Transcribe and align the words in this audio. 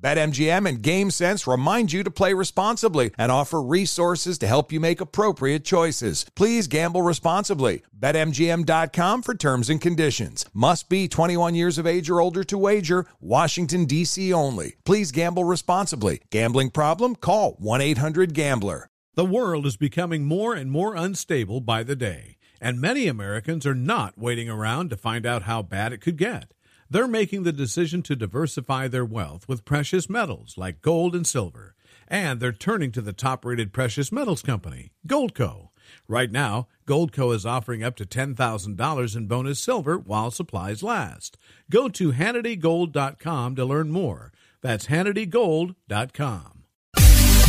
BetMGM 0.00 0.68
and 0.68 0.82
GameSense 0.82 1.50
remind 1.50 1.92
you 1.92 2.02
to 2.02 2.10
play 2.10 2.34
responsibly 2.34 3.12
and 3.16 3.32
offer 3.32 3.62
resources 3.62 4.38
to 4.38 4.46
help 4.46 4.70
you 4.70 4.78
make 4.78 5.00
appropriate 5.00 5.64
choices. 5.64 6.26
Please 6.34 6.66
gamble 6.66 7.02
responsibly. 7.02 7.82
BetMGM.com 7.98 9.22
for 9.22 9.34
terms 9.34 9.70
and 9.70 9.80
conditions. 9.80 10.44
Must 10.52 10.88
be 10.88 11.08
21 11.08 11.54
years 11.54 11.78
of 11.78 11.86
age 11.86 12.10
or 12.10 12.20
older 12.20 12.44
to 12.44 12.58
wager. 12.58 13.06
Washington, 13.20 13.86
D.C. 13.86 14.32
only. 14.32 14.76
Please 14.84 15.12
gamble 15.12 15.44
responsibly. 15.44 16.20
Gambling 16.30 16.70
problem? 16.70 17.16
Call 17.16 17.52
1 17.58 17.80
800 17.80 18.34
Gambler. 18.34 18.90
The 19.14 19.24
world 19.24 19.64
is 19.64 19.78
becoming 19.78 20.26
more 20.26 20.54
and 20.54 20.70
more 20.70 20.94
unstable 20.94 21.62
by 21.62 21.82
the 21.82 21.96
day, 21.96 22.36
and 22.60 22.78
many 22.78 23.06
Americans 23.06 23.64
are 23.64 23.74
not 23.74 24.18
waiting 24.18 24.50
around 24.50 24.90
to 24.90 24.96
find 24.98 25.24
out 25.24 25.44
how 25.44 25.62
bad 25.62 25.94
it 25.94 26.02
could 26.02 26.18
get. 26.18 26.52
They're 26.88 27.08
making 27.08 27.42
the 27.42 27.52
decision 27.52 28.02
to 28.02 28.16
diversify 28.16 28.88
their 28.88 29.04
wealth 29.04 29.48
with 29.48 29.64
precious 29.64 30.08
metals 30.08 30.56
like 30.56 30.82
gold 30.82 31.14
and 31.14 31.26
silver. 31.26 31.74
And 32.08 32.38
they're 32.38 32.52
turning 32.52 32.92
to 32.92 33.00
the 33.00 33.12
top 33.12 33.44
rated 33.44 33.72
precious 33.72 34.12
metals 34.12 34.42
company, 34.42 34.92
Goldco. 35.06 35.70
Right 36.08 36.30
now, 36.30 36.68
Goldco 36.86 37.34
is 37.34 37.44
offering 37.44 37.82
up 37.82 37.96
to 37.96 38.04
$10,000 38.04 39.16
in 39.16 39.26
bonus 39.26 39.60
silver 39.60 39.98
while 39.98 40.30
supplies 40.30 40.82
last. 40.82 41.36
Go 41.70 41.88
to 41.88 42.12
HannityGold.com 42.12 43.56
to 43.56 43.64
learn 43.64 43.90
more. 43.90 44.32
That's 44.62 44.86
HannityGold.com. 44.86 46.56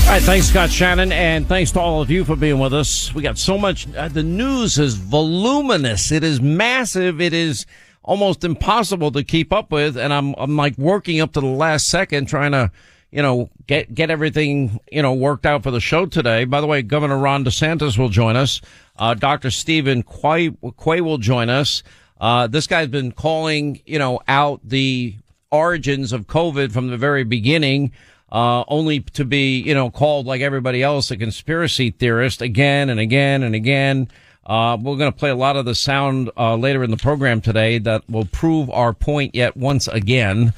All 0.08 0.14
right, 0.14 0.24
thanks, 0.24 0.48
Scott 0.48 0.72
Shannon, 0.72 1.12
and 1.12 1.46
thanks 1.48 1.72
to 1.72 1.82
all 1.82 2.02
of 2.02 2.10
you 2.10 2.24
for 2.24 2.38
being 2.38 2.60
with 2.60 2.74
us. 2.74 3.14
We 3.14 3.22
got 3.22 3.38
so 3.38 3.58
much. 3.58 3.94
Uh, 3.94 4.08
the 4.08 4.24
news 4.24 4.80
is 4.80 4.96
voluminous. 4.96 6.14
It 6.14 6.24
is 6.24 6.40
massive. 6.40 7.20
It 7.20 7.34
is 7.34 7.66
almost 8.08 8.44
impossible 8.44 9.12
to 9.12 9.24
keep 9.24 9.54
up 9.54 9.72
with. 9.72 9.98
And 9.98 10.12
I'm, 10.12 10.34
I'm 10.38 10.56
like 10.56 10.76
working 10.78 11.20
up 11.20 11.34
to 11.34 11.42
the 11.42 11.46
last 11.46 11.88
second 11.88 12.28
trying 12.28 12.54
to, 12.54 12.72
you 13.12 13.22
know, 13.22 13.50
get, 13.68 13.94
get 13.94 14.10
everything, 14.10 14.80
you 14.92 15.02
know, 15.02 15.14
worked 15.14 15.46
out 15.46 15.62
for 15.62 15.70
the 15.70 15.82
show 15.82 16.08
today. 16.08 16.46
By 16.46 16.62
the 16.62 16.68
way, 16.68 16.82
Governor 16.82 17.18
Ron 17.20 17.46
DeSantis 17.46 17.98
will 17.98 18.10
join 18.10 18.36
us. 18.36 18.62
Uh, 18.96 19.14
Dr. 19.14 19.52
Steven 19.52 20.04
Quay, 20.04 20.52
Quay 20.82 21.02
will 21.02 21.20
join 21.20 21.50
us. 21.50 21.84
Uh, 22.20 22.48
this 22.48 22.66
guy's 22.66 22.88
been 22.88 23.12
calling, 23.12 23.82
you 23.86 24.00
know, 24.00 24.22
out 24.28 24.62
the 24.64 25.16
origins 25.52 26.14
of 26.14 26.28
COVID 26.28 26.72
from 26.72 26.88
the 26.88 26.98
very 26.98 27.24
beginning. 27.24 27.92
Uh, 28.30 28.64
only 28.68 29.00
to 29.00 29.24
be, 29.24 29.60
you 29.60 29.74
know, 29.74 29.90
called 29.90 30.26
like 30.26 30.42
everybody 30.42 30.84
else 30.84 31.12
a 31.12 31.18
conspiracy 31.18 31.92
theorist 31.92 32.42
again 32.42 32.90
and 32.90 33.00
again 33.00 33.44
and 33.44 33.56
again. 33.56 34.10
Uh, 34.48 34.78
we're 34.82 34.96
going 34.96 35.12
to 35.12 35.18
play 35.18 35.30
a 35.30 35.36
lot 35.36 35.58
of 35.58 35.66
the 35.66 35.76
sound 35.76 36.32
uh, 36.38 36.56
later 36.56 36.82
in 36.82 36.90
the 36.90 36.98
program 36.98 37.42
today 37.42 37.80
that 37.80 38.10
will 38.10 38.26
prove 38.26 38.70
our 38.70 38.94
point 38.94 39.36
yet 39.36 39.58
once 39.58 39.90
again. 39.90 40.54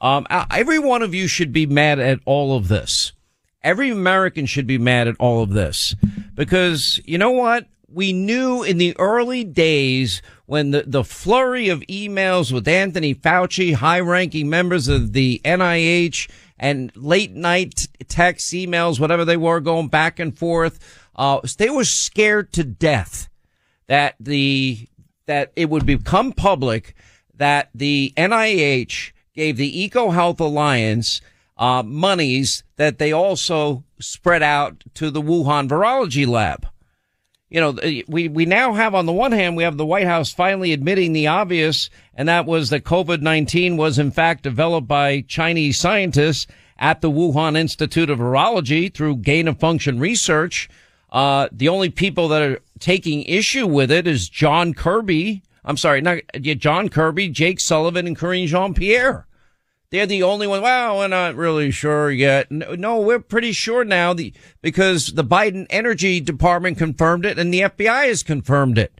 Um, 0.00 0.28
every 0.30 0.78
one 0.78 1.02
of 1.02 1.12
you 1.12 1.26
should 1.26 1.52
be 1.52 1.66
mad 1.66 1.98
at 1.98 2.20
all 2.24 2.56
of 2.56 2.68
this. 2.68 3.12
Every 3.60 3.90
American 3.90 4.46
should 4.46 4.66
be 4.66 4.78
mad 4.78 5.08
at 5.08 5.16
all 5.18 5.42
of 5.42 5.50
this 5.50 5.94
because 6.34 7.00
you 7.04 7.18
know 7.18 7.32
what? 7.32 7.66
We 7.88 8.12
knew 8.12 8.62
in 8.62 8.78
the 8.78 8.96
early 8.98 9.44
days 9.44 10.22
when 10.46 10.70
the, 10.70 10.84
the 10.86 11.04
flurry 11.04 11.68
of 11.68 11.80
emails 11.82 12.52
with 12.52 12.66
Anthony 12.66 13.14
Fauci, 13.14 13.74
high 13.74 14.00
ranking 14.00 14.48
members 14.48 14.88
of 14.88 15.12
the 15.12 15.40
NIH 15.44 16.30
and 16.58 16.92
late 16.96 17.32
night 17.32 17.88
text 18.08 18.52
emails, 18.52 19.00
whatever 19.00 19.24
they 19.24 19.36
were 19.36 19.60
going 19.60 19.88
back 19.88 20.18
and 20.18 20.36
forth, 20.36 20.78
uh, 21.16 21.40
they 21.58 21.70
were 21.70 21.84
scared 21.84 22.52
to 22.54 22.64
death 22.64 23.28
that 23.92 24.14
the 24.18 24.88
that 25.26 25.52
it 25.54 25.68
would 25.68 25.84
become 25.84 26.32
public 26.32 26.94
that 27.34 27.68
the 27.74 28.10
NIH 28.16 29.12
gave 29.34 29.58
the 29.58 29.86
EcoHealth 29.86 30.40
Alliance 30.40 31.20
uh, 31.58 31.82
monies 31.82 32.64
that 32.76 32.96
they 32.96 33.12
also 33.12 33.84
spread 34.00 34.42
out 34.42 34.82
to 34.94 35.10
the 35.10 35.20
Wuhan 35.20 35.68
Virology 35.68 36.26
Lab. 36.26 36.66
You 37.50 37.60
know, 37.60 38.02
we, 38.08 38.28
we 38.28 38.46
now 38.46 38.72
have 38.72 38.94
on 38.94 39.04
the 39.04 39.12
one 39.12 39.32
hand, 39.32 39.58
we 39.58 39.64
have 39.64 39.76
the 39.76 39.84
White 39.84 40.06
House 40.06 40.32
finally 40.32 40.72
admitting 40.72 41.12
the 41.12 41.26
obvious, 41.26 41.90
and 42.14 42.26
that 42.30 42.46
was 42.46 42.70
that 42.70 42.84
COVID-19 42.84 43.76
was 43.76 43.98
in 43.98 44.10
fact 44.10 44.44
developed 44.44 44.88
by 44.88 45.20
Chinese 45.28 45.78
scientists 45.78 46.46
at 46.78 47.02
the 47.02 47.10
Wuhan 47.10 47.58
Institute 47.58 48.08
of 48.08 48.20
Virology 48.20 48.92
through 48.92 49.16
gain 49.16 49.48
of 49.48 49.60
function 49.60 50.00
research. 50.00 50.70
Uh, 51.12 51.46
the 51.52 51.68
only 51.68 51.90
people 51.90 52.26
that 52.28 52.42
are 52.42 52.58
taking 52.78 53.22
issue 53.24 53.66
with 53.66 53.90
it 53.92 54.06
is 54.06 54.30
John 54.30 54.72
Kirby. 54.72 55.42
I'm 55.62 55.76
sorry, 55.76 56.00
not 56.00 56.18
John 56.40 56.88
Kirby, 56.88 57.28
Jake 57.28 57.60
Sullivan, 57.60 58.06
and 58.06 58.18
Karine 58.18 58.48
Jean 58.48 58.72
Pierre. 58.74 59.26
They're 59.90 60.06
the 60.06 60.22
only 60.22 60.46
one. 60.46 60.62
Well, 60.62 60.96
we're 60.96 61.08
not 61.08 61.34
really 61.34 61.70
sure 61.70 62.10
yet. 62.10 62.50
No, 62.50 62.98
we're 62.98 63.20
pretty 63.20 63.52
sure 63.52 63.84
now 63.84 64.14
the, 64.14 64.32
because 64.62 65.12
the 65.12 65.22
Biden 65.22 65.66
Energy 65.68 66.18
Department 66.18 66.78
confirmed 66.78 67.26
it 67.26 67.38
and 67.38 67.52
the 67.52 67.60
FBI 67.60 68.06
has 68.06 68.22
confirmed 68.22 68.78
it. 68.78 68.98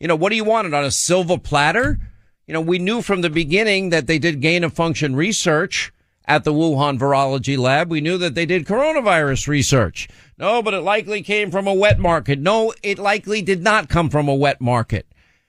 You 0.00 0.08
know, 0.08 0.16
what 0.16 0.30
do 0.30 0.36
you 0.36 0.44
want 0.44 0.66
it 0.66 0.74
on 0.74 0.84
a 0.84 0.90
silver 0.90 1.38
platter? 1.38 2.00
You 2.48 2.54
know, 2.54 2.60
we 2.60 2.80
knew 2.80 3.02
from 3.02 3.20
the 3.20 3.30
beginning 3.30 3.90
that 3.90 4.08
they 4.08 4.18
did 4.18 4.40
gain 4.40 4.64
of 4.64 4.72
function 4.72 5.14
research 5.14 5.92
at 6.26 6.44
the 6.44 6.52
Wuhan 6.52 6.98
Virology 6.98 7.56
Lab. 7.56 7.90
We 7.90 8.00
knew 8.00 8.18
that 8.18 8.34
they 8.34 8.46
did 8.46 8.66
coronavirus 8.66 9.48
research. 9.48 10.08
No, 10.38 10.62
but 10.62 10.74
it 10.74 10.80
likely 10.80 11.22
came 11.22 11.50
from 11.50 11.66
a 11.66 11.74
wet 11.74 11.98
market. 11.98 12.38
No, 12.38 12.74
it 12.82 12.98
likely 12.98 13.42
did 13.42 13.62
not 13.62 13.88
come 13.88 14.10
from 14.10 14.28
a 14.28 14.34
wet 14.34 14.60
market. 14.60 15.06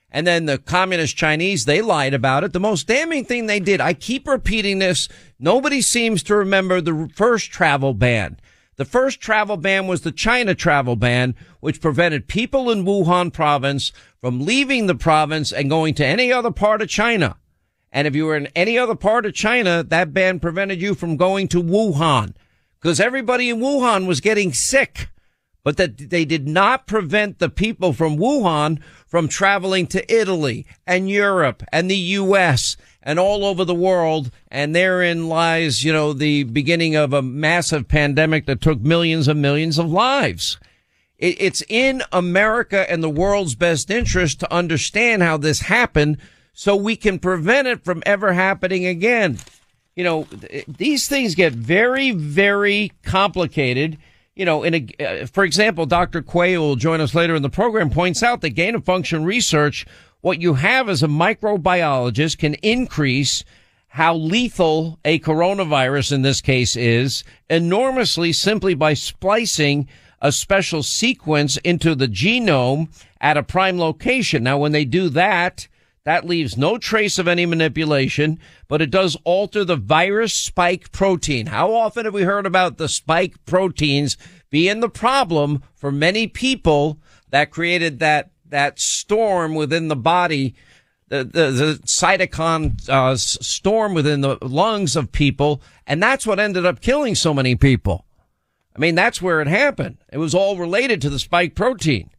And 0.10 0.26
then 0.26 0.46
the 0.46 0.58
communist 0.58 1.18
Chinese, 1.18 1.66
they 1.66 1.82
lied 1.82 2.14
about 2.14 2.44
it. 2.44 2.54
The 2.54 2.60
most 2.60 2.88
damning 2.88 3.26
thing 3.26 3.46
they 3.46 3.60
did, 3.60 3.82
I 3.82 3.94
keep 3.94 4.28
repeating 4.28 4.80
this. 4.80 5.10
Nobody 5.38 5.82
seems 5.82 6.24
to 6.24 6.36
remember 6.36 6.80
the 6.80 7.10
first 7.14 7.52
travel 7.52 7.94
ban. 7.94 8.40
The 8.78 8.86
first 8.86 9.20
travel 9.20 9.58
ban 9.58 9.88
was 9.88 10.02
the 10.02 10.12
China 10.12 10.56
travel 10.56 10.96
ban, 10.96 11.36
which 11.60 11.82
prevented 11.82 12.28
people 12.28 12.70
in 12.70 12.86
Wuhan 12.86 13.34
province 13.34 13.92
from 14.22 14.46
leaving 14.46 14.86
the 14.86 14.96
province 14.96 15.52
and 15.52 15.70
going 15.70 15.94
to 15.96 16.06
any 16.06 16.32
other 16.32 16.52
part 16.52 16.82
of 16.82 16.88
China. 16.88 17.38
And 17.98 18.06
if 18.06 18.16
you 18.16 18.28
were 18.28 18.38
in 18.38 18.48
any 18.56 18.78
other 18.78 18.94
part 18.94 19.26
of 19.26 19.34
China, 19.34 19.84
that 19.84 20.14
ban 20.14 20.40
prevented 20.40 20.80
you 20.80 20.94
from 20.94 21.18
going 21.18 21.48
to 21.48 21.64
Wuhan 21.64 22.36
because 22.80 23.00
everybody 23.00 23.50
in 23.50 23.58
Wuhan 23.58 24.06
was 24.06 24.22
getting 24.22 24.54
sick, 24.54 25.10
but 25.64 25.78
that 25.78 26.12
they 26.12 26.24
did 26.24 26.48
not 26.48 26.86
prevent 26.86 27.40
the 27.40 27.50
people 27.50 27.94
from 27.94 28.20
Wuhan 28.20 28.84
from 29.08 29.28
traveling 29.28 29.88
to 29.88 30.16
Italy 30.16 30.68
and 30.86 31.10
Europe 31.10 31.64
and 31.74 31.90
the 31.90 31.98
U.S. 31.98 32.78
and 33.02 33.18
all 33.18 33.44
over 33.44 33.66
the 33.66 33.74
world. 33.74 34.30
And 34.52 34.76
therein 34.76 35.28
lies, 35.28 35.84
you 35.84 35.92
know, 35.92 36.14
the 36.14 36.44
beginning 36.44 36.96
of 36.96 37.14
a 37.14 37.24
massive 37.24 37.88
pandemic 37.88 38.46
that 38.46 38.62
took 38.62 38.80
millions 38.80 39.28
and 39.28 39.42
millions 39.42 39.80
of 39.80 39.90
lives. 39.92 40.60
It's 41.18 41.64
in 41.68 42.04
America 42.12 42.88
and 42.92 43.02
the 43.02 43.10
world's 43.10 43.56
best 43.56 43.90
interest 43.90 44.40
to 44.42 44.54
understand 44.54 45.24
how 45.24 45.38
this 45.38 45.62
happened 45.62 46.20
so 46.58 46.76
we 46.76 46.96
can 46.96 47.20
prevent 47.20 47.68
it 47.68 47.84
from 47.84 48.02
ever 48.06 48.34
happening 48.34 48.86
again 48.86 49.38
you 49.98 50.04
know, 50.04 50.28
these 50.68 51.08
things 51.08 51.34
get 51.34 51.54
very, 51.54 52.12
very 52.12 52.92
complicated. 53.04 53.98
you 54.36 54.46
know, 54.46 54.62
in 54.62 54.76
a, 54.76 54.88
uh, 55.00 55.26
for 55.26 55.44
example, 55.44 55.88
Dr. 55.88 56.22
Quay, 56.22 56.56
will 56.60 56.76
join 56.76 57.02
us 57.02 57.16
later 57.16 57.34
in 57.34 57.42
the 57.42 57.50
program, 57.50 57.90
points 57.90 58.22
out 58.22 58.42
that 58.42 58.52
gain 58.52 58.76
of 58.76 58.86
function 58.86 59.26
research, 59.26 59.88
what 60.22 60.40
you 60.40 60.54
have 60.54 60.88
as 60.88 61.02
a 61.02 61.08
microbiologist 61.08 62.38
can 62.38 62.54
increase 62.56 63.44
how 63.88 64.14
lethal 64.14 65.00
a 65.04 65.18
coronavirus 65.18 66.12
in 66.12 66.22
this 66.22 66.42
case 66.42 66.76
is 66.76 67.24
enormously 67.50 68.32
simply 68.32 68.76
by 68.76 68.94
splicing 68.94 69.88
a 70.22 70.32
special 70.32 70.84
sequence 70.84 71.58
into 71.58 71.96
the 71.96 72.08
genome 72.08 72.88
at 73.20 73.38
a 73.38 73.42
prime 73.42 73.80
location. 73.80 74.44
Now, 74.44 74.60
when 74.60 74.74
they 74.74 74.86
do 74.86 75.10
that, 75.10 75.68
that 76.08 76.26
leaves 76.26 76.56
no 76.56 76.78
trace 76.78 77.20
of 77.20 77.28
any 77.28 77.46
manipulation, 77.46 78.40
but 78.70 78.82
it 78.82 78.90
does 78.90 79.18
alter 79.26 79.66
the 79.66 79.76
virus 79.76 80.34
spike 80.34 80.90
protein. 80.94 81.48
How 81.48 81.74
often 81.74 82.06
have 82.06 82.14
we 82.14 82.22
heard 82.22 82.46
about 82.46 82.78
the 82.78 82.88
spike 82.88 83.36
proteins 83.46 84.16
being 84.50 84.80
the 84.80 84.88
problem 84.88 85.64
for 85.76 85.92
many 85.92 86.26
people 86.26 87.02
that 87.32 87.52
created 87.52 88.00
that, 88.00 88.32
that 88.48 88.80
storm 88.80 89.54
within 89.54 89.90
the 89.90 89.98
body, 89.98 90.56
the, 91.10 91.26
the, 91.26 91.52
the 91.52 91.80
cytokine 91.84 92.88
uh, 92.88 93.18
storm 93.18 93.94
within 93.94 94.22
the 94.22 94.38
lungs 94.42 94.96
of 94.96 95.12
people. 95.12 95.62
And 95.86 96.02
that's 96.02 96.26
what 96.26 96.40
ended 96.40 96.66
up 96.66 96.80
killing 96.80 97.16
so 97.16 97.34
many 97.34 97.58
people. 97.58 98.06
I 98.74 98.80
mean, 98.80 98.96
that's 98.96 99.22
where 99.22 99.42
it 99.42 99.48
happened. 99.50 99.98
It 100.10 100.20
was 100.20 100.34
all 100.34 100.56
related 100.56 101.02
to 101.02 101.10
the 101.10 101.20
spike 101.20 101.54
protein. 101.54 102.12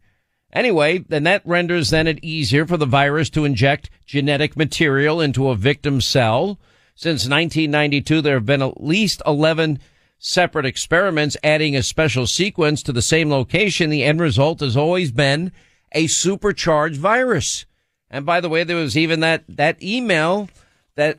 Anyway, 0.52 0.98
then 1.08 1.24
that 1.24 1.42
renders 1.44 1.90
then 1.90 2.06
it 2.06 2.18
easier 2.22 2.66
for 2.66 2.76
the 2.76 2.86
virus 2.86 3.28
to 3.30 3.44
inject 3.44 3.90
genetic 4.06 4.56
material 4.56 5.20
into 5.20 5.48
a 5.48 5.54
victim 5.54 6.00
cell. 6.00 6.58
Since 6.94 7.28
1992, 7.28 8.22
there 8.22 8.34
have 8.34 8.46
been 8.46 8.62
at 8.62 8.82
least 8.82 9.22
11 9.26 9.78
separate 10.18 10.66
experiments 10.66 11.36
adding 11.44 11.76
a 11.76 11.82
special 11.82 12.26
sequence 12.26 12.82
to 12.82 12.92
the 12.92 13.02
same 13.02 13.30
location. 13.30 13.90
The 13.90 14.04
end 14.04 14.20
result 14.20 14.60
has 14.60 14.76
always 14.76 15.12
been 15.12 15.52
a 15.92 16.06
supercharged 16.06 16.96
virus. 16.96 17.66
And 18.10 18.24
by 18.24 18.40
the 18.40 18.48
way, 18.48 18.64
there 18.64 18.76
was 18.76 18.96
even 18.96 19.20
that, 19.20 19.44
that 19.48 19.82
email 19.82 20.48
that 20.96 21.18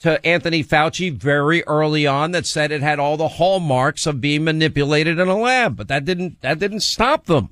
to 0.00 0.24
Anthony 0.24 0.62
Fauci 0.62 1.12
very 1.12 1.64
early 1.64 2.06
on 2.06 2.30
that 2.30 2.46
said 2.46 2.70
it 2.70 2.82
had 2.82 3.00
all 3.00 3.16
the 3.16 3.28
hallmarks 3.28 4.06
of 4.06 4.20
being 4.20 4.44
manipulated 4.44 5.18
in 5.18 5.26
a 5.26 5.36
lab, 5.36 5.76
but 5.76 5.88
that 5.88 6.04
didn't, 6.04 6.40
that 6.42 6.60
didn't 6.60 6.80
stop 6.80 7.26
them. 7.26 7.50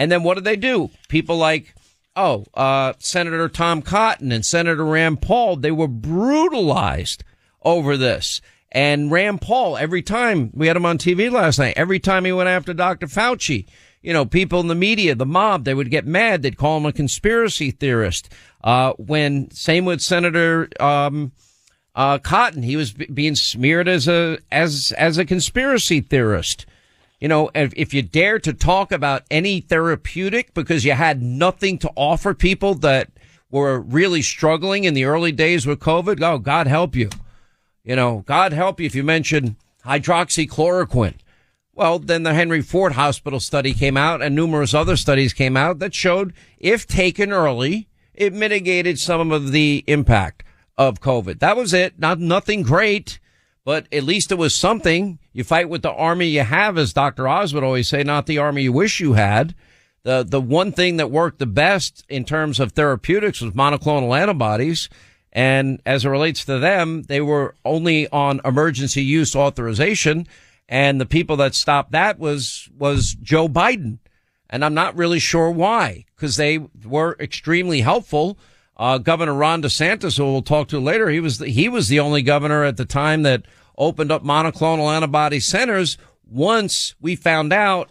And 0.00 0.10
then 0.10 0.22
what 0.22 0.36
did 0.36 0.44
they 0.44 0.56
do? 0.56 0.88
People 1.08 1.36
like, 1.36 1.74
oh, 2.16 2.46
uh, 2.54 2.94
Senator 3.00 3.50
Tom 3.50 3.82
Cotton 3.82 4.32
and 4.32 4.46
Senator 4.46 4.82
Rand 4.82 5.20
Paul, 5.20 5.56
they 5.56 5.70
were 5.70 5.86
brutalized 5.86 7.22
over 7.62 7.98
this. 7.98 8.40
And 8.72 9.10
Rand 9.10 9.42
Paul, 9.42 9.76
every 9.76 10.00
time 10.00 10.52
we 10.54 10.68
had 10.68 10.76
him 10.78 10.86
on 10.86 10.96
TV 10.96 11.30
last 11.30 11.58
night, 11.58 11.74
every 11.76 11.98
time 11.98 12.24
he 12.24 12.32
went 12.32 12.48
after 12.48 12.72
Dr. 12.72 13.08
Fauci, 13.08 13.66
you 14.00 14.14
know, 14.14 14.24
people 14.24 14.60
in 14.60 14.68
the 14.68 14.74
media, 14.74 15.14
the 15.14 15.26
mob, 15.26 15.64
they 15.64 15.74
would 15.74 15.90
get 15.90 16.06
mad. 16.06 16.40
They'd 16.40 16.56
call 16.56 16.78
him 16.78 16.86
a 16.86 16.94
conspiracy 16.94 17.70
theorist. 17.70 18.32
Uh, 18.64 18.94
when 18.94 19.50
same 19.50 19.84
with 19.84 20.00
Senator, 20.00 20.70
um, 20.80 21.32
uh, 21.94 22.16
Cotton, 22.16 22.62
he 22.62 22.76
was 22.76 22.92
b- 22.92 23.06
being 23.12 23.34
smeared 23.34 23.86
as 23.86 24.08
a, 24.08 24.38
as, 24.50 24.94
as 24.96 25.18
a 25.18 25.26
conspiracy 25.26 26.00
theorist. 26.00 26.64
You 27.20 27.28
know, 27.28 27.50
if, 27.54 27.72
if 27.76 27.92
you 27.92 28.02
dare 28.02 28.38
to 28.40 28.54
talk 28.54 28.90
about 28.90 29.24
any 29.30 29.60
therapeutic 29.60 30.54
because 30.54 30.84
you 30.84 30.92
had 30.92 31.22
nothing 31.22 31.78
to 31.78 31.90
offer 31.94 32.32
people 32.32 32.74
that 32.76 33.10
were 33.50 33.78
really 33.78 34.22
struggling 34.22 34.84
in 34.84 34.94
the 34.94 35.04
early 35.04 35.32
days 35.32 35.66
with 35.66 35.80
COVID, 35.80 36.22
oh, 36.22 36.38
God 36.38 36.66
help 36.66 36.96
you. 36.96 37.10
You 37.84 37.94
know, 37.94 38.24
God 38.26 38.52
help 38.52 38.80
you 38.80 38.86
if 38.86 38.94
you 38.94 39.04
mention 39.04 39.56
hydroxychloroquine. 39.84 41.18
Well, 41.74 41.98
then 41.98 42.22
the 42.22 42.34
Henry 42.34 42.62
Ford 42.62 42.92
Hospital 42.92 43.40
study 43.40 43.74
came 43.74 43.96
out 43.96 44.22
and 44.22 44.34
numerous 44.34 44.74
other 44.74 44.96
studies 44.96 45.32
came 45.32 45.56
out 45.56 45.78
that 45.78 45.94
showed 45.94 46.32
if 46.58 46.86
taken 46.86 47.32
early, 47.32 47.88
it 48.14 48.32
mitigated 48.34 48.98
some 48.98 49.32
of 49.32 49.52
the 49.52 49.84
impact 49.86 50.42
of 50.76 51.00
COVID. 51.00 51.38
That 51.38 51.56
was 51.56 51.72
it. 51.72 51.98
Not 51.98 52.18
nothing 52.18 52.62
great, 52.62 53.18
but 53.64 53.86
at 53.92 54.04
least 54.04 54.32
it 54.32 54.38
was 54.38 54.54
something. 54.54 55.18
You 55.32 55.44
fight 55.44 55.68
with 55.68 55.82
the 55.82 55.92
army 55.92 56.26
you 56.26 56.42
have, 56.42 56.76
as 56.76 56.92
Dr. 56.92 57.28
Oz 57.28 57.54
would 57.54 57.62
always 57.62 57.88
say, 57.88 58.02
not 58.02 58.26
the 58.26 58.38
army 58.38 58.62
you 58.62 58.72
wish 58.72 59.00
you 59.00 59.12
had. 59.12 59.54
The, 60.02 60.24
the 60.26 60.40
one 60.40 60.72
thing 60.72 60.96
that 60.96 61.10
worked 61.10 61.38
the 61.38 61.46
best 61.46 62.04
in 62.08 62.24
terms 62.24 62.58
of 62.58 62.72
therapeutics 62.72 63.40
was 63.40 63.52
monoclonal 63.52 64.18
antibodies. 64.18 64.88
And 65.32 65.80
as 65.86 66.04
it 66.04 66.08
relates 66.08 66.44
to 66.46 66.58
them, 66.58 67.02
they 67.02 67.20
were 67.20 67.54
only 67.64 68.08
on 68.08 68.40
emergency 68.44 69.02
use 69.02 69.36
authorization. 69.36 70.26
And 70.68 71.00
the 71.00 71.06
people 71.06 71.36
that 71.36 71.54
stopped 71.54 71.92
that 71.92 72.18
was, 72.18 72.68
was 72.76 73.14
Joe 73.14 73.48
Biden. 73.48 73.98
And 74.48 74.64
I'm 74.64 74.74
not 74.74 74.96
really 74.96 75.20
sure 75.20 75.50
why, 75.50 76.06
because 76.16 76.36
they 76.36 76.58
were 76.84 77.16
extremely 77.20 77.82
helpful. 77.82 78.36
Uh, 78.76 78.98
Governor 78.98 79.34
Ron 79.34 79.62
DeSantis, 79.62 80.16
who 80.16 80.24
we'll 80.24 80.42
talk 80.42 80.68
to 80.68 80.80
later, 80.80 81.08
he 81.08 81.20
was 81.20 81.38
the, 81.38 81.48
he 81.48 81.68
was 81.68 81.88
the 81.88 82.00
only 82.00 82.22
governor 82.22 82.64
at 82.64 82.76
the 82.76 82.84
time 82.84 83.22
that 83.22 83.44
opened 83.80 84.12
up 84.12 84.22
monoclonal 84.22 84.94
antibody 84.94 85.40
centers 85.40 85.98
once 86.24 86.94
we 87.00 87.16
found 87.16 87.52
out 87.52 87.90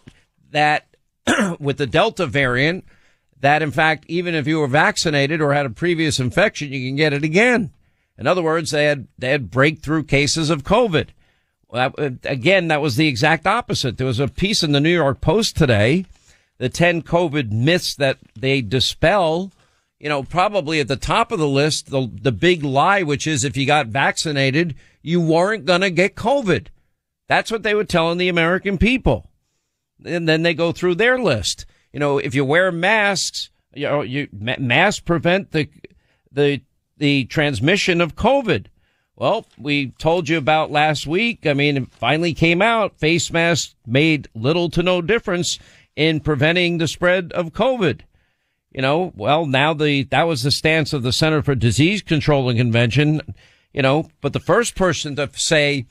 that 0.51 0.87
with 1.59 1.77
the 1.77 1.87
Delta 1.87 2.25
variant, 2.27 2.85
that 3.41 3.61
in 3.61 3.71
fact, 3.71 4.05
even 4.07 4.35
if 4.35 4.47
you 4.47 4.59
were 4.59 4.67
vaccinated 4.67 5.41
or 5.41 5.53
had 5.53 5.65
a 5.65 5.71
previous 5.71 6.19
infection, 6.19 6.71
you 6.71 6.87
can 6.87 6.95
get 6.95 7.11
it 7.11 7.23
again. 7.23 7.71
In 8.17 8.27
other 8.27 8.43
words, 8.43 8.71
they 8.71 8.85
had, 8.85 9.07
they 9.17 9.31
had 9.31 9.51
breakthrough 9.51 10.03
cases 10.03 10.49
of 10.49 10.63
COVID. 10.63 11.09
Well, 11.67 11.93
uh, 11.97 12.11
again, 12.23 12.67
that 12.67 12.81
was 12.81 12.95
the 12.95 13.07
exact 13.07 13.47
opposite. 13.47 13.97
There 13.97 14.07
was 14.07 14.19
a 14.19 14.27
piece 14.27 14.63
in 14.63 14.71
the 14.71 14.79
New 14.79 14.93
York 14.93 15.21
Post 15.21 15.57
today, 15.57 16.05
the 16.59 16.69
10 16.69 17.01
COVID 17.01 17.51
myths 17.51 17.95
that 17.95 18.19
they 18.35 18.61
dispel 18.61 19.51
you 19.99 20.07
know, 20.07 20.23
probably 20.23 20.79
at 20.79 20.87
the 20.87 20.95
top 20.95 21.31
of 21.31 21.39
the 21.39 21.47
list, 21.47 21.91
the, 21.91 22.09
the 22.21 22.31
big 22.31 22.63
lie, 22.63 23.03
which 23.03 23.27
is 23.27 23.43
if 23.43 23.57
you 23.57 23.65
got 23.65 23.87
vaccinated, 23.87 24.75
you 25.01 25.21
weren't 25.21 25.65
going 25.65 25.81
to 25.81 25.89
get 25.89 26.15
COVID. 26.15 26.67
That's 27.27 27.51
what 27.51 27.63
they 27.63 27.75
were 27.75 27.83
telling 27.83 28.17
the 28.17 28.29
American 28.29 28.77
people. 28.77 29.29
And 30.03 30.27
then 30.27 30.43
they 30.43 30.53
go 30.53 30.71
through 30.71 30.95
their 30.95 31.19
list. 31.19 31.65
You 31.93 31.99
know, 31.99 32.17
if 32.17 32.33
you 32.35 32.45
wear 32.45 32.71
masks, 32.71 33.49
you 33.73 33.87
know, 33.87 34.01
you 34.01 34.27
masks 34.31 34.99
prevent 34.99 35.51
the, 35.51 35.69
the, 36.31 36.61
the 36.97 37.25
transmission 37.25 38.01
of 38.01 38.15
COVID. 38.15 38.67
Well, 39.15 39.45
we 39.57 39.87
told 39.99 40.29
you 40.29 40.37
about 40.37 40.71
last 40.71 41.05
week. 41.05 41.45
I 41.45 41.53
mean, 41.53 41.77
it 41.77 41.91
finally 41.91 42.33
came 42.33 42.61
out. 42.61 42.97
Face 42.97 43.31
masks 43.31 43.75
made 43.85 44.29
little 44.33 44.69
to 44.69 44.81
no 44.81 45.01
difference 45.01 45.59
in 45.95 46.21
preventing 46.21 46.77
the 46.77 46.87
spread 46.87 47.33
of 47.33 47.51
COVID. 47.51 48.01
You 48.71 48.81
know, 48.81 49.11
well, 49.15 49.45
now 49.45 49.73
the, 49.73 50.03
that 50.03 50.23
was 50.23 50.43
the 50.43 50.51
stance 50.51 50.93
of 50.93 51.03
the 51.03 51.11
Center 51.11 51.41
for 51.41 51.55
Disease 51.55 52.01
Control 52.01 52.49
and 52.49 52.57
Convention, 52.57 53.21
you 53.73 53.81
know, 53.81 54.09
but 54.21 54.33
the 54.33 54.39
first 54.39 54.75
person 54.75 55.15
to 55.15 55.29
say 55.33 55.85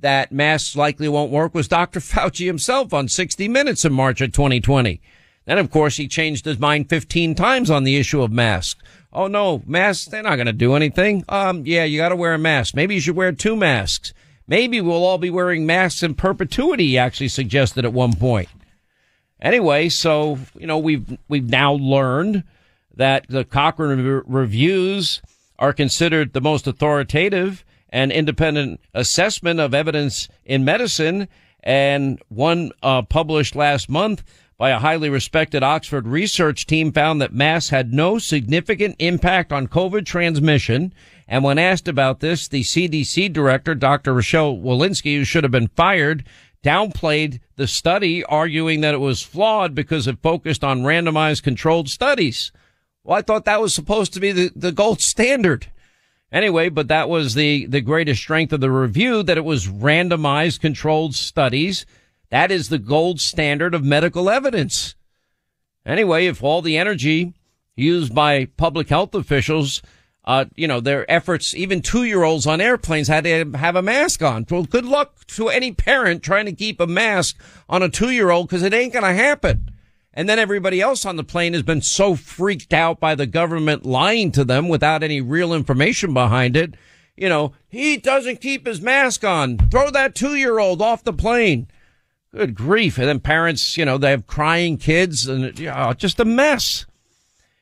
that 0.00 0.32
masks 0.32 0.76
likely 0.76 1.08
won't 1.08 1.32
work 1.32 1.54
was 1.54 1.68
Dr. 1.68 2.00
Fauci 2.00 2.46
himself 2.46 2.94
on 2.94 3.08
60 3.08 3.48
Minutes 3.48 3.84
in 3.84 3.92
March 3.92 4.20
of 4.20 4.32
2020. 4.32 5.00
Then, 5.44 5.58
of 5.58 5.70
course, 5.70 5.96
he 5.96 6.08
changed 6.08 6.44
his 6.44 6.58
mind 6.58 6.90
15 6.90 7.34
times 7.34 7.70
on 7.70 7.84
the 7.84 7.96
issue 7.96 8.22
of 8.22 8.30
masks. 8.30 8.82
Oh 9.12 9.26
no, 9.26 9.62
masks, 9.66 10.06
they're 10.06 10.22
not 10.22 10.36
going 10.36 10.46
to 10.46 10.52
do 10.52 10.74
anything. 10.74 11.24
Um, 11.28 11.64
yeah, 11.64 11.84
you 11.84 11.98
got 11.98 12.10
to 12.10 12.16
wear 12.16 12.34
a 12.34 12.38
mask. 12.38 12.74
Maybe 12.74 12.94
you 12.94 13.00
should 13.00 13.16
wear 13.16 13.32
two 13.32 13.56
masks. 13.56 14.12
Maybe 14.46 14.80
we'll 14.80 15.04
all 15.04 15.18
be 15.18 15.30
wearing 15.30 15.64
masks 15.64 16.02
in 16.02 16.14
perpetuity, 16.14 16.88
he 16.88 16.98
actually 16.98 17.28
suggested 17.28 17.84
at 17.84 17.92
one 17.92 18.14
point. 18.14 18.48
Anyway, 19.40 19.88
so, 19.88 20.38
you 20.58 20.66
know, 20.66 20.78
we've, 20.78 21.16
we've 21.28 21.48
now 21.48 21.72
learned 21.72 22.44
that 22.96 23.26
the 23.28 23.44
Cochrane 23.44 24.04
re- 24.04 24.22
reviews 24.26 25.22
are 25.58 25.72
considered 25.72 26.32
the 26.32 26.40
most 26.40 26.66
authoritative 26.66 27.64
and 27.90 28.12
independent 28.12 28.80
assessment 28.94 29.60
of 29.60 29.74
evidence 29.74 30.28
in 30.44 30.64
medicine. 30.64 31.28
And 31.62 32.20
one 32.28 32.70
uh, 32.82 33.02
published 33.02 33.56
last 33.56 33.88
month 33.88 34.22
by 34.56 34.70
a 34.70 34.78
highly 34.78 35.08
respected 35.08 35.62
Oxford 35.62 36.06
research 36.06 36.66
team 36.66 36.92
found 36.92 37.20
that 37.20 37.32
masks 37.32 37.70
had 37.70 37.92
no 37.92 38.18
significant 38.18 38.96
impact 38.98 39.52
on 39.52 39.68
COVID 39.68 40.04
transmission. 40.04 40.92
And 41.28 41.44
when 41.44 41.58
asked 41.58 41.86
about 41.86 42.20
this, 42.20 42.48
the 42.48 42.62
CDC 42.62 43.32
director, 43.32 43.74
Dr. 43.74 44.14
Rochelle 44.14 44.56
Walensky, 44.56 45.16
who 45.16 45.24
should 45.24 45.44
have 45.44 45.52
been 45.52 45.68
fired, 45.68 46.24
downplayed 46.64 47.38
the 47.56 47.68
study, 47.68 48.24
arguing 48.24 48.80
that 48.80 48.94
it 48.94 48.98
was 48.98 49.22
flawed 49.22 49.74
because 49.74 50.06
it 50.06 50.22
focused 50.22 50.64
on 50.64 50.82
randomized 50.82 51.42
controlled 51.42 51.88
studies. 51.88 52.50
Well, 53.08 53.16
I 53.16 53.22
thought 53.22 53.46
that 53.46 53.62
was 53.62 53.72
supposed 53.72 54.12
to 54.12 54.20
be 54.20 54.32
the, 54.32 54.52
the 54.54 54.70
gold 54.70 55.00
standard. 55.00 55.68
Anyway, 56.30 56.68
but 56.68 56.88
that 56.88 57.08
was 57.08 57.32
the, 57.32 57.64
the 57.64 57.80
greatest 57.80 58.20
strength 58.20 58.52
of 58.52 58.60
the 58.60 58.70
review, 58.70 59.22
that 59.22 59.38
it 59.38 59.46
was 59.46 59.66
randomized 59.66 60.60
controlled 60.60 61.14
studies. 61.14 61.86
That 62.28 62.50
is 62.50 62.68
the 62.68 62.78
gold 62.78 63.18
standard 63.18 63.74
of 63.74 63.82
medical 63.82 64.28
evidence. 64.28 64.94
Anyway, 65.86 66.26
if 66.26 66.42
all 66.42 66.60
the 66.60 66.76
energy 66.76 67.32
used 67.76 68.14
by 68.14 68.44
public 68.44 68.90
health 68.90 69.14
officials 69.14 69.80
uh, 70.26 70.44
you 70.54 70.68
know, 70.68 70.78
their 70.78 71.10
efforts, 71.10 71.54
even 71.54 71.80
two 71.80 72.04
year 72.04 72.24
olds 72.24 72.46
on 72.46 72.60
airplanes 72.60 73.08
had 73.08 73.24
to 73.24 73.50
have 73.52 73.76
a 73.76 73.80
mask 73.80 74.22
on. 74.22 74.44
Well, 74.50 74.64
good 74.64 74.84
luck 74.84 75.26
to 75.28 75.48
any 75.48 75.72
parent 75.72 76.22
trying 76.22 76.44
to 76.44 76.52
keep 76.52 76.78
a 76.80 76.86
mask 76.86 77.40
on 77.70 77.82
a 77.82 77.88
two 77.88 78.10
year 78.10 78.28
old 78.28 78.48
because 78.48 78.62
it 78.62 78.74
ain't 78.74 78.92
going 78.92 79.06
to 79.06 79.14
happen. 79.14 79.70
And 80.18 80.28
then 80.28 80.40
everybody 80.40 80.80
else 80.80 81.06
on 81.06 81.14
the 81.14 81.22
plane 81.22 81.52
has 81.52 81.62
been 81.62 81.80
so 81.80 82.16
freaked 82.16 82.74
out 82.74 82.98
by 82.98 83.14
the 83.14 83.26
government 83.26 83.86
lying 83.86 84.32
to 84.32 84.44
them 84.44 84.68
without 84.68 85.04
any 85.04 85.20
real 85.20 85.54
information 85.54 86.12
behind 86.12 86.56
it. 86.56 86.74
You 87.16 87.28
know, 87.28 87.52
he 87.68 87.96
doesn't 87.96 88.40
keep 88.40 88.66
his 88.66 88.80
mask 88.80 89.22
on. 89.22 89.58
Throw 89.70 89.90
that 89.90 90.16
two 90.16 90.34
year 90.34 90.58
old 90.58 90.82
off 90.82 91.04
the 91.04 91.12
plane. 91.12 91.68
Good 92.34 92.56
grief. 92.56 92.98
And 92.98 93.06
then 93.06 93.20
parents, 93.20 93.78
you 93.78 93.84
know, 93.84 93.96
they 93.96 94.10
have 94.10 94.26
crying 94.26 94.76
kids 94.76 95.28
and 95.28 95.58
know, 95.60 95.92
just 95.94 96.18
a 96.18 96.24
mess 96.24 96.84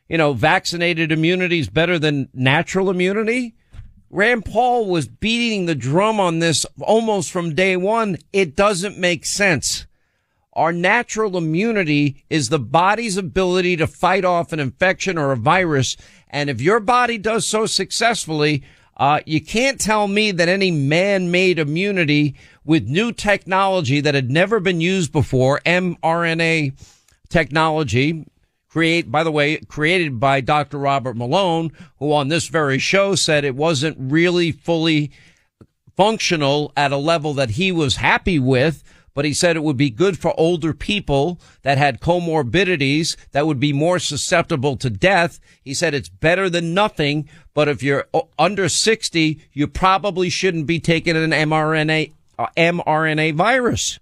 you 0.08 0.18
know, 0.18 0.32
vaccinated 0.32 1.10
immunity 1.10 1.58
is 1.58 1.68
better 1.68 1.98
than 1.98 2.28
natural 2.32 2.90
immunity. 2.90 3.54
Rand 4.10 4.44
Paul 4.44 4.86
was 4.86 5.08
beating 5.08 5.66
the 5.66 5.74
drum 5.74 6.20
on 6.20 6.38
this 6.38 6.64
almost 6.80 7.30
from 7.30 7.54
day 7.54 7.76
one. 7.76 8.18
It 8.32 8.54
doesn't 8.54 8.98
make 8.98 9.26
sense. 9.26 9.86
Our 10.56 10.72
natural 10.72 11.36
immunity 11.36 12.24
is 12.30 12.48
the 12.48 12.58
body's 12.58 13.18
ability 13.18 13.76
to 13.76 13.86
fight 13.86 14.24
off 14.24 14.54
an 14.54 14.58
infection 14.58 15.18
or 15.18 15.30
a 15.30 15.36
virus. 15.36 15.98
And 16.30 16.48
if 16.48 16.62
your 16.62 16.80
body 16.80 17.18
does 17.18 17.46
so 17.46 17.66
successfully, 17.66 18.64
uh, 18.96 19.20
you 19.26 19.42
can't 19.42 19.78
tell 19.78 20.08
me 20.08 20.30
that 20.30 20.48
any 20.48 20.70
man-made 20.70 21.58
immunity 21.58 22.36
with 22.64 22.88
new 22.88 23.12
technology 23.12 24.00
that 24.00 24.14
had 24.14 24.30
never 24.30 24.58
been 24.58 24.80
used 24.80 25.12
before, 25.12 25.60
mRNA 25.66 26.72
technology, 27.28 28.26
create, 28.70 29.10
by 29.10 29.22
the 29.22 29.30
way, 29.30 29.58
created 29.58 30.18
by 30.18 30.40
Dr. 30.40 30.78
Robert 30.78 31.18
Malone, 31.18 31.70
who 31.98 32.14
on 32.14 32.28
this 32.28 32.48
very 32.48 32.78
show 32.78 33.14
said 33.14 33.44
it 33.44 33.54
wasn't 33.54 33.96
really 34.00 34.52
fully 34.52 35.10
functional 35.96 36.72
at 36.76 36.92
a 36.92 36.96
level 36.96 37.34
that 37.34 37.50
he 37.50 37.70
was 37.70 37.96
happy 37.96 38.38
with. 38.38 38.82
But 39.16 39.24
he 39.24 39.32
said 39.32 39.56
it 39.56 39.62
would 39.62 39.78
be 39.78 39.88
good 39.88 40.18
for 40.18 40.38
older 40.38 40.74
people 40.74 41.40
that 41.62 41.78
had 41.78 42.02
comorbidities 42.02 43.16
that 43.32 43.46
would 43.46 43.58
be 43.58 43.72
more 43.72 43.98
susceptible 43.98 44.76
to 44.76 44.90
death. 44.90 45.40
He 45.64 45.72
said 45.72 45.94
it's 45.94 46.10
better 46.10 46.50
than 46.50 46.74
nothing. 46.74 47.26
But 47.54 47.66
if 47.66 47.82
you're 47.82 48.08
under 48.38 48.68
60, 48.68 49.40
you 49.54 49.68
probably 49.68 50.28
shouldn't 50.28 50.66
be 50.66 50.80
taking 50.80 51.16
an 51.16 51.30
mRNA, 51.30 52.12
uh, 52.38 52.48
mRNA 52.58 53.34
virus. 53.36 53.98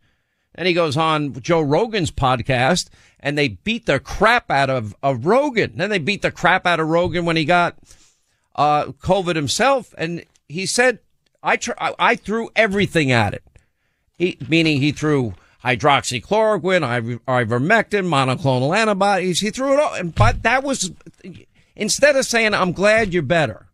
And 0.56 0.66
he 0.66 0.74
goes 0.74 0.96
on 0.96 1.40
Joe 1.40 1.60
Rogan's 1.60 2.10
podcast 2.10 2.88
and 3.20 3.38
they 3.38 3.46
beat 3.46 3.86
the 3.86 4.00
crap 4.00 4.50
out 4.50 4.68
of, 4.68 4.96
of 5.00 5.26
Rogan. 5.26 5.74
Then 5.76 5.90
they 5.90 5.98
beat 6.00 6.22
the 6.22 6.32
crap 6.32 6.66
out 6.66 6.80
of 6.80 6.88
Rogan 6.88 7.24
when 7.24 7.36
he 7.36 7.44
got 7.44 7.78
uh, 8.56 8.86
COVID 8.86 9.36
himself. 9.36 9.94
And 9.96 10.24
he 10.48 10.66
said, 10.66 10.98
I, 11.40 11.54
tr- 11.54 11.78
I 11.78 12.16
threw 12.16 12.50
everything 12.56 13.12
at 13.12 13.32
it. 13.32 13.44
He, 14.16 14.38
meaning 14.48 14.80
he 14.80 14.92
threw 14.92 15.34
hydroxychloroquine, 15.64 17.20
ivermectin, 17.26 18.06
monoclonal 18.06 18.76
antibodies. 18.76 19.40
He 19.40 19.50
threw 19.50 19.74
it 19.74 19.80
all. 19.80 20.04
But 20.10 20.42
that 20.42 20.62
was, 20.62 20.92
instead 21.74 22.16
of 22.16 22.26
saying, 22.26 22.54
I'm 22.54 22.72
glad 22.72 23.12
you're 23.14 23.22
better, 23.22 23.66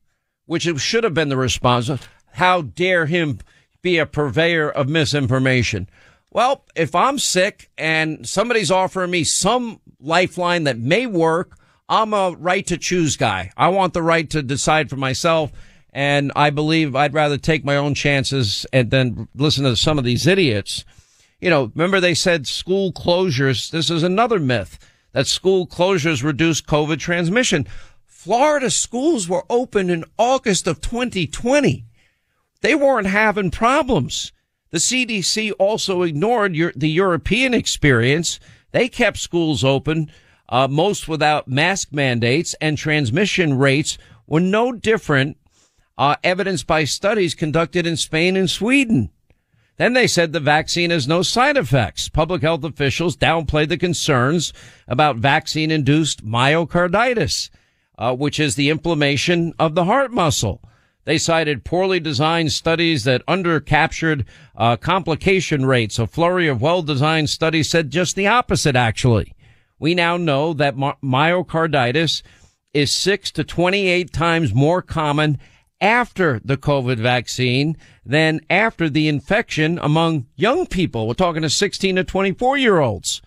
which 0.46 0.66
it 0.66 0.78
should 0.80 1.04
have 1.04 1.14
been 1.14 1.28
the 1.28 1.36
response, 1.36 1.90
how 2.32 2.62
dare 2.62 3.06
him 3.06 3.38
be 3.82 3.98
a 3.98 4.06
purveyor 4.06 4.70
of 4.70 4.88
misinformation. 4.88 5.88
Well, 6.30 6.64
if 6.76 6.94
I'm 6.94 7.18
sick 7.18 7.70
and 7.76 8.26
somebody's 8.26 8.70
offering 8.70 9.10
me 9.10 9.24
some 9.24 9.80
lifeline 9.98 10.64
that 10.64 10.78
may 10.78 11.06
work, 11.06 11.56
I'm 11.88 12.14
a 12.14 12.36
right 12.38 12.64
to 12.68 12.78
choose 12.78 13.16
guy. 13.16 13.50
I 13.56 13.68
want 13.68 13.94
the 13.94 14.02
right 14.02 14.30
to 14.30 14.42
decide 14.42 14.88
for 14.88 14.96
myself. 14.96 15.50
And 15.92 16.30
I 16.36 16.50
believe 16.50 16.94
I'd 16.94 17.14
rather 17.14 17.36
take 17.36 17.64
my 17.64 17.76
own 17.76 17.94
chances 17.94 18.64
and 18.72 18.90
then 18.90 19.28
listen 19.34 19.64
to 19.64 19.76
some 19.76 19.98
of 19.98 20.04
these 20.04 20.26
idiots. 20.26 20.84
You 21.40 21.50
know, 21.50 21.72
remember 21.74 22.00
they 22.00 22.14
said 22.14 22.46
school 22.46 22.92
closures. 22.92 23.70
This 23.70 23.90
is 23.90 24.02
another 24.02 24.38
myth 24.38 24.78
that 25.12 25.26
school 25.26 25.66
closures 25.66 26.22
reduce 26.22 26.60
COVID 26.60 26.98
transmission. 26.98 27.66
Florida 28.06 28.70
schools 28.70 29.28
were 29.28 29.44
open 29.48 29.90
in 29.90 30.04
August 30.18 30.66
of 30.66 30.80
2020. 30.80 31.86
They 32.60 32.74
weren't 32.74 33.06
having 33.06 33.50
problems. 33.50 34.32
The 34.70 34.78
CDC 34.78 35.52
also 35.58 36.02
ignored 36.02 36.54
your, 36.54 36.72
the 36.76 36.90
European 36.90 37.54
experience. 37.54 38.38
They 38.72 38.88
kept 38.88 39.16
schools 39.16 39.64
open, 39.64 40.10
uh, 40.48 40.68
most 40.68 41.08
without 41.08 41.48
mask 41.48 41.92
mandates 41.92 42.54
and 42.60 42.76
transmission 42.76 43.58
rates 43.58 43.98
were 44.26 44.40
no 44.40 44.72
different, 44.72 45.36
uh, 45.98 46.16
evidenced 46.24 46.66
by 46.66 46.84
studies 46.84 47.34
conducted 47.34 47.86
in 47.86 47.96
Spain 47.96 48.36
and 48.36 48.50
Sweden. 48.50 49.10
Then 49.76 49.94
they 49.94 50.06
said 50.06 50.32
the 50.32 50.40
vaccine 50.40 50.90
has 50.90 51.08
no 51.08 51.22
side 51.22 51.56
effects. 51.56 52.10
Public 52.10 52.42
health 52.42 52.64
officials 52.64 53.16
downplayed 53.16 53.70
the 53.70 53.78
concerns 53.78 54.52
about 54.86 55.16
vaccine 55.16 55.70
induced 55.70 56.22
myocarditis, 56.22 57.48
uh, 57.96 58.14
which 58.14 58.38
is 58.38 58.56
the 58.56 58.68
inflammation 58.68 59.54
of 59.58 59.74
the 59.74 59.84
heart 59.84 60.12
muscle. 60.12 60.60
They 61.04 61.16
cited 61.16 61.64
poorly 61.64 61.98
designed 61.98 62.52
studies 62.52 63.04
that 63.04 63.24
undercaptured 63.26 64.26
uh, 64.54 64.76
complication 64.76 65.64
rates. 65.64 65.98
A 65.98 66.06
flurry 66.06 66.46
of 66.46 66.60
well-designed 66.60 67.30
studies 67.30 67.70
said 67.70 67.90
just 67.90 68.16
the 68.16 68.26
opposite, 68.26 68.76
actually. 68.76 69.34
We 69.78 69.94
now 69.94 70.18
know 70.18 70.52
that 70.52 70.76
my- 70.76 70.94
myocarditis 71.02 72.22
is 72.74 72.92
6 72.92 73.30
to 73.32 73.44
28 73.44 74.12
times 74.12 74.54
more 74.54 74.82
common 74.82 75.38
after 75.80 76.40
the 76.44 76.56
COVID 76.56 76.98
vaccine 76.98 77.76
than 78.04 78.40
after 78.50 78.88
the 78.88 79.08
infection 79.08 79.78
among 79.82 80.26
young 80.36 80.66
people. 80.66 81.06
We're 81.08 81.14
talking 81.14 81.42
to 81.42 81.50
16 81.50 81.96
to 81.96 82.04
24 82.04 82.58
year 82.58 82.80
olds. 82.80 83.22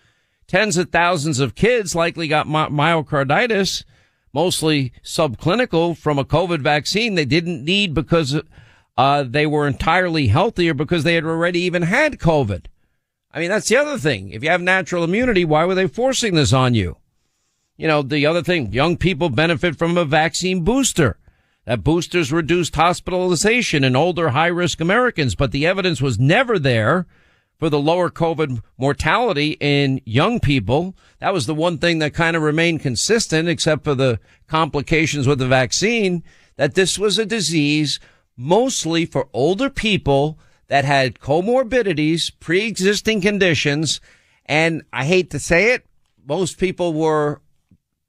Tens 0.46 0.76
of 0.76 0.90
thousands 0.90 1.40
of 1.40 1.54
kids 1.54 1.94
likely 1.94 2.28
got 2.28 2.46
my- 2.46 2.68
myocarditis 2.68 3.84
mostly 4.32 4.92
subclinical 5.02 5.96
from 5.96 6.18
a 6.18 6.24
COVID 6.24 6.60
vaccine 6.60 7.14
they 7.14 7.24
didn't 7.24 7.64
need 7.64 7.94
because 7.94 8.40
uh, 8.98 9.22
they 9.22 9.46
were 9.46 9.66
entirely 9.66 10.26
healthy 10.26 10.68
or 10.68 10.74
because 10.74 11.04
they 11.04 11.14
had 11.14 11.24
already 11.24 11.60
even 11.60 11.82
had 11.82 12.18
COVID. 12.18 12.66
I 13.32 13.40
mean, 13.40 13.48
that's 13.48 13.68
the 13.68 13.76
other 13.76 13.98
thing. 13.98 14.30
If 14.30 14.42
you 14.42 14.50
have 14.50 14.60
natural 14.60 15.04
immunity, 15.04 15.44
why 15.44 15.64
were 15.64 15.74
they 15.74 15.88
forcing 15.88 16.34
this 16.34 16.52
on 16.52 16.74
you? 16.74 16.98
You 17.76 17.88
know, 17.88 18.02
the 18.02 18.26
other 18.26 18.42
thing, 18.42 18.72
young 18.72 18.96
people 18.96 19.30
benefit 19.30 19.76
from 19.76 19.96
a 19.96 20.04
vaccine 20.04 20.62
booster. 20.62 21.18
That 21.66 21.82
boosters 21.82 22.30
reduced 22.30 22.76
hospitalization 22.76 23.84
in 23.84 23.96
older 23.96 24.30
high 24.30 24.48
risk 24.48 24.80
Americans, 24.80 25.34
but 25.34 25.50
the 25.50 25.66
evidence 25.66 26.02
was 26.02 26.18
never 26.18 26.58
there 26.58 27.06
for 27.58 27.70
the 27.70 27.80
lower 27.80 28.10
COVID 28.10 28.62
mortality 28.76 29.56
in 29.60 30.00
young 30.04 30.40
people. 30.40 30.94
That 31.20 31.32
was 31.32 31.46
the 31.46 31.54
one 31.54 31.78
thing 31.78 32.00
that 32.00 32.12
kind 32.12 32.36
of 32.36 32.42
remained 32.42 32.80
consistent, 32.80 33.48
except 33.48 33.84
for 33.84 33.94
the 33.94 34.20
complications 34.46 35.26
with 35.26 35.38
the 35.38 35.48
vaccine, 35.48 36.22
that 36.56 36.74
this 36.74 36.98
was 36.98 37.18
a 37.18 37.24
disease 37.24 37.98
mostly 38.36 39.06
for 39.06 39.28
older 39.32 39.70
people 39.70 40.38
that 40.68 40.84
had 40.84 41.20
comorbidities, 41.20 42.30
pre-existing 42.40 43.20
conditions. 43.20 44.00
And 44.46 44.82
I 44.92 45.04
hate 45.04 45.30
to 45.30 45.38
say 45.38 45.72
it, 45.72 45.86
most 46.26 46.58
people 46.58 46.92
were, 46.92 47.40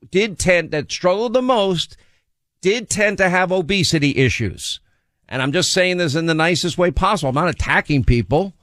did 0.10 0.40
tend, 0.40 0.72
that 0.72 0.92
struggled 0.92 1.34
the 1.34 1.42
most, 1.42 1.96
did 2.62 2.90
tend 2.90 3.18
to 3.20 3.30
have 3.30 3.52
obesity 3.52 4.18
issues. 4.18 4.80
And 5.28 5.42
I'm 5.42 5.52
just 5.52 5.72
saying 5.72 5.98
this 5.98 6.16
in 6.16 6.26
the 6.26 6.34
nicest 6.34 6.78
way 6.78 6.92
possible. 6.92 7.30
I'm 7.30 7.36
not 7.36 7.50
attacking 7.50 8.04
people. 8.04 8.54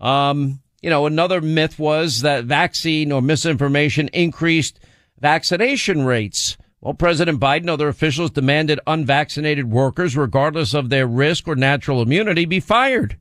Um, 0.00 0.60
you 0.82 0.90
know, 0.90 1.06
another 1.06 1.40
myth 1.40 1.78
was 1.78 2.22
that 2.22 2.44
vaccine 2.44 3.12
or 3.12 3.22
misinformation 3.22 4.08
increased 4.08 4.80
vaccination 5.20 6.04
rates. 6.04 6.56
Well, 6.80 6.94
President 6.94 7.38
Biden 7.38 7.68
other 7.68 7.88
officials 7.88 8.32
demanded 8.32 8.80
unvaccinated 8.88 9.70
workers, 9.70 10.16
regardless 10.16 10.74
of 10.74 10.90
their 10.90 11.06
risk 11.06 11.46
or 11.46 11.54
natural 11.54 12.02
immunity, 12.02 12.44
be 12.44 12.58
fired. 12.58 13.16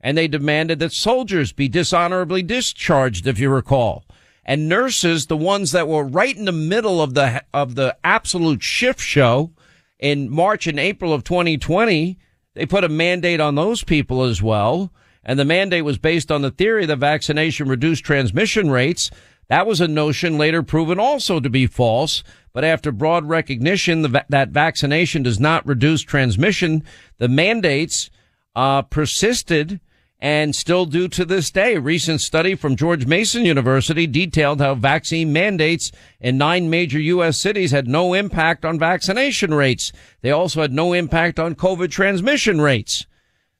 And 0.00 0.18
they 0.18 0.26
demanded 0.26 0.80
that 0.80 0.92
soldiers 0.92 1.52
be 1.52 1.68
dishonorably 1.68 2.42
discharged, 2.42 3.26
if 3.26 3.38
you 3.38 3.48
recall. 3.48 4.04
And 4.48 4.68
nurses, 4.68 5.26
the 5.26 5.36
ones 5.36 5.72
that 5.72 5.88
were 5.88 6.04
right 6.04 6.34
in 6.34 6.44
the 6.44 6.52
middle 6.52 7.02
of 7.02 7.14
the, 7.14 7.44
of 7.52 7.74
the 7.74 7.96
absolute 8.04 8.62
shift 8.62 9.00
show 9.00 9.50
in 9.98 10.30
March 10.30 10.68
and 10.68 10.78
April 10.78 11.12
of 11.12 11.24
2020, 11.24 12.16
they 12.54 12.64
put 12.64 12.84
a 12.84 12.88
mandate 12.88 13.40
on 13.40 13.56
those 13.56 13.82
people 13.82 14.22
as 14.22 14.40
well. 14.40 14.92
And 15.24 15.36
the 15.36 15.44
mandate 15.44 15.84
was 15.84 15.98
based 15.98 16.30
on 16.30 16.42
the 16.42 16.52
theory 16.52 16.86
that 16.86 16.98
vaccination 16.98 17.68
reduced 17.68 18.04
transmission 18.04 18.70
rates. 18.70 19.10
That 19.48 19.66
was 19.66 19.80
a 19.80 19.88
notion 19.88 20.38
later 20.38 20.62
proven 20.62 21.00
also 21.00 21.40
to 21.40 21.50
be 21.50 21.66
false. 21.66 22.22
But 22.52 22.62
after 22.62 22.92
broad 22.92 23.28
recognition 23.28 24.02
that 24.02 24.50
vaccination 24.50 25.24
does 25.24 25.40
not 25.40 25.66
reduce 25.66 26.02
transmission, 26.02 26.84
the 27.18 27.28
mandates 27.28 28.10
uh, 28.54 28.82
persisted 28.82 29.80
and 30.18 30.56
still 30.56 30.86
do 30.86 31.08
to 31.08 31.24
this 31.24 31.50
day. 31.50 31.74
A 31.74 31.80
recent 31.80 32.20
study 32.20 32.54
from 32.54 32.76
George 32.76 33.06
Mason 33.06 33.44
University 33.44 34.06
detailed 34.06 34.60
how 34.60 34.74
vaccine 34.74 35.32
mandates 35.32 35.92
in 36.20 36.38
nine 36.38 36.70
major 36.70 36.98
U.S. 36.98 37.38
cities 37.38 37.70
had 37.70 37.86
no 37.86 38.14
impact 38.14 38.64
on 38.64 38.78
vaccination 38.78 39.52
rates. 39.52 39.92
They 40.22 40.30
also 40.30 40.62
had 40.62 40.72
no 40.72 40.92
impact 40.92 41.38
on 41.38 41.54
COVID 41.54 41.90
transmission 41.90 42.60
rates. 42.60 43.06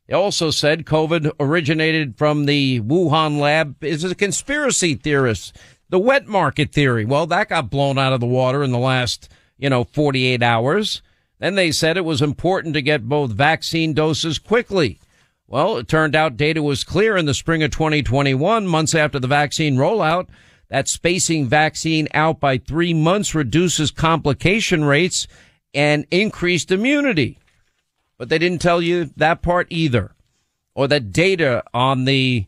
They 0.07 0.15
also 0.15 0.51
said 0.51 0.87
COVID 0.87 1.33
originated 1.41 2.17
from 2.17 2.47
the 2.47 2.81
Wuhan 2.81 3.41
lab 3.41 3.83
is 3.83 4.05
a 4.05 4.15
conspiracy 4.15 4.95
theorist. 4.95 5.57
The 5.89 5.99
wet 5.99 6.27
market 6.27 6.73
theory. 6.73 7.05
Well, 7.05 7.27
that 7.27 7.49
got 7.49 7.71
blown 7.71 7.99
out 7.99 8.13
of 8.13 8.21
the 8.21 8.27
water 8.27 8.63
in 8.63 8.73
the 8.73 8.79
last, 8.79 9.29
you 9.59 9.69
know, 9.69 9.85
48 9.85 10.43
hours. 10.43 11.03
Then 11.39 11.55
they 11.55 11.71
said 11.71 11.97
it 11.97 12.05
was 12.05 12.23
important 12.23 12.75
to 12.75 12.83
get 12.83 13.09
both 13.09 13.33
vaccine 13.33 13.93
doses 13.93 14.39
quickly. 14.39 15.01
Well, 15.49 15.77
it 15.79 15.87
turned 15.87 16.17
out 16.17 16.37
data 16.37 16.63
was 16.63 16.83
clear 16.83 17.17
in 17.17 17.27
the 17.27 17.35
spring 17.35 17.63
of 17.63 17.71
2021, 17.71 18.67
months 18.67 18.95
after 18.95 19.21
the 19.21 19.29
vaccine 19.29 19.77
rollout, 19.77 20.27
that 20.69 20.89
spacing 20.89 21.47
vaccine 21.47 22.09
out 22.13 22.41
by 22.41 22.59
three 22.59 22.93
months 22.93 23.35
reduces 23.35 23.93
complication 23.93 24.85
rates 24.85 25.29
and 25.73 26.05
increased 26.11 26.73
immunity. 26.73 27.39
But 28.19 28.29
they 28.29 28.39
didn't 28.39 28.61
tell 28.61 28.83
you 28.83 29.11
that 29.17 29.43
part 29.43 29.69
either. 29.71 30.13
Or 30.75 30.89
that 30.89 31.13
data 31.13 31.63
on 31.73 32.05
the, 32.05 32.47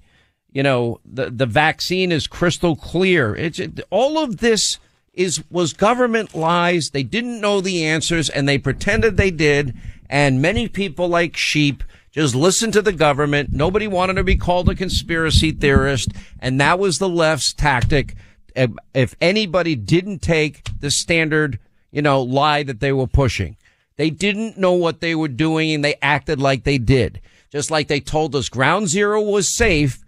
you 0.50 0.62
know, 0.62 1.00
the, 1.04 1.30
the 1.30 1.46
vaccine 1.46 2.10
is 2.10 2.26
crystal 2.26 2.74
clear. 2.74 3.34
It's 3.34 3.58
it, 3.58 3.80
all 3.90 4.18
of 4.18 4.38
this 4.38 4.78
is, 5.14 5.42
was 5.50 5.72
government 5.72 6.34
lies. 6.34 6.90
They 6.90 7.04
didn't 7.04 7.40
know 7.40 7.60
the 7.60 7.84
answers 7.84 8.28
and 8.28 8.48
they 8.48 8.58
pretended 8.58 9.16
they 9.16 9.30
did. 9.30 9.76
And 10.10 10.42
many 10.42 10.68
people 10.68 11.08
like 11.08 11.36
sheep 11.36 11.84
just 12.10 12.34
listen 12.34 12.72
to 12.72 12.82
the 12.82 12.92
government. 12.92 13.52
Nobody 13.52 13.86
wanted 13.86 14.14
to 14.14 14.24
be 14.24 14.36
called 14.36 14.68
a 14.68 14.74
conspiracy 14.74 15.52
theorist. 15.52 16.10
And 16.40 16.60
that 16.60 16.78
was 16.78 16.98
the 16.98 17.08
left's 17.08 17.52
tactic. 17.52 18.14
If 18.54 19.14
anybody 19.20 19.76
didn't 19.76 20.20
take 20.20 20.68
the 20.80 20.90
standard, 20.90 21.58
you 21.92 22.02
know, 22.02 22.22
lie 22.22 22.62
that 22.64 22.80
they 22.80 22.92
were 22.92 23.06
pushing, 23.06 23.56
they 23.96 24.10
didn't 24.10 24.58
know 24.58 24.72
what 24.72 25.00
they 25.00 25.14
were 25.14 25.28
doing 25.28 25.72
and 25.72 25.84
they 25.84 25.96
acted 26.02 26.40
like 26.40 26.64
they 26.64 26.78
did. 26.78 27.20
Just 27.50 27.70
like 27.70 27.88
they 27.88 28.00
told 28.00 28.34
us 28.34 28.48
ground 28.48 28.88
zero 28.88 29.22
was 29.22 29.48
safe. 29.48 30.04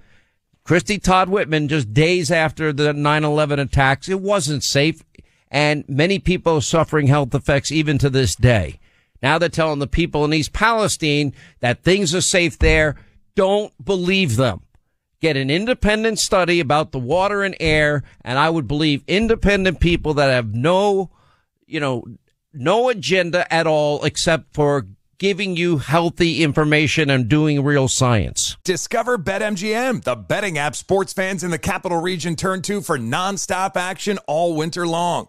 Christy 0.65 0.99
Todd 0.99 1.29
Whitman, 1.29 1.69
just 1.69 1.93
days 1.95 2.31
after 2.31 2.73
the 2.73 2.93
9-11 2.93 3.61
attacks, 3.61 4.09
it 4.09 4.21
wasn't 4.21 4.65
safe. 4.65 5.03
And 5.51 5.85
many 5.89 6.19
people 6.19 6.57
are 6.57 6.63
suffering 6.63 7.07
health 7.07 7.35
effects 7.35 7.71
even 7.71 7.99
to 7.99 8.11
this 8.11 8.35
day. 8.35 8.80
Now 9.23 9.39
they're 9.39 9.49
telling 9.49 9.79
the 9.79 9.87
people 9.87 10.25
in 10.25 10.33
East 10.33 10.53
Palestine 10.53 11.35
that 11.61 11.83
things 11.83 12.15
are 12.15 12.21
safe 12.21 12.59
there. 12.59 12.97
Don't 13.35 13.73
believe 13.85 14.37
them. 14.37 14.63
Get 15.21 15.37
an 15.37 15.51
independent 15.51 16.19
study 16.19 16.61
about 16.61 16.93
the 16.93 16.99
water 16.99 17.43
and 17.43 17.55
air. 17.61 18.03
And 18.23 18.39
I 18.39 18.49
would 18.49 18.67
believe 18.67 19.05
independent 19.07 19.79
people 19.79 20.15
that 20.15 20.31
have 20.31 20.55
no, 20.55 21.11
you 21.67 21.81
know, 21.81 22.05
no 22.55 22.89
agenda 22.89 23.53
at 23.53 23.67
all 23.67 24.03
except 24.05 24.55
for 24.55 24.87
giving 25.19 25.55
you 25.55 25.77
healthy 25.77 26.43
information 26.43 27.11
and 27.11 27.29
doing 27.29 27.63
real 27.63 27.87
science. 27.87 28.57
Discover 28.65 29.19
BetMGM, 29.19 30.03
the 30.03 30.17
betting 30.17 30.57
app 30.57 30.75
sports 30.75 31.13
fans 31.13 31.45
in 31.45 31.51
the 31.51 31.59
capital 31.59 32.01
region 32.01 32.35
turn 32.37 32.63
to 32.63 32.81
for 32.81 32.99
nonstop 32.99 33.77
action 33.77 34.19
all 34.27 34.57
winter 34.57 34.87
long. 34.87 35.29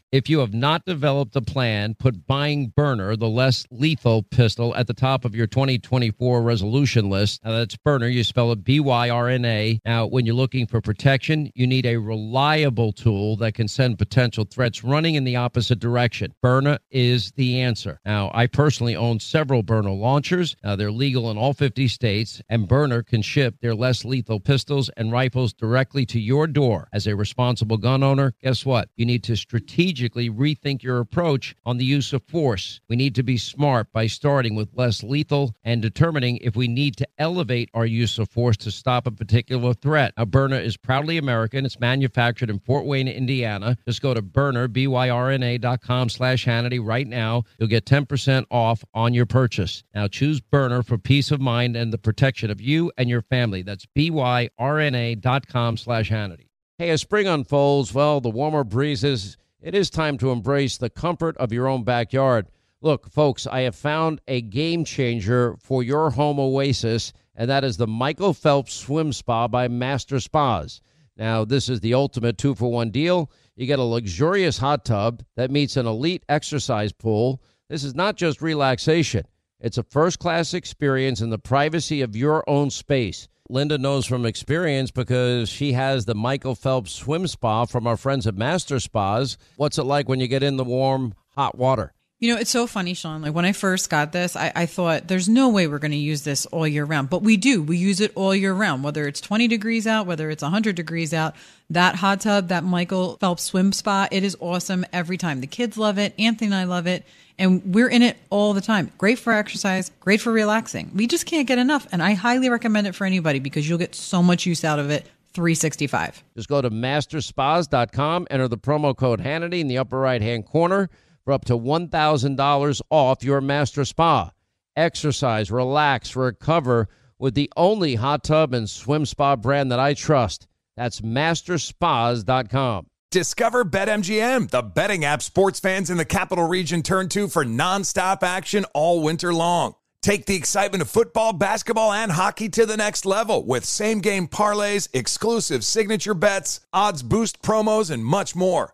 If 0.11 0.29
you 0.29 0.39
have 0.39 0.53
not 0.53 0.83
developed 0.83 1.37
a 1.37 1.41
plan, 1.41 1.95
put 1.97 2.27
buying 2.27 2.73
Byrna, 2.75 3.17
the 3.17 3.29
less 3.29 3.65
lethal 3.71 4.23
pistol, 4.23 4.75
at 4.75 4.87
the 4.87 4.93
top 4.93 5.23
of 5.23 5.33
your 5.33 5.47
2024 5.47 6.41
resolution 6.41 7.09
list. 7.09 7.39
Now, 7.45 7.51
that's 7.51 7.77
Byrna. 7.77 8.11
You 8.11 8.25
spell 8.25 8.51
it 8.51 8.61
B 8.61 8.81
Y 8.81 9.09
R 9.09 9.29
N 9.29 9.45
A. 9.45 9.79
Now, 9.85 10.05
when 10.07 10.25
you're 10.25 10.35
looking 10.35 10.67
for 10.67 10.81
protection, 10.81 11.49
you 11.55 11.65
need 11.65 11.85
a 11.85 11.95
reliable 11.95 12.91
tool 12.91 13.37
that 13.37 13.53
can 13.53 13.69
send 13.69 13.99
potential 13.99 14.43
threats 14.43 14.83
running 14.83 15.15
in 15.15 15.23
the 15.23 15.37
opposite 15.37 15.79
direction. 15.79 16.33
Byrna 16.43 16.79
is 16.89 17.31
the 17.37 17.61
answer. 17.61 17.97
Now, 18.03 18.31
I 18.33 18.47
personally 18.47 18.97
own 18.97 19.21
several 19.21 19.63
Byrna 19.63 19.97
launchers. 19.97 20.57
Now, 20.61 20.75
they're 20.75 20.91
legal 20.91 21.31
in 21.31 21.37
all 21.37 21.53
50 21.53 21.87
states, 21.87 22.41
and 22.49 22.67
Byrna 22.67 23.05
can 23.05 23.21
ship 23.21 23.55
their 23.61 23.75
less 23.75 24.03
lethal 24.03 24.41
pistols 24.41 24.89
and 24.97 25.09
rifles 25.09 25.53
directly 25.53 26.05
to 26.07 26.19
your 26.19 26.47
door. 26.47 26.89
As 26.91 27.07
a 27.07 27.15
responsible 27.15 27.77
gun 27.77 28.03
owner, 28.03 28.33
guess 28.41 28.65
what? 28.65 28.89
You 28.97 29.05
need 29.05 29.23
to 29.23 29.37
strategically 29.37 30.00
strategically 30.01 30.31
rethink 30.31 30.81
your 30.81 30.99
approach 30.99 31.55
on 31.63 31.77
the 31.77 31.85
use 31.85 32.11
of 32.11 32.23
force. 32.23 32.81
We 32.89 32.95
need 32.95 33.13
to 33.15 33.23
be 33.23 33.37
smart 33.37 33.91
by 33.93 34.07
starting 34.07 34.55
with 34.55 34.69
less 34.73 35.03
lethal 35.03 35.53
and 35.63 35.79
determining 35.79 36.37
if 36.37 36.55
we 36.55 36.67
need 36.67 36.97
to 36.97 37.07
elevate 37.19 37.69
our 37.75 37.85
use 37.85 38.17
of 38.17 38.27
force 38.29 38.57
to 38.57 38.71
stop 38.71 39.05
a 39.05 39.11
particular 39.11 39.75
threat. 39.75 40.13
Now, 40.17 40.25
Byrna 40.25 40.59
is 40.63 40.75
proudly 40.75 41.19
American. 41.19 41.65
It's 41.65 41.79
manufactured 41.79 42.49
in 42.49 42.57
Fort 42.59 42.85
Wayne, 42.85 43.07
Indiana. 43.07 43.77
Just 43.85 44.01
go 44.01 44.15
to 44.15 44.23
Byrna, 44.23 44.73
B-Y-R-N-A 44.73 45.59
dot 45.59 45.81
com 45.81 46.09
slash 46.09 46.47
Hannity 46.47 46.83
right 46.83 47.07
now. 47.07 47.43
You'll 47.59 47.69
get 47.69 47.85
10% 47.85 48.45
off 48.49 48.83
on 48.95 49.13
your 49.13 49.27
purchase. 49.27 49.83
Now, 49.93 50.07
choose 50.07 50.41
Byrna 50.41 50.83
for 50.83 50.97
peace 50.97 51.29
of 51.29 51.39
mind 51.39 51.75
and 51.75 51.93
the 51.93 51.99
protection 51.99 52.49
of 52.49 52.59
you 52.59 52.91
and 52.97 53.07
your 53.07 53.21
family. 53.21 53.61
That's 53.61 53.85
B-Y-R-N-A 53.93 55.15
dot 55.15 55.47
com 55.47 55.77
slash 55.77 56.09
Hannity. 56.09 56.47
Hey, 56.81 56.89
as 56.89 57.01
spring 57.01 57.27
unfolds, 57.27 57.93
well, 57.93 58.19
the 58.21 58.31
warmer 58.31 58.63
breezes 58.63 59.37
it 59.61 59.75
is 59.75 59.89
time 59.89 60.17
to 60.17 60.31
embrace 60.31 60.77
the 60.77 60.89
comfort 60.89 61.37
of 61.37 61.53
your 61.53 61.67
own 61.67 61.83
backyard. 61.83 62.47
Look, 62.81 63.11
folks, 63.11 63.45
I 63.45 63.61
have 63.61 63.75
found 63.75 64.21
a 64.27 64.41
game 64.41 64.83
changer 64.85 65.55
for 65.59 65.83
your 65.83 66.09
home 66.09 66.39
oasis, 66.39 67.13
and 67.35 67.49
that 67.49 67.63
is 67.63 67.77
the 67.77 67.85
Michael 67.85 68.33
Phelps 68.33 68.73
Swim 68.73 69.13
Spa 69.13 69.47
by 69.47 69.67
Master 69.67 70.19
Spas. 70.19 70.81
Now, 71.15 71.45
this 71.45 71.69
is 71.69 71.81
the 71.81 71.93
ultimate 71.93 72.39
two 72.39 72.55
for 72.55 72.71
one 72.71 72.89
deal. 72.89 73.29
You 73.55 73.67
get 73.67 73.77
a 73.77 73.83
luxurious 73.83 74.57
hot 74.57 74.83
tub 74.83 75.23
that 75.35 75.51
meets 75.51 75.77
an 75.77 75.85
elite 75.85 76.23
exercise 76.27 76.91
pool. 76.91 77.43
This 77.69 77.83
is 77.83 77.93
not 77.93 78.17
just 78.17 78.41
relaxation, 78.41 79.25
it's 79.59 79.77
a 79.77 79.83
first 79.83 80.17
class 80.17 80.55
experience 80.55 81.21
in 81.21 81.29
the 81.29 81.37
privacy 81.37 82.01
of 82.01 82.15
your 82.15 82.43
own 82.49 82.71
space. 82.71 83.27
Linda 83.51 83.77
knows 83.77 84.05
from 84.05 84.25
experience 84.25 84.91
because 84.91 85.49
she 85.49 85.73
has 85.73 86.05
the 86.05 86.15
Michael 86.15 86.55
Phelps 86.55 86.93
swim 86.93 87.27
spa 87.27 87.65
from 87.65 87.85
our 87.85 87.97
friends 87.97 88.25
at 88.25 88.35
Master 88.35 88.79
Spas. 88.79 89.37
What's 89.57 89.77
it 89.77 89.83
like 89.83 90.07
when 90.07 90.21
you 90.21 90.29
get 90.29 90.41
in 90.41 90.55
the 90.55 90.63
warm, 90.63 91.13
hot 91.35 91.57
water? 91.57 91.93
You 92.21 92.31
know, 92.31 92.39
it's 92.39 92.51
so 92.51 92.67
funny, 92.67 92.93
Sean. 92.93 93.23
Like 93.23 93.33
when 93.33 93.45
I 93.45 93.51
first 93.51 93.89
got 93.89 94.11
this, 94.11 94.35
I, 94.35 94.51
I 94.55 94.65
thought 94.67 95.07
there's 95.07 95.27
no 95.27 95.49
way 95.49 95.65
we're 95.65 95.79
going 95.79 95.89
to 95.89 95.97
use 95.97 96.21
this 96.21 96.45
all 96.45 96.67
year 96.67 96.85
round, 96.85 97.09
but 97.09 97.23
we 97.23 97.35
do. 97.35 97.63
We 97.63 97.77
use 97.77 97.99
it 97.99 98.11
all 98.13 98.35
year 98.35 98.53
round, 98.53 98.83
whether 98.83 99.07
it's 99.07 99.19
20 99.21 99.47
degrees 99.47 99.87
out, 99.87 100.05
whether 100.05 100.29
it's 100.29 100.43
100 100.43 100.75
degrees 100.75 101.15
out. 101.15 101.35
That 101.71 101.95
hot 101.95 102.21
tub, 102.21 102.49
that 102.49 102.63
Michael 102.63 103.17
Phelps 103.17 103.41
swim 103.41 103.73
spa, 103.73 104.07
it 104.11 104.23
is 104.23 104.37
awesome 104.39 104.85
every 104.93 105.17
time. 105.17 105.41
The 105.41 105.47
kids 105.47 105.79
love 105.79 105.97
it. 105.97 106.13
Anthony 106.19 106.45
and 106.45 106.53
I 106.53 106.65
love 106.65 106.85
it. 106.85 107.07
And 107.39 107.73
we're 107.73 107.89
in 107.89 108.03
it 108.03 108.17
all 108.29 108.53
the 108.53 108.61
time. 108.61 108.91
Great 108.99 109.17
for 109.17 109.33
exercise, 109.33 109.89
great 109.99 110.21
for 110.21 110.31
relaxing. 110.31 110.91
We 110.93 111.07
just 111.07 111.25
can't 111.25 111.47
get 111.47 111.57
enough. 111.57 111.87
And 111.91 112.03
I 112.03 112.13
highly 112.13 112.49
recommend 112.49 112.85
it 112.85 112.93
for 112.93 113.05
anybody 113.05 113.39
because 113.39 113.67
you'll 113.67 113.79
get 113.79 113.95
so 113.95 114.21
much 114.21 114.45
use 114.45 114.63
out 114.63 114.77
of 114.77 114.91
it 114.91 115.07
365. 115.33 116.23
Just 116.35 116.49
go 116.49 116.61
to 116.61 116.69
masterspas.com, 116.69 118.27
enter 118.29 118.47
the 118.47 118.59
promo 118.59 118.95
code 118.95 119.21
Hannity 119.21 119.59
in 119.59 119.67
the 119.67 119.79
upper 119.79 119.97
right 119.97 120.21
hand 120.21 120.45
corner 120.45 120.87
for 121.23 121.33
up 121.33 121.45
to 121.45 121.57
$1,000 121.57 122.81
off 122.89 123.23
your 123.23 123.41
master 123.41 123.85
spa. 123.85 124.31
Exercise, 124.75 125.51
relax, 125.51 126.15
recover 126.15 126.87
with 127.19 127.35
the 127.35 127.51
only 127.55 127.95
hot 127.95 128.23
tub 128.23 128.53
and 128.53 128.69
swim 128.69 129.05
spa 129.05 129.35
brand 129.35 129.71
that 129.71 129.79
I 129.79 129.93
trust. 129.93 130.47
That's 130.75 131.01
masterspas.com. 131.01 132.87
Discover 133.11 133.65
BetMGM, 133.65 134.51
the 134.51 134.61
betting 134.61 135.03
app 135.03 135.21
sports 135.21 135.59
fans 135.59 135.89
in 135.89 135.97
the 135.97 136.05
capital 136.05 136.47
region 136.47 136.81
turn 136.81 137.09
to 137.09 137.27
for 137.27 137.43
nonstop 137.43 138.23
action 138.23 138.65
all 138.73 139.03
winter 139.03 139.33
long. 139.33 139.75
Take 140.01 140.25
the 140.25 140.35
excitement 140.35 140.81
of 140.81 140.89
football, 140.89 141.31
basketball, 141.31 141.91
and 141.91 142.11
hockey 142.13 142.49
to 142.49 142.65
the 142.65 142.77
next 142.77 143.05
level 143.05 143.45
with 143.45 143.65
same 143.65 143.99
game 143.99 144.27
parlays, 144.27 144.87
exclusive 144.93 145.63
signature 145.63 146.15
bets, 146.15 146.61
odds 146.73 147.03
boost 147.03 147.41
promos, 147.43 147.91
and 147.91 148.03
much 148.03 148.35
more. 148.35 148.73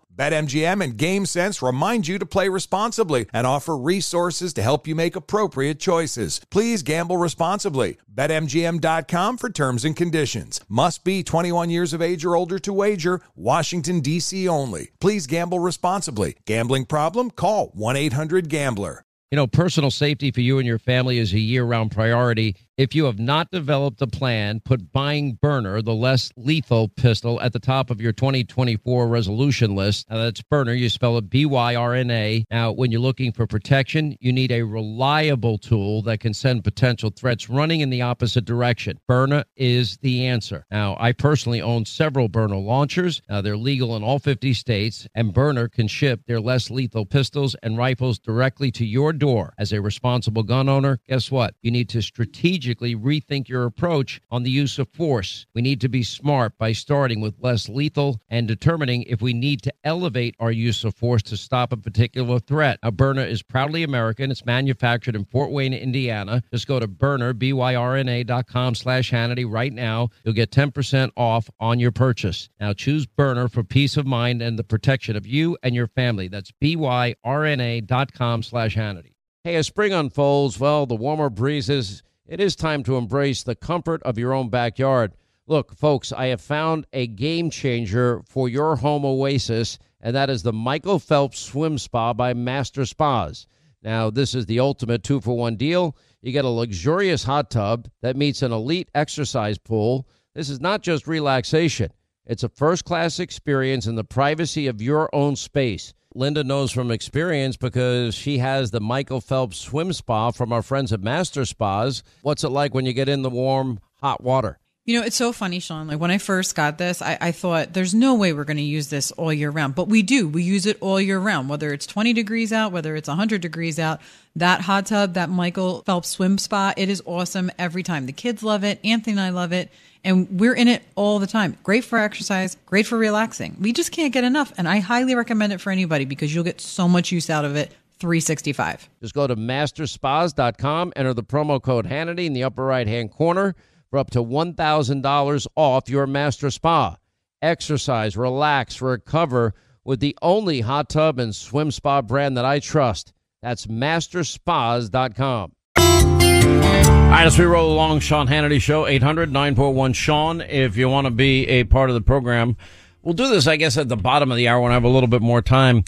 BetMGM 0.15 0.83
and 0.83 0.97
GameSense 0.97 1.65
remind 1.65 2.07
you 2.07 2.19
to 2.19 2.25
play 2.25 2.49
responsibly 2.49 3.27
and 3.33 3.47
offer 3.47 3.77
resources 3.77 4.53
to 4.53 4.61
help 4.61 4.87
you 4.87 4.95
make 4.95 5.15
appropriate 5.15 5.79
choices. 5.79 6.41
Please 6.49 6.83
gamble 6.83 7.17
responsibly. 7.17 7.97
BetMGM.com 8.13 9.37
for 9.37 9.49
terms 9.49 9.85
and 9.85 9.95
conditions. 9.95 10.59
Must 10.67 11.03
be 11.03 11.23
21 11.23 11.69
years 11.69 11.93
of 11.93 12.01
age 12.01 12.25
or 12.25 12.35
older 12.35 12.59
to 12.59 12.73
wager. 12.73 13.21
Washington, 13.35 14.01
D.C. 14.01 14.47
only. 14.47 14.91
Please 14.99 15.27
gamble 15.27 15.59
responsibly. 15.59 16.35
Gambling 16.45 16.85
problem? 16.85 17.31
Call 17.31 17.67
1 17.73 17.95
800 17.95 18.49
Gambler. 18.49 19.05
You 19.31 19.37
know, 19.37 19.47
personal 19.47 19.91
safety 19.91 20.29
for 20.31 20.41
you 20.41 20.57
and 20.57 20.67
your 20.67 20.77
family 20.77 21.17
is 21.17 21.31
a 21.31 21.39
year 21.39 21.63
round 21.63 21.91
priority. 21.91 22.57
If 22.81 22.95
you 22.95 23.05
have 23.05 23.19
not 23.19 23.51
developed 23.51 24.01
a 24.01 24.07
plan, 24.07 24.59
put 24.59 24.91
buying 24.91 25.37
Byrna, 25.37 25.85
the 25.85 25.93
less 25.93 26.31
lethal 26.35 26.87
pistol, 26.87 27.39
at 27.39 27.53
the 27.53 27.59
top 27.59 27.91
of 27.91 28.01
your 28.01 28.11
2024 28.11 29.07
resolution 29.07 29.75
list. 29.75 30.09
Now, 30.09 30.17
that's 30.17 30.41
Byrna. 30.41 30.75
You 30.75 30.89
spell 30.89 31.15
it 31.19 31.29
B 31.29 31.45
Y 31.45 31.75
R 31.75 31.93
N 31.93 32.09
A. 32.09 32.43
Now, 32.49 32.71
when 32.71 32.89
you're 32.89 32.99
looking 32.99 33.33
for 33.33 33.45
protection, 33.45 34.17
you 34.19 34.33
need 34.33 34.51
a 34.51 34.63
reliable 34.63 35.59
tool 35.59 36.01
that 36.01 36.21
can 36.21 36.33
send 36.33 36.63
potential 36.63 37.11
threats 37.11 37.51
running 37.51 37.81
in 37.81 37.91
the 37.91 38.01
opposite 38.01 38.45
direction. 38.45 38.97
Byrna 39.07 39.43
is 39.55 39.97
the 39.97 40.25
answer. 40.25 40.65
Now, 40.71 40.97
I 40.99 41.11
personally 41.11 41.61
own 41.61 41.85
several 41.85 42.29
Byrna 42.29 42.65
launchers. 42.65 43.21
Now, 43.29 43.41
they're 43.41 43.57
legal 43.57 43.95
in 43.95 44.01
all 44.01 44.17
50 44.17 44.55
states, 44.55 45.07
and 45.13 45.35
Byrna 45.35 45.71
can 45.71 45.87
ship 45.87 46.21
their 46.25 46.41
less 46.41 46.71
lethal 46.71 47.05
pistols 47.05 47.55
and 47.61 47.77
rifles 47.77 48.17
directly 48.17 48.71
to 48.71 48.87
your 48.87 49.13
door. 49.13 49.53
As 49.59 49.71
a 49.71 49.79
responsible 49.79 50.41
gun 50.41 50.67
owner, 50.67 50.97
guess 51.07 51.29
what? 51.29 51.53
You 51.61 51.69
need 51.69 51.87
to 51.89 52.01
strategically 52.01 52.70
rethink 52.79 53.47
your 53.47 53.65
approach 53.65 54.21
on 54.31 54.43
the 54.43 54.49
use 54.49 54.79
of 54.79 54.89
force. 54.89 55.45
We 55.53 55.61
need 55.61 55.81
to 55.81 55.89
be 55.89 56.03
smart 56.03 56.57
by 56.57 56.71
starting 56.71 57.21
with 57.21 57.35
less 57.39 57.69
lethal 57.69 58.19
and 58.29 58.47
determining 58.47 59.03
if 59.03 59.21
we 59.21 59.33
need 59.33 59.61
to 59.63 59.73
elevate 59.83 60.35
our 60.39 60.51
use 60.51 60.83
of 60.83 60.95
force 60.95 61.21
to 61.23 61.37
stop 61.37 61.71
a 61.71 61.77
particular 61.77 62.39
threat. 62.39 62.79
Now, 62.83 62.91
Byrna 62.91 63.27
is 63.27 63.43
proudly 63.43 63.83
American. 63.83 64.31
It's 64.31 64.45
manufactured 64.45 65.15
in 65.15 65.25
Fort 65.25 65.51
Wayne, 65.51 65.73
Indiana. 65.73 66.41
Just 66.51 66.67
go 66.67 66.79
to 66.79 66.87
Byrna, 66.87 67.37
B-Y-R-N-A 67.37 68.23
dot 68.23 68.47
com 68.47 68.75
slash 68.75 69.11
Hannity 69.11 69.49
right 69.49 69.73
now. 69.73 70.09
You'll 70.23 70.33
get 70.33 70.51
10% 70.51 71.11
off 71.17 71.49
on 71.59 71.79
your 71.79 71.91
purchase. 71.91 72.49
Now, 72.59 72.73
choose 72.73 73.05
Byrna 73.05 73.51
for 73.51 73.63
peace 73.63 73.97
of 73.97 74.05
mind 74.05 74.41
and 74.41 74.57
the 74.57 74.63
protection 74.63 75.15
of 75.15 75.27
you 75.27 75.57
and 75.63 75.75
your 75.75 75.87
family. 75.87 76.27
That's 76.27 76.51
B-Y-R-N-A 76.51 77.81
dot 77.81 78.13
com 78.13 78.43
slash 78.43 78.75
Hannity. 78.75 79.13
Hey, 79.43 79.55
as 79.55 79.65
spring 79.65 79.91
unfolds, 79.91 80.59
well, 80.59 80.85
the 80.85 80.95
warmer 80.95 81.29
breezes 81.29 82.03
it 82.27 82.39
is 82.39 82.55
time 82.55 82.83
to 82.83 82.97
embrace 82.97 83.43
the 83.43 83.55
comfort 83.55 84.01
of 84.03 84.17
your 84.17 84.33
own 84.33 84.49
backyard. 84.49 85.13
Look, 85.47 85.75
folks, 85.75 86.11
I 86.13 86.27
have 86.27 86.41
found 86.41 86.85
a 86.93 87.07
game 87.07 87.49
changer 87.49 88.21
for 88.25 88.47
your 88.47 88.77
home 88.77 89.03
oasis, 89.03 89.77
and 89.99 90.15
that 90.15 90.29
is 90.29 90.43
the 90.43 90.53
Michael 90.53 90.99
Phelps 90.99 91.39
Swim 91.39 91.77
Spa 91.77 92.13
by 92.13 92.33
Master 92.33 92.85
Spas. 92.85 93.47
Now, 93.83 94.09
this 94.09 94.35
is 94.35 94.45
the 94.45 94.59
ultimate 94.59 95.03
two 95.03 95.19
for 95.19 95.35
one 95.35 95.55
deal. 95.55 95.97
You 96.21 96.31
get 96.31 96.45
a 96.45 96.49
luxurious 96.49 97.23
hot 97.23 97.49
tub 97.49 97.89
that 98.01 98.15
meets 98.15 98.43
an 98.43 98.51
elite 98.51 98.89
exercise 98.93 99.57
pool. 99.57 100.07
This 100.35 100.49
is 100.49 100.61
not 100.61 100.83
just 100.83 101.07
relaxation, 101.07 101.91
it's 102.25 102.43
a 102.43 102.49
first 102.49 102.85
class 102.85 103.19
experience 103.19 103.87
in 103.87 103.95
the 103.95 104.03
privacy 104.03 104.67
of 104.67 104.81
your 104.81 105.13
own 105.13 105.35
space. 105.35 105.93
Linda 106.13 106.43
knows 106.43 106.71
from 106.71 106.91
experience 106.91 107.55
because 107.55 108.13
she 108.13 108.39
has 108.39 108.71
the 108.71 108.81
Michael 108.81 109.21
Phelps 109.21 109.57
swim 109.57 109.93
spa 109.93 110.31
from 110.31 110.51
our 110.51 110.61
friends 110.61 110.91
at 110.91 110.99
Master 110.99 111.45
Spas. 111.45 112.03
What's 112.21 112.43
it 112.43 112.49
like 112.49 112.73
when 112.73 112.85
you 112.85 112.91
get 112.91 113.07
in 113.07 113.21
the 113.21 113.29
warm, 113.29 113.79
hot 114.01 114.21
water? 114.21 114.59
You 114.91 114.99
know, 114.99 115.05
it's 115.05 115.15
so 115.15 115.31
funny, 115.31 115.61
Sean. 115.61 115.87
Like 115.87 116.01
when 116.01 116.11
I 116.11 116.17
first 116.17 116.53
got 116.53 116.77
this, 116.77 117.01
I, 117.01 117.17
I 117.21 117.31
thought 117.31 117.71
there's 117.71 117.93
no 117.93 118.13
way 118.13 118.33
we're 118.33 118.43
going 118.43 118.57
to 118.57 118.61
use 118.61 118.89
this 118.89 119.13
all 119.13 119.31
year 119.31 119.49
round, 119.49 119.73
but 119.73 119.87
we 119.87 120.01
do. 120.01 120.27
We 120.27 120.43
use 120.43 120.65
it 120.65 120.77
all 120.81 120.99
year 120.99 121.17
round, 121.17 121.47
whether 121.47 121.71
it's 121.71 121.85
20 121.85 122.11
degrees 122.11 122.51
out, 122.51 122.73
whether 122.73 122.97
it's 122.97 123.07
100 123.07 123.39
degrees 123.39 123.79
out. 123.79 124.01
That 124.35 124.59
hot 124.59 124.87
tub, 124.87 125.13
that 125.13 125.29
Michael 125.29 125.81
Phelps 125.83 126.09
swim 126.09 126.37
spa, 126.37 126.73
it 126.75 126.89
is 126.89 127.01
awesome 127.05 127.49
every 127.57 127.83
time. 127.83 128.05
The 128.05 128.11
kids 128.11 128.43
love 128.43 128.65
it. 128.65 128.81
Anthony 128.83 129.13
and 129.13 129.21
I 129.21 129.29
love 129.29 129.53
it. 129.53 129.69
And 130.03 130.27
we're 130.37 130.55
in 130.55 130.67
it 130.67 130.83
all 130.95 131.19
the 131.19 131.27
time. 131.27 131.57
Great 131.63 131.85
for 131.85 131.97
exercise, 131.97 132.57
great 132.65 132.85
for 132.85 132.97
relaxing. 132.97 133.55
We 133.61 133.71
just 133.71 133.93
can't 133.93 134.11
get 134.11 134.25
enough. 134.25 134.51
And 134.57 134.67
I 134.67 134.79
highly 134.79 135.15
recommend 135.15 135.53
it 135.53 135.61
for 135.61 135.71
anybody 135.71 136.03
because 136.03 136.35
you'll 136.35 136.43
get 136.43 136.59
so 136.59 136.89
much 136.89 137.13
use 137.13 137.29
out 137.29 137.45
of 137.45 137.55
it 137.55 137.71
365. 137.99 138.89
Just 138.99 139.13
go 139.13 139.25
to 139.25 139.37
masterspas.com, 139.37 140.91
enter 140.97 141.13
the 141.13 141.23
promo 141.23 141.61
code 141.61 141.85
Hannity 141.85 142.25
in 142.25 142.33
the 142.33 142.43
upper 142.43 142.65
right 142.65 142.87
hand 142.87 143.11
corner 143.11 143.55
for 143.91 143.99
up 143.99 144.09
to 144.11 144.23
$1,000 144.23 145.47
off 145.55 145.89
your 145.89 146.07
master 146.07 146.49
spa. 146.49 146.95
Exercise, 147.41 148.17
relax, 148.17 148.81
recover 148.81 149.53
with 149.83 149.99
the 149.99 150.17
only 150.21 150.61
hot 150.61 150.89
tub 150.89 151.19
and 151.19 151.35
swim 151.35 151.69
spa 151.69 152.01
brand 152.01 152.37
that 152.37 152.45
I 152.45 152.59
trust. 152.59 153.13
That's 153.41 153.67
masterspas.com. 153.67 155.51
All 155.77 157.17
right, 157.17 157.25
as 157.25 157.37
we 157.37 157.43
roll 157.43 157.73
along, 157.73 157.99
Sean 157.99 158.27
Hannity 158.27 158.61
Show, 158.61 158.87
800 158.87 159.33
941 159.33 159.93
Sean. 159.93 160.39
If 160.41 160.77
you 160.77 160.87
want 160.87 161.05
to 161.05 161.11
be 161.11 161.45
a 161.47 161.65
part 161.65 161.89
of 161.89 161.93
the 161.93 162.01
program, 162.01 162.55
we'll 163.01 163.13
do 163.13 163.27
this, 163.27 163.47
I 163.47 163.57
guess, 163.57 163.77
at 163.77 163.89
the 163.89 163.97
bottom 163.97 164.31
of 164.31 164.37
the 164.37 164.47
hour 164.47 164.61
when 164.61 164.71
I 164.71 164.75
have 164.75 164.85
a 164.85 164.89
little 164.89 165.09
bit 165.09 165.21
more 165.21 165.41
time. 165.41 165.83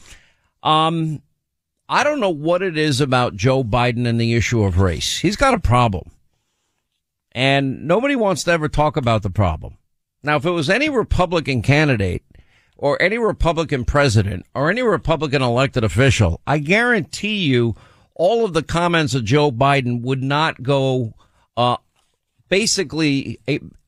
Um, 0.63 1.21
I 1.87 2.03
don't 2.03 2.19
know 2.19 2.29
what 2.29 2.61
it 2.61 2.77
is 2.77 2.99
about 2.99 3.35
Joe 3.37 3.63
Biden 3.63 4.05
and 4.05 4.19
the 4.19 4.33
issue 4.33 4.63
of 4.63 4.79
race. 4.79 5.19
He's 5.19 5.37
got 5.37 5.53
a 5.53 5.59
problem. 5.59 6.11
And 7.35 7.87
nobody 7.87 8.15
wants 8.15 8.43
to 8.43 8.51
ever 8.51 8.69
talk 8.69 8.95
about 8.95 9.23
the 9.23 9.29
problem. 9.29 9.77
Now, 10.23 10.37
if 10.37 10.45
it 10.45 10.51
was 10.51 10.69
any 10.69 10.89
Republican 10.89 11.61
candidate 11.61 12.23
or 12.77 13.01
any 13.01 13.17
Republican 13.17 13.85
president 13.85 14.45
or 14.53 14.69
any 14.69 14.81
Republican 14.81 15.41
elected 15.41 15.83
official, 15.83 16.41
I 16.45 16.59
guarantee 16.59 17.37
you 17.45 17.75
all 18.15 18.45
of 18.45 18.53
the 18.53 18.63
comments 18.63 19.15
of 19.15 19.25
Joe 19.25 19.51
Biden 19.51 20.01
would 20.01 20.23
not 20.23 20.61
go, 20.61 21.13
uh, 21.57 21.77
basically 22.49 23.39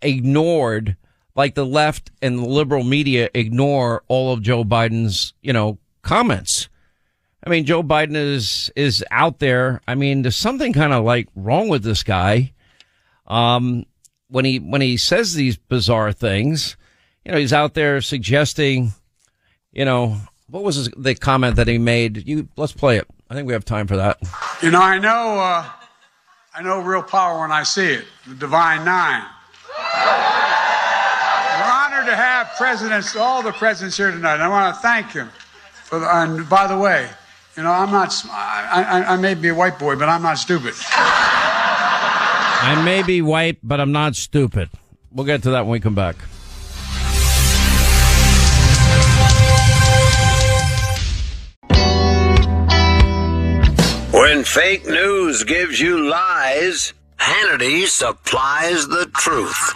ignored 0.02 0.98
like 1.36 1.54
the 1.54 1.66
left 1.66 2.12
and 2.22 2.40
the 2.40 2.46
liberal 2.46 2.84
media 2.84 3.30
ignore 3.34 4.04
all 4.08 4.34
of 4.34 4.42
Joe 4.42 4.64
Biden's, 4.64 5.34
you 5.42 5.54
know, 5.54 5.78
comments. 6.02 6.70
I 7.46 7.50
mean, 7.50 7.66
Joe 7.66 7.84
Biden 7.84 8.16
is, 8.16 8.72
is 8.76 9.06
out 9.12 9.40
there. 9.40 9.82
I 9.88 9.94
mean, 9.96 10.24
there's 10.24 10.36
something 10.36 10.74
kind 10.74 10.94
of 10.94 11.04
like 11.04 11.28
wrong 11.36 11.70
with 11.70 11.84
this 11.84 12.02
guy. 12.02 12.54
Um, 13.28 13.86
when 14.30 14.46
he, 14.46 14.60
when 14.60 14.82
he 14.82 14.98
says 14.98 15.34
these 15.34 15.58
bizarre 15.58 16.12
things, 16.12 16.78
you 17.24 17.32
know, 17.32 17.38
he's 17.38 17.54
out 17.54 17.74
there 17.74 18.02
suggesting, 18.02 18.94
you 19.72 19.86
know, 19.86 20.18
what 20.50 20.64
was 20.64 20.76
his, 20.76 20.90
the 20.96 21.16
comment 21.16 21.56
that 21.56 21.68
he 21.68 21.78
made? 21.78 22.28
You, 22.28 22.48
let's 22.56 22.72
play 22.72 22.98
it. 22.98 23.08
I 23.30 23.34
think 23.34 23.48
we 23.48 23.54
have 23.54 23.66
time 23.66 23.88
for 23.88 23.98
that. 23.98 24.20
You 24.62 24.70
know, 24.72 24.82
I 24.82 25.00
know, 25.00 25.40
uh, 25.40 25.68
I 26.54 26.62
know 26.62 26.82
real 26.82 27.02
power 27.02 27.42
when 27.42 27.52
I 27.52 27.64
see 27.64 27.88
it. 27.88 28.06
The 28.28 28.36
Divine 28.36 28.86
Nine. 28.86 29.24
We're 31.56 31.72
honored 31.72 32.06
to 32.06 32.16
have 32.16 32.52
presidents, 32.58 33.16
all 33.16 33.42
the 33.42 33.52
presidents 33.54 33.98
here 33.98 34.12
tonight. 34.12 34.40
I 34.40 34.48
want 34.48 34.76
to 34.76 34.82
thank 34.82 35.12
him 35.12 35.30
for. 35.86 36.00
The, 36.00 36.16
and 36.16 36.48
by 36.48 36.68
the 36.68 36.78
way, 36.78 37.10
you 37.58 37.64
know, 37.64 37.72
I'm 37.72 37.92
not. 37.92 38.14
I, 38.30 39.04
I, 39.08 39.14
I 39.14 39.18
may 39.18 39.34
be 39.34 39.50
a 39.50 39.56
white 39.56 39.80
boy, 39.80 39.96
but 39.96 40.08
I'm 40.08 40.22
not 40.22 40.38
stupid. 40.38 40.76
I 42.68 42.84
may 42.84 43.04
be 43.04 43.22
white, 43.22 43.60
but 43.62 43.80
I'm 43.80 43.92
not 43.92 44.16
stupid. 44.16 44.72
We'll 45.12 45.28
get 45.28 45.44
to 45.44 45.52
that 45.52 45.68
when 45.68 45.74
we 45.74 45.80
come 45.80 45.94
back. 45.94 46.16
When 54.12 54.44
fake 54.44 54.88
news 54.88 55.44
gives 55.44 55.80
you 55.80 56.10
lies, 56.10 56.96
Hannity 57.20 57.86
supplies 57.86 58.88
the 58.88 59.12
truth. 59.14 59.74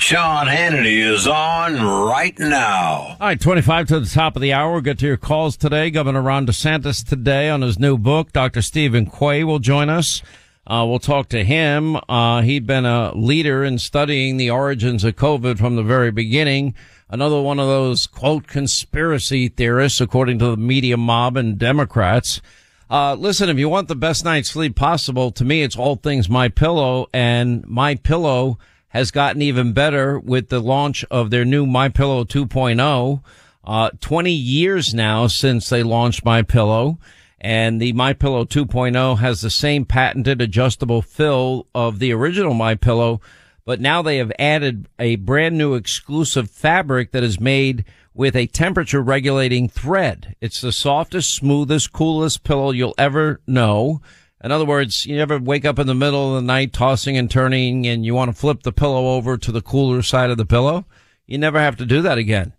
Sean 0.00 0.48
Hannity 0.48 1.08
is 1.08 1.28
on 1.28 1.74
right 2.08 2.36
now. 2.36 3.16
All 3.20 3.28
right, 3.28 3.40
25 3.40 3.86
to 3.86 4.00
the 4.00 4.08
top 4.08 4.34
of 4.34 4.42
the 4.42 4.52
hour. 4.52 4.72
We'll 4.72 4.80
get 4.80 4.98
to 4.98 5.06
your 5.06 5.16
calls 5.16 5.56
today. 5.56 5.90
Governor 5.90 6.22
Ron 6.22 6.48
DeSantis 6.48 7.08
today 7.08 7.48
on 7.48 7.62
his 7.62 7.78
new 7.78 7.96
book. 7.96 8.32
Dr. 8.32 8.60
Steven 8.60 9.06
Quay 9.06 9.44
will 9.44 9.60
join 9.60 9.88
us. 9.88 10.20
Uh, 10.64 10.86
we'll 10.88 11.00
talk 11.00 11.28
to 11.28 11.44
him. 11.44 11.96
Uh, 12.08 12.42
he'd 12.42 12.66
been 12.66 12.86
a 12.86 13.12
leader 13.16 13.64
in 13.64 13.78
studying 13.78 14.36
the 14.36 14.50
origins 14.50 15.02
of 15.02 15.16
COVID 15.16 15.58
from 15.58 15.74
the 15.74 15.82
very 15.82 16.12
beginning. 16.12 16.74
Another 17.08 17.40
one 17.40 17.58
of 17.58 17.66
those 17.66 18.06
quote 18.06 18.46
conspiracy 18.46 19.48
theorists, 19.48 20.00
according 20.00 20.38
to 20.38 20.46
the 20.46 20.56
media 20.56 20.96
mob 20.96 21.36
and 21.36 21.58
Democrats. 21.58 22.40
Uh, 22.88 23.14
listen, 23.14 23.48
if 23.48 23.58
you 23.58 23.68
want 23.68 23.88
the 23.88 23.96
best 23.96 24.24
night's 24.24 24.50
sleep 24.50 24.76
possible, 24.76 25.32
to 25.32 25.44
me, 25.44 25.62
it's 25.62 25.76
all 25.76 25.96
things 25.96 26.28
My 26.28 26.48
Pillow 26.48 27.08
and 27.12 27.66
My 27.66 27.96
Pillow 27.96 28.58
has 28.88 29.10
gotten 29.10 29.42
even 29.42 29.72
better 29.72 30.18
with 30.18 30.48
the 30.48 30.60
launch 30.60 31.04
of 31.10 31.30
their 31.30 31.44
new 31.44 31.66
My 31.66 31.88
Pillow 31.88 32.24
2.0. 32.24 33.22
Uh, 33.64 33.90
20 34.00 34.30
years 34.30 34.92
now 34.92 35.26
since 35.26 35.68
they 35.68 35.82
launched 35.82 36.24
My 36.24 36.42
Pillow 36.42 36.98
and 37.42 37.82
the 37.82 37.92
My 37.92 38.12
Pillow 38.12 38.44
2.0 38.44 39.18
has 39.18 39.40
the 39.40 39.50
same 39.50 39.84
patented 39.84 40.40
adjustable 40.40 41.02
fill 41.02 41.66
of 41.74 41.98
the 41.98 42.12
original 42.12 42.54
My 42.54 42.76
Pillow, 42.76 43.20
but 43.64 43.80
now 43.80 44.00
they 44.00 44.18
have 44.18 44.32
added 44.38 44.88
a 45.00 45.16
brand 45.16 45.58
new 45.58 45.74
exclusive 45.74 46.48
fabric 46.48 47.10
that 47.10 47.24
is 47.24 47.40
made 47.40 47.84
with 48.14 48.36
a 48.36 48.46
temperature 48.46 49.02
regulating 49.02 49.68
thread. 49.68 50.36
It's 50.40 50.60
the 50.60 50.70
softest, 50.70 51.34
smoothest, 51.34 51.92
coolest 51.92 52.44
pillow 52.44 52.70
you'll 52.70 52.94
ever 52.96 53.40
know. 53.44 54.00
In 54.44 54.52
other 54.52 54.64
words, 54.64 55.04
you 55.04 55.18
ever 55.18 55.38
wake 55.38 55.64
up 55.64 55.80
in 55.80 55.88
the 55.88 55.94
middle 55.94 56.36
of 56.36 56.42
the 56.42 56.46
night 56.46 56.72
tossing 56.72 57.16
and 57.16 57.28
turning 57.28 57.86
and 57.88 58.04
you 58.04 58.14
want 58.14 58.30
to 58.30 58.40
flip 58.40 58.62
the 58.62 58.72
pillow 58.72 59.16
over 59.16 59.36
to 59.36 59.50
the 59.50 59.62
cooler 59.62 60.02
side 60.02 60.30
of 60.30 60.36
the 60.36 60.46
pillow? 60.46 60.84
You 61.26 61.38
never 61.38 61.58
have 61.58 61.76
to 61.76 61.86
do 61.86 62.02
that 62.02 62.18
again. 62.18 62.52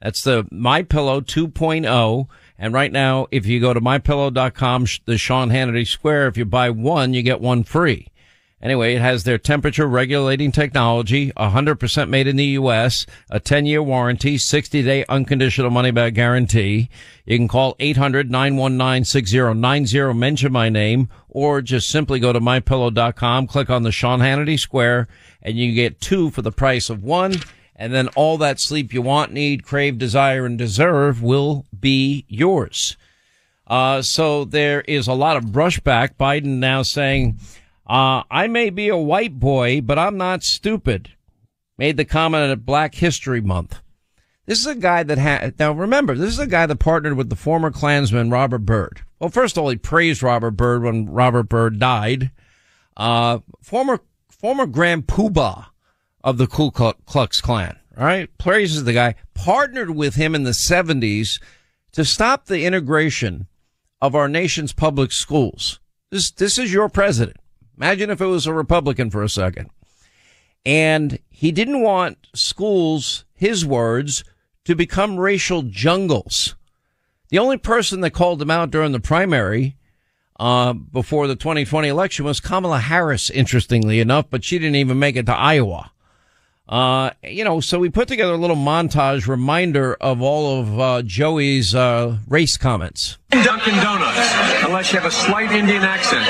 That's 0.00 0.22
the 0.22 0.46
My 0.50 0.82
Pillow 0.82 1.20
2.0. 1.20 2.28
And 2.58 2.72
right 2.72 2.90
now, 2.90 3.26
if 3.30 3.46
you 3.46 3.60
go 3.60 3.74
to 3.74 3.80
mypillow.com, 3.80 4.86
the 5.04 5.18
Sean 5.18 5.50
Hannity 5.50 5.86
Square, 5.86 6.28
if 6.28 6.36
you 6.36 6.44
buy 6.44 6.70
one, 6.70 7.14
you 7.14 7.22
get 7.22 7.40
one 7.40 7.64
free. 7.64 8.08
Anyway, 8.62 8.94
it 8.94 9.02
has 9.02 9.24
their 9.24 9.36
temperature 9.36 9.86
regulating 9.86 10.50
technology, 10.50 11.30
100% 11.32 12.08
made 12.08 12.26
in 12.26 12.36
the 12.36 12.46
U.S., 12.46 13.04
a 13.30 13.38
10 13.38 13.66
year 13.66 13.82
warranty, 13.82 14.38
60 14.38 14.82
day 14.82 15.04
unconditional 15.10 15.68
money 15.70 15.90
back 15.90 16.14
guarantee. 16.14 16.88
You 17.26 17.36
can 17.36 17.48
call 17.48 17.74
800-919-6090, 17.76 20.16
mention 20.16 20.52
my 20.52 20.70
name, 20.70 21.10
or 21.28 21.60
just 21.60 21.90
simply 21.90 22.18
go 22.18 22.32
to 22.32 22.40
mypillow.com, 22.40 23.46
click 23.46 23.68
on 23.68 23.82
the 23.82 23.92
Sean 23.92 24.20
Hannity 24.20 24.58
Square, 24.58 25.08
and 25.42 25.58
you 25.58 25.74
get 25.74 26.00
two 26.00 26.30
for 26.30 26.40
the 26.40 26.50
price 26.50 26.88
of 26.88 27.04
one. 27.04 27.34
And 27.78 27.92
then 27.92 28.08
all 28.08 28.38
that 28.38 28.58
sleep 28.58 28.94
you 28.94 29.02
want, 29.02 29.32
need, 29.32 29.62
crave, 29.62 29.98
desire, 29.98 30.46
and 30.46 30.56
deserve 30.56 31.22
will 31.22 31.66
be 31.78 32.24
yours. 32.26 32.96
Uh, 33.66 34.00
so 34.00 34.44
there 34.46 34.80
is 34.82 35.06
a 35.06 35.12
lot 35.12 35.36
of 35.36 35.44
brushback. 35.44 36.16
Biden 36.18 36.58
now 36.58 36.82
saying, 36.82 37.38
uh, 37.86 38.22
I 38.30 38.46
may 38.46 38.70
be 38.70 38.88
a 38.88 38.96
white 38.96 39.38
boy, 39.38 39.82
but 39.82 39.98
I'm 39.98 40.16
not 40.16 40.42
stupid. 40.42 41.10
Made 41.76 41.98
the 41.98 42.06
comment 42.06 42.50
at 42.50 42.64
Black 42.64 42.94
History 42.94 43.42
Month. 43.42 43.80
This 44.46 44.60
is 44.60 44.66
a 44.66 44.76
guy 44.76 45.02
that 45.02 45.18
had, 45.18 45.58
now 45.58 45.72
remember, 45.72 46.14
this 46.14 46.32
is 46.32 46.38
a 46.38 46.46
guy 46.46 46.64
that 46.66 46.76
partnered 46.76 47.16
with 47.16 47.28
the 47.28 47.36
former 47.36 47.70
Klansman 47.70 48.30
Robert 48.30 48.60
Byrd. 48.60 49.02
Well, 49.18 49.28
first 49.28 49.56
of 49.56 49.64
all, 49.64 49.70
he 49.70 49.76
praised 49.76 50.22
Robert 50.22 50.52
Byrd 50.52 50.82
when 50.82 51.06
Robert 51.06 51.48
Byrd 51.48 51.78
died. 51.78 52.30
Uh, 52.96 53.40
former, 53.60 54.00
former 54.30 54.66
Grand 54.66 55.06
Poobah 55.06 55.66
of 56.26 56.38
the 56.38 56.48
Ku 56.48 56.72
Klux 56.72 57.40
Klan, 57.40 57.78
right? 57.96 58.28
Praises 58.36 58.82
the 58.82 58.92
guy, 58.92 59.14
partnered 59.32 59.90
with 59.90 60.16
him 60.16 60.34
in 60.34 60.42
the 60.42 60.50
70s 60.50 61.40
to 61.92 62.04
stop 62.04 62.46
the 62.46 62.64
integration 62.64 63.46
of 64.02 64.16
our 64.16 64.28
nation's 64.28 64.72
public 64.72 65.12
schools. 65.12 65.78
This, 66.10 66.32
this 66.32 66.58
is 66.58 66.72
your 66.72 66.88
president. 66.88 67.36
Imagine 67.76 68.10
if 68.10 68.20
it 68.20 68.26
was 68.26 68.44
a 68.44 68.52
Republican 68.52 69.08
for 69.08 69.22
a 69.22 69.28
second. 69.28 69.70
And 70.64 71.20
he 71.30 71.52
didn't 71.52 71.80
want 71.80 72.18
schools, 72.34 73.24
his 73.32 73.64
words, 73.64 74.24
to 74.64 74.74
become 74.74 75.20
racial 75.20 75.62
jungles. 75.62 76.56
The 77.28 77.38
only 77.38 77.56
person 77.56 78.00
that 78.00 78.10
called 78.10 78.42
him 78.42 78.50
out 78.50 78.72
during 78.72 78.90
the 78.90 78.98
primary 78.98 79.76
uh, 80.40 80.72
before 80.72 81.28
the 81.28 81.36
2020 81.36 81.86
election 81.86 82.24
was 82.24 82.40
Kamala 82.40 82.80
Harris, 82.80 83.30
interestingly 83.30 84.00
enough, 84.00 84.26
but 84.28 84.42
she 84.42 84.58
didn't 84.58 84.74
even 84.74 84.98
make 84.98 85.14
it 85.14 85.26
to 85.26 85.32
Iowa. 85.32 85.92
Uh, 86.68 87.10
you 87.22 87.44
know, 87.44 87.60
so 87.60 87.78
we 87.78 87.88
put 87.88 88.08
together 88.08 88.32
a 88.32 88.36
little 88.36 88.56
montage 88.56 89.28
reminder 89.28 89.94
of 90.00 90.20
all 90.20 90.60
of 90.60 90.80
uh, 90.80 91.02
Joey's 91.02 91.74
uh, 91.74 92.18
race 92.26 92.56
comments. 92.56 93.18
Dunkin' 93.30 93.74
Donuts, 93.74 94.64
unless 94.64 94.92
you 94.92 94.98
have 94.98 95.06
a 95.06 95.14
slight 95.14 95.52
Indian 95.52 95.82
accent. 95.82 96.24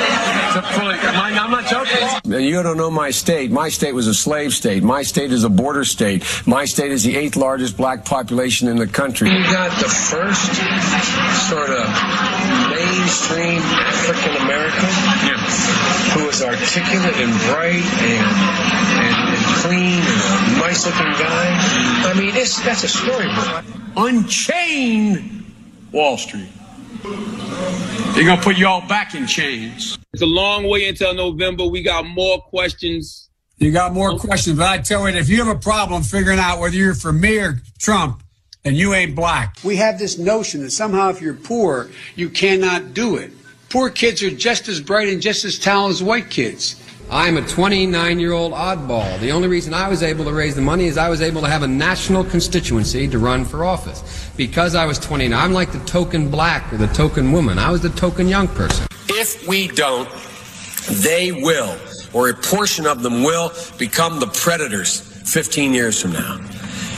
I'm 1.46 1.51
not 1.51 1.66
joking. 1.66 2.42
You 2.42 2.62
don't 2.62 2.77
know 2.77 2.90
my 2.90 3.11
state. 3.11 3.51
My 3.51 3.68
state 3.68 3.94
was 3.94 4.07
a 4.09 4.14
slave 4.14 4.53
state. 4.53 4.83
My 4.83 5.03
state 5.03 5.31
is 5.33 5.44
a 5.44 5.49
border 5.49 5.85
state. 5.85 6.25
My 6.46 6.64
state 6.64 6.90
is 6.90 7.05
the 7.05 7.16
eighth 7.16 7.37
largest 7.37 7.77
black 7.77 8.05
population 8.05 8.66
in 8.68 8.77
the 8.77 8.87
country. 8.87 9.31
You 9.31 9.42
got 9.44 9.79
the 9.81 9.88
first 9.88 10.55
sort 11.49 11.70
of 11.70 12.75
mainstream 13.07 13.62
African 13.62 14.37
American 14.42 14.88
yeah. 15.23 15.38
who 16.12 16.27
was 16.27 16.42
articulate 16.42 17.14
and 17.14 17.33
bright 17.51 17.87
and, 18.03 18.27
and, 18.99 19.14
and 19.31 19.45
clean 19.62 20.03
and 20.03 20.57
a 20.57 20.59
nice 20.59 20.85
looking 20.87 21.12
guy. 21.12 22.11
I 22.11 22.14
mean, 22.19 22.35
it's, 22.35 22.61
that's 22.64 22.83
a 22.83 22.88
storybook. 22.88 23.64
Unchain 23.97 25.55
Wall 25.92 26.19
Street. 26.19 26.49
They're 28.14 28.25
going 28.25 28.38
to 28.38 28.42
put 28.42 28.59
you 28.59 28.66
all 28.66 28.81
back 28.88 29.14
in 29.14 29.29
chains. 29.29 29.97
It's 30.12 30.23
a 30.23 30.27
long 30.27 30.69
way 30.69 30.88
until 30.88 31.14
November. 31.14 31.64
We 31.64 31.83
got 31.83 32.07
more 32.07 32.40
questions. 32.40 33.29
You 33.59 33.71
got 33.71 33.95
more 33.95 34.19
questions, 34.19 34.59
but 34.59 34.66
I 34.66 34.79
tell 34.79 35.09
you, 35.09 35.16
if 35.16 35.29
you 35.29 35.45
have 35.45 35.57
a 35.57 35.61
problem 35.61 36.03
figuring 36.03 36.40
out 36.40 36.59
whether 36.59 36.75
you're 36.75 36.95
for 36.95 37.12
me 37.12 37.38
or 37.38 37.62
Trump, 37.79 38.23
and 38.66 38.76
you 38.76 38.94
ain't 38.94 39.14
black. 39.14 39.57
We 39.64 39.76
have 39.76 39.98
this 39.98 40.18
notion 40.18 40.61
that 40.62 40.72
somehow 40.72 41.09
if 41.09 41.22
you're 41.22 41.35
poor, 41.35 41.88
you 42.16 42.29
cannot 42.29 42.92
do 42.92 43.16
it. 43.16 43.33
Poor 43.70 43.88
kids 43.90 44.22
are 44.22 44.31
just 44.31 44.68
as 44.68 44.81
bright 44.81 45.09
and 45.09 45.22
just 45.22 45.44
as 45.44 45.59
talented 45.59 45.96
as 45.96 46.02
white 46.02 46.31
kids. 46.31 46.83
I'm 47.09 47.37
a 47.37 47.46
29 47.46 48.18
year 48.18 48.33
old 48.33 48.52
oddball. 48.52 49.20
The 49.20 49.31
only 49.31 49.46
reason 49.46 49.72
I 49.72 49.88
was 49.88 50.02
able 50.02 50.24
to 50.24 50.33
raise 50.33 50.57
the 50.57 50.62
money 50.62 50.87
is 50.87 50.98
I 50.98 51.09
was 51.09 51.22
able 51.22 51.40
to 51.42 51.48
have 51.48 51.62
a 51.62 51.68
national 51.68 52.24
constituency 52.24 53.07
to 53.07 53.18
run 53.20 53.44
for 53.44 53.64
office. 53.64 54.29
Because 54.37 54.74
I 54.74 54.85
was 54.85 54.98
29, 54.98 55.38
I'm 55.38 55.52
like 55.52 55.70
the 55.70 55.85
token 55.85 56.29
black 56.29 56.72
or 56.72 56.76
the 56.76 56.88
token 56.88 57.31
woman. 57.31 57.61
I 57.61 57.70
was 57.70 57.83
the 57.83 57.90
token 57.90 58.26
young 58.26 58.48
person. 58.48 58.88
If 59.09 59.46
we 59.46 59.68
don't, 59.68 60.09
they 61.05 61.31
will, 61.31 61.76
or 62.12 62.31
a 62.31 62.35
portion 62.35 62.87
of 62.87 63.05
them 63.05 63.22
will, 63.22 63.52
become 63.79 64.18
the 64.18 64.26
predators 64.26 65.00
15 65.33 65.72
years 65.72 66.02
from 66.02 66.12
now. 66.12 66.40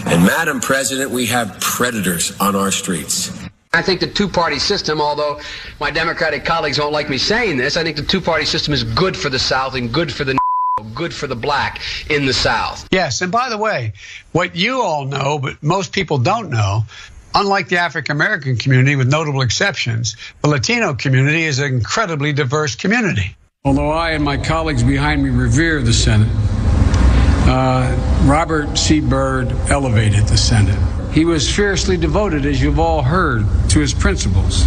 And, 0.06 0.24
Madam 0.24 0.60
President, 0.60 1.10
we 1.10 1.26
have 1.26 1.58
predators 1.60 2.38
on 2.40 2.56
our 2.56 2.70
streets. 2.70 3.30
I 3.72 3.82
think 3.82 4.00
the 4.00 4.06
two 4.06 4.28
party 4.28 4.58
system, 4.58 5.00
although 5.00 5.40
my 5.78 5.90
Democratic 5.90 6.44
colleagues 6.44 6.78
don't 6.78 6.92
like 6.92 7.10
me 7.10 7.18
saying 7.18 7.58
this, 7.58 7.76
I 7.76 7.82
think 7.82 7.96
the 7.96 8.02
two 8.02 8.20
party 8.20 8.44
system 8.44 8.72
is 8.72 8.82
good 8.82 9.16
for 9.16 9.28
the 9.28 9.38
South 9.38 9.74
and 9.74 9.92
good 9.92 10.12
for 10.12 10.24
the 10.24 10.38
good 10.94 11.12
for 11.12 11.26
the 11.26 11.36
black 11.36 11.80
in 12.08 12.24
the 12.24 12.32
South. 12.32 12.88
Yes, 12.90 13.20
and 13.20 13.30
by 13.30 13.48
the 13.48 13.58
way, 13.58 13.92
what 14.32 14.56
you 14.56 14.80
all 14.80 15.04
know, 15.04 15.38
but 15.38 15.62
most 15.62 15.92
people 15.92 16.18
don't 16.18 16.50
know, 16.50 16.84
unlike 17.34 17.68
the 17.68 17.78
African 17.78 18.16
American 18.16 18.56
community, 18.56 18.96
with 18.96 19.08
notable 19.08 19.42
exceptions, 19.42 20.16
the 20.42 20.48
Latino 20.48 20.94
community 20.94 21.44
is 21.44 21.58
an 21.58 21.66
incredibly 21.66 22.32
diverse 22.32 22.74
community. 22.74 23.36
Although 23.64 23.90
I 23.90 24.12
and 24.12 24.24
my 24.24 24.36
colleagues 24.36 24.82
behind 24.82 25.22
me 25.22 25.30
revere 25.30 25.82
the 25.82 25.92
Senate, 25.92 26.28
uh, 27.48 28.24
Robert 28.26 28.76
C. 28.76 29.00
Byrd 29.00 29.50
elevated 29.70 30.26
the 30.26 30.36
Senate. 30.36 30.78
He 31.12 31.24
was 31.24 31.50
fiercely 31.50 31.96
devoted, 31.96 32.44
as 32.44 32.60
you've 32.60 32.78
all 32.78 33.02
heard, 33.02 33.46
to 33.70 33.80
his 33.80 33.94
principles. 33.94 34.66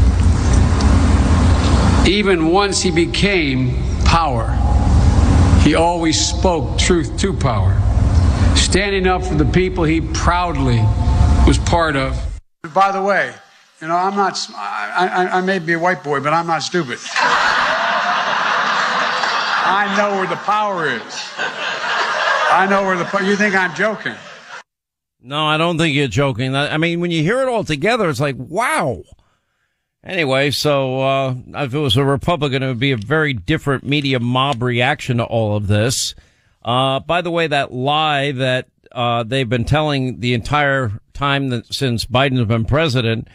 Even 2.07 2.47
once 2.47 2.81
he 2.81 2.89
became 2.89 3.77
power, 4.03 4.49
he 5.61 5.75
always 5.75 6.19
spoke 6.19 6.79
truth 6.79 7.15
to 7.19 7.33
power, 7.33 7.79
standing 8.55 9.05
up 9.05 9.23
for 9.23 9.35
the 9.35 9.45
people 9.45 9.83
he 9.83 10.01
proudly 10.01 10.79
was 11.45 11.59
part 11.59 11.95
of. 11.95 12.19
By 12.73 12.91
the 12.91 13.01
way, 13.01 13.31
you 13.79 13.87
know, 13.87 13.95
I'm 13.95 14.15
not, 14.15 14.39
I, 14.55 15.27
I, 15.31 15.37
I 15.37 15.41
may 15.41 15.59
be 15.59 15.73
a 15.73 15.79
white 15.79 16.03
boy, 16.03 16.19
but 16.19 16.33
I'm 16.33 16.47
not 16.47 16.63
stupid. 16.63 16.97
I 19.63 19.95
know 19.95 20.17
where 20.17 20.27
the 20.27 20.35
power 20.37 20.87
is. 20.87 21.90
I 22.61 22.67
know 22.67 22.83
where 22.83 22.95
the, 22.95 23.25
you 23.25 23.35
think 23.35 23.55
I'm 23.55 23.73
joking. 23.73 24.13
No, 25.19 25.47
I 25.47 25.57
don't 25.57 25.79
think 25.79 25.95
you're 25.95 26.07
joking. 26.07 26.55
I 26.55 26.77
mean, 26.77 26.99
when 26.99 27.09
you 27.09 27.23
hear 27.23 27.41
it 27.41 27.47
all 27.47 27.63
together, 27.63 28.07
it's 28.07 28.19
like, 28.19 28.35
wow. 28.37 29.01
Anyway, 30.03 30.51
so 30.51 31.01
uh, 31.01 31.35
if 31.55 31.73
it 31.73 31.79
was 31.79 31.97
a 31.97 32.05
Republican, 32.05 32.61
it 32.61 32.67
would 32.67 32.77
be 32.77 32.91
a 32.91 32.97
very 32.97 33.33
different 33.33 33.83
media 33.83 34.19
mob 34.19 34.61
reaction 34.61 35.17
to 35.17 35.23
all 35.23 35.55
of 35.55 35.65
this. 35.65 36.13
Uh, 36.63 36.99
by 36.99 37.21
the 37.21 37.31
way, 37.31 37.47
that 37.47 37.73
lie 37.73 38.31
that 38.33 38.67
uh, 38.91 39.23
they've 39.23 39.49
been 39.49 39.65
telling 39.65 40.19
the 40.19 40.35
entire 40.35 40.91
time 41.13 41.49
that 41.49 41.65
since 41.73 42.05
Biden's 42.05 42.45
been 42.45 42.65
president, 42.65 43.27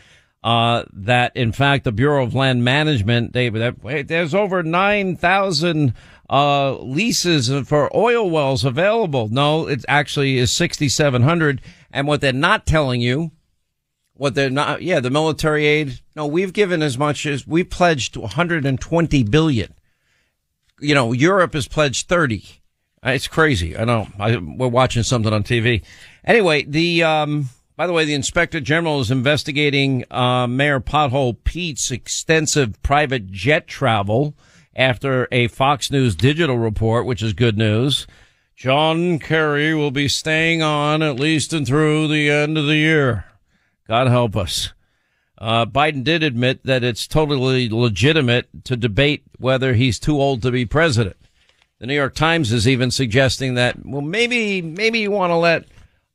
uh, 0.44 0.84
that 0.92 1.36
in 1.36 1.50
fact 1.50 1.82
the 1.82 1.90
Bureau 1.90 2.22
of 2.22 2.36
Land 2.36 2.62
Management, 2.62 3.32
they, 3.32 3.48
that, 3.48 4.06
there's 4.06 4.34
over 4.34 4.62
9,000, 4.62 5.94
uh, 6.28 6.76
leases 6.78 7.50
for 7.68 7.94
oil 7.96 8.28
wells 8.28 8.64
available. 8.64 9.28
No, 9.28 9.68
it 9.68 9.84
actually 9.88 10.38
is 10.38 10.50
6,700. 10.52 11.60
And 11.90 12.06
what 12.06 12.20
they're 12.20 12.32
not 12.32 12.66
telling 12.66 13.00
you, 13.00 13.32
what 14.14 14.34
they're 14.34 14.50
not, 14.50 14.82
yeah, 14.82 15.00
the 15.00 15.10
military 15.10 15.66
aid. 15.66 16.00
No, 16.14 16.26
we've 16.26 16.52
given 16.52 16.82
as 16.82 16.98
much 16.98 17.26
as 17.26 17.46
we 17.46 17.64
pledged 17.64 18.16
120 18.16 19.22
billion. 19.24 19.74
You 20.80 20.94
know, 20.94 21.12
Europe 21.12 21.54
has 21.54 21.68
pledged 21.68 22.08
30. 22.08 22.44
Uh, 23.04 23.10
it's 23.10 23.28
crazy. 23.28 23.76
I 23.76 23.84
know. 23.84 24.08
I, 24.18 24.36
we're 24.36 24.68
watching 24.68 25.02
something 25.02 25.32
on 25.32 25.42
TV. 25.42 25.82
Anyway, 26.24 26.64
the, 26.64 27.04
um, 27.04 27.50
by 27.76 27.86
the 27.86 27.92
way, 27.92 28.04
the 28.04 28.14
inspector 28.14 28.60
general 28.60 29.00
is 29.00 29.10
investigating, 29.10 30.04
uh, 30.10 30.46
Mayor 30.46 30.80
Pothole 30.80 31.36
Pete's 31.44 31.90
extensive 31.90 32.82
private 32.82 33.30
jet 33.30 33.68
travel 33.68 34.34
after 34.76 35.26
a 35.32 35.48
Fox 35.48 35.90
News 35.90 36.14
digital 36.14 36.58
report, 36.58 37.06
which 37.06 37.22
is 37.22 37.32
good 37.32 37.58
news. 37.58 38.06
John 38.54 39.18
Kerry 39.18 39.74
will 39.74 39.90
be 39.90 40.08
staying 40.08 40.62
on 40.62 41.02
at 41.02 41.18
least 41.18 41.52
and 41.52 41.66
through 41.66 42.08
the 42.08 42.30
end 42.30 42.56
of 42.56 42.66
the 42.66 42.76
year. 42.76 43.24
God 43.88 44.06
help 44.06 44.36
us. 44.36 44.72
Uh, 45.38 45.66
Biden 45.66 46.04
did 46.04 46.22
admit 46.22 46.64
that 46.64 46.84
it's 46.84 47.06
totally 47.06 47.68
legitimate 47.68 48.48
to 48.64 48.76
debate 48.76 49.24
whether 49.38 49.74
he's 49.74 49.98
too 49.98 50.20
old 50.20 50.42
to 50.42 50.50
be 50.50 50.64
president. 50.64 51.16
The 51.78 51.86
New 51.86 51.94
York 51.94 52.14
Times 52.14 52.52
is 52.52 52.66
even 52.66 52.90
suggesting 52.90 53.54
that, 53.54 53.84
well, 53.84 54.00
maybe, 54.00 54.62
maybe 54.62 55.00
you 55.00 55.10
want 55.10 55.30
to 55.30 55.36
let, 55.36 55.66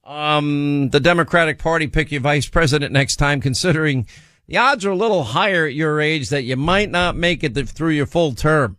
um, 0.03 0.89
the 0.89 0.99
Democratic 0.99 1.59
Party 1.59 1.85
pick 1.85 2.11
your 2.11 2.21
vice 2.21 2.47
president 2.47 2.91
next 2.91 3.17
time, 3.17 3.41
considering 3.41 4.07
the 4.51 4.57
odds 4.57 4.85
are 4.85 4.91
a 4.91 4.95
little 4.97 5.23
higher 5.23 5.65
at 5.65 5.73
your 5.73 6.01
age 6.01 6.27
that 6.27 6.43
you 6.43 6.57
might 6.57 6.89
not 6.91 7.15
make 7.15 7.41
it 7.41 7.69
through 7.69 7.91
your 7.91 8.05
full 8.05 8.33
term, 8.35 8.75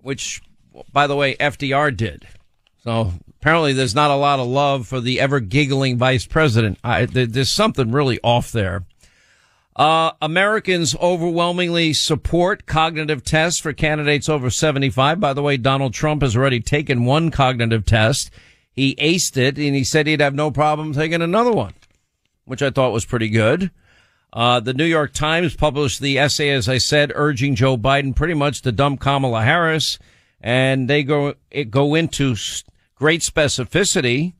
which, 0.00 0.40
by 0.92 1.08
the 1.08 1.16
way, 1.16 1.34
FDR 1.34 1.96
did. 1.96 2.28
So 2.84 3.12
apparently 3.28 3.72
there's 3.72 3.96
not 3.96 4.12
a 4.12 4.14
lot 4.14 4.38
of 4.38 4.46
love 4.46 4.86
for 4.86 5.00
the 5.00 5.18
ever 5.18 5.40
giggling 5.40 5.98
vice 5.98 6.24
president. 6.24 6.78
I, 6.84 7.06
there's 7.06 7.50
something 7.50 7.90
really 7.90 8.20
off 8.22 8.52
there. 8.52 8.84
Uh, 9.74 10.12
Americans 10.22 10.94
overwhelmingly 11.02 11.92
support 11.92 12.66
cognitive 12.66 13.24
tests 13.24 13.58
for 13.58 13.72
candidates 13.72 14.28
over 14.28 14.50
75. 14.50 15.18
By 15.18 15.32
the 15.32 15.42
way, 15.42 15.56
Donald 15.56 15.94
Trump 15.94 16.22
has 16.22 16.36
already 16.36 16.60
taken 16.60 17.04
one 17.04 17.32
cognitive 17.32 17.84
test. 17.84 18.30
He 18.70 18.94
aced 19.00 19.36
it 19.36 19.58
and 19.58 19.74
he 19.74 19.82
said 19.82 20.06
he'd 20.06 20.20
have 20.20 20.36
no 20.36 20.52
problem 20.52 20.92
taking 20.92 21.22
another 21.22 21.50
one, 21.50 21.74
which 22.44 22.62
I 22.62 22.70
thought 22.70 22.92
was 22.92 23.04
pretty 23.04 23.30
good. 23.30 23.72
Uh, 24.32 24.60
the 24.60 24.74
New 24.74 24.84
York 24.84 25.12
Times 25.12 25.56
published 25.56 26.00
the 26.00 26.18
essay, 26.18 26.50
as 26.50 26.68
I 26.68 26.78
said, 26.78 27.12
urging 27.14 27.54
Joe 27.54 27.76
Biden 27.76 28.14
pretty 28.14 28.34
much 28.34 28.62
to 28.62 28.72
dump 28.72 29.00
Kamala 29.00 29.42
Harris. 29.42 29.98
And 30.40 30.88
they 30.88 31.02
go, 31.02 31.34
it 31.50 31.70
go 31.70 31.94
into 31.94 32.36
great 32.94 33.22
specificity. 33.22 34.34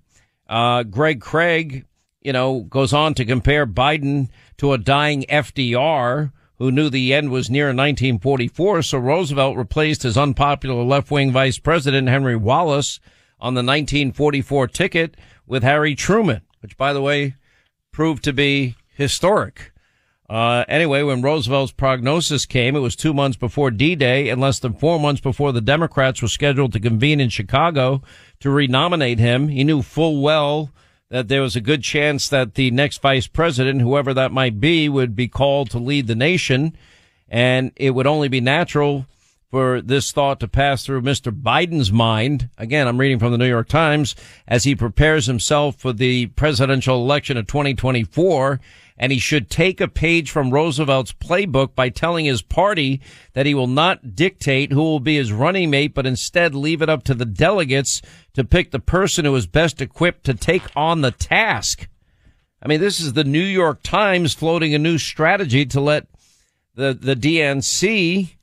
Uh, 0.48 0.85
Greg 0.85 1.20
Craig, 1.20 1.87
you 2.20 2.33
know, 2.33 2.61
goes 2.61 2.92
on 2.92 3.14
to 3.14 3.24
compare 3.24 3.66
Biden 3.66 4.29
to 4.59 4.72
a 4.72 4.79
dying 4.79 5.24
FDR 5.29 6.33
who 6.59 6.70
knew 6.70 6.90
the 6.90 7.14
end 7.14 7.31
was 7.31 7.50
near 7.50 7.70
in 7.70 7.76
1944. 7.76 8.83
So 8.83 8.98
Roosevelt 8.98 9.57
replaced 9.57 10.03
his 10.03 10.18
unpopular 10.18 10.85
left 10.85 11.11
wing 11.11 11.33
vice 11.33 11.59
president, 11.59 12.09
Henry 12.09 12.37
Wallace, 12.37 13.00
on 13.40 13.55
the 13.55 13.61
1944 13.61 14.68
ticket 14.68 15.16
with 15.46 15.62
Harry 15.62 15.94
Truman, 15.94 16.42
which 16.61 16.76
by 16.76 16.92
the 16.92 17.00
way 17.00 17.35
proved 17.92 18.22
to 18.24 18.33
be 18.33 18.76
historic. 18.94 19.72
Uh, 20.31 20.64
anyway, 20.69 21.03
when 21.03 21.23
Roosevelt's 21.23 21.73
prognosis 21.73 22.47
came, 22.47 22.77
it 22.77 22.81
was 22.81 22.95
two 22.95 23.12
months 23.12 23.37
before 23.37 23.73
D-Day 23.73 24.29
and 24.29 24.40
less 24.40 24.61
than 24.61 24.75
four 24.75 25.01
months 25.01 25.21
before 25.21 25.51
the 25.51 25.61
Democrats 25.61 26.23
were 26.23 26.29
scheduled 26.29 26.73
to 26.73 26.79
convene 26.79 27.19
in 27.19 27.31
Chicago 27.31 28.01
to 28.38 28.49
renominate 28.49 29.19
him. 29.19 29.49
He 29.49 29.64
knew 29.64 29.83
full 29.83 30.23
well 30.23 30.71
that 31.09 31.27
there 31.27 31.43
was 31.43 31.57
a 31.57 31.61
good 31.61 31.83
chance 31.83 32.29
that 32.29 32.55
the 32.55 32.71
next 32.71 33.03
vice 33.03 33.27
president, 33.27 33.81
whoever 33.81 34.14
that 34.14 34.31
might 34.31 34.61
be, 34.61 34.88
would 34.88 35.16
be 35.16 35.27
called 35.27 35.69
to 35.71 35.79
lead 35.79 36.07
the 36.07 36.14
nation. 36.14 36.77
And 37.29 37.73
it 37.75 37.90
would 37.90 38.07
only 38.07 38.29
be 38.29 38.40
natural 38.40 39.07
for 39.51 39.81
this 39.81 40.13
thought 40.13 40.41
to 40.41 40.49
pass 40.49 40.85
through 40.85 41.03
Mr. 41.03 41.33
Biden's 41.33 41.91
mind. 41.91 42.49
Again, 42.57 42.87
I'm 42.87 42.99
reading 42.99 43.19
from 43.19 43.33
the 43.33 43.39
New 43.39 43.49
York 43.49 43.69
Times 43.69 44.15
as 44.47 44.65
he 44.65 44.77
prepares 44.77 45.27
himself 45.27 45.77
for 45.77 45.93
the 45.93 46.27
presidential 46.27 46.97
election 46.97 47.37
of 47.37 47.47
2024 47.47 48.61
and 49.01 49.11
he 49.11 49.19
should 49.19 49.49
take 49.49 49.81
a 49.81 49.89
page 49.89 50.31
from 50.31 50.51
Roosevelt's 50.51 51.15
playbook 51.15 51.75
by 51.75 51.89
telling 51.89 52.27
his 52.27 52.43
party 52.43 53.01
that 53.33 53.47
he 53.47 53.55
will 53.55 53.67
not 53.67 54.15
dictate 54.15 54.73
who 54.73 54.83
will 54.83 55.01
be 55.01 55.17
his 55.17 55.33
running 55.33 55.71
mate, 55.71 55.95
but 55.95 56.07
instead 56.07 56.55
leave 56.55 56.83
it 56.83 56.91
up 56.91 57.03
to 57.05 57.15
the 57.15 57.25
delegates 57.25 58.03
to 58.35 58.45
pick 58.45 58.71
the 58.71 58.79
person 58.79 59.25
who 59.25 59.35
is 59.35 59.47
best 59.47 59.81
equipped 59.81 60.25
to 60.25 60.35
take 60.35 60.65
on 60.77 61.01
the 61.01 61.13
task. 61.13 61.89
I 62.63 62.69
mean, 62.69 62.81
this 62.81 63.01
is 63.01 63.15
the 63.15 63.25
New 63.25 63.41
York 63.41 63.83
Times 63.83 64.35
floating 64.35 64.75
a 64.75 64.79
new 64.79 64.99
strategy 64.99 65.65
to 65.65 65.81
let 65.81 66.07
the, 66.75 66.93
the 66.93 67.17
DNC, 67.17 68.35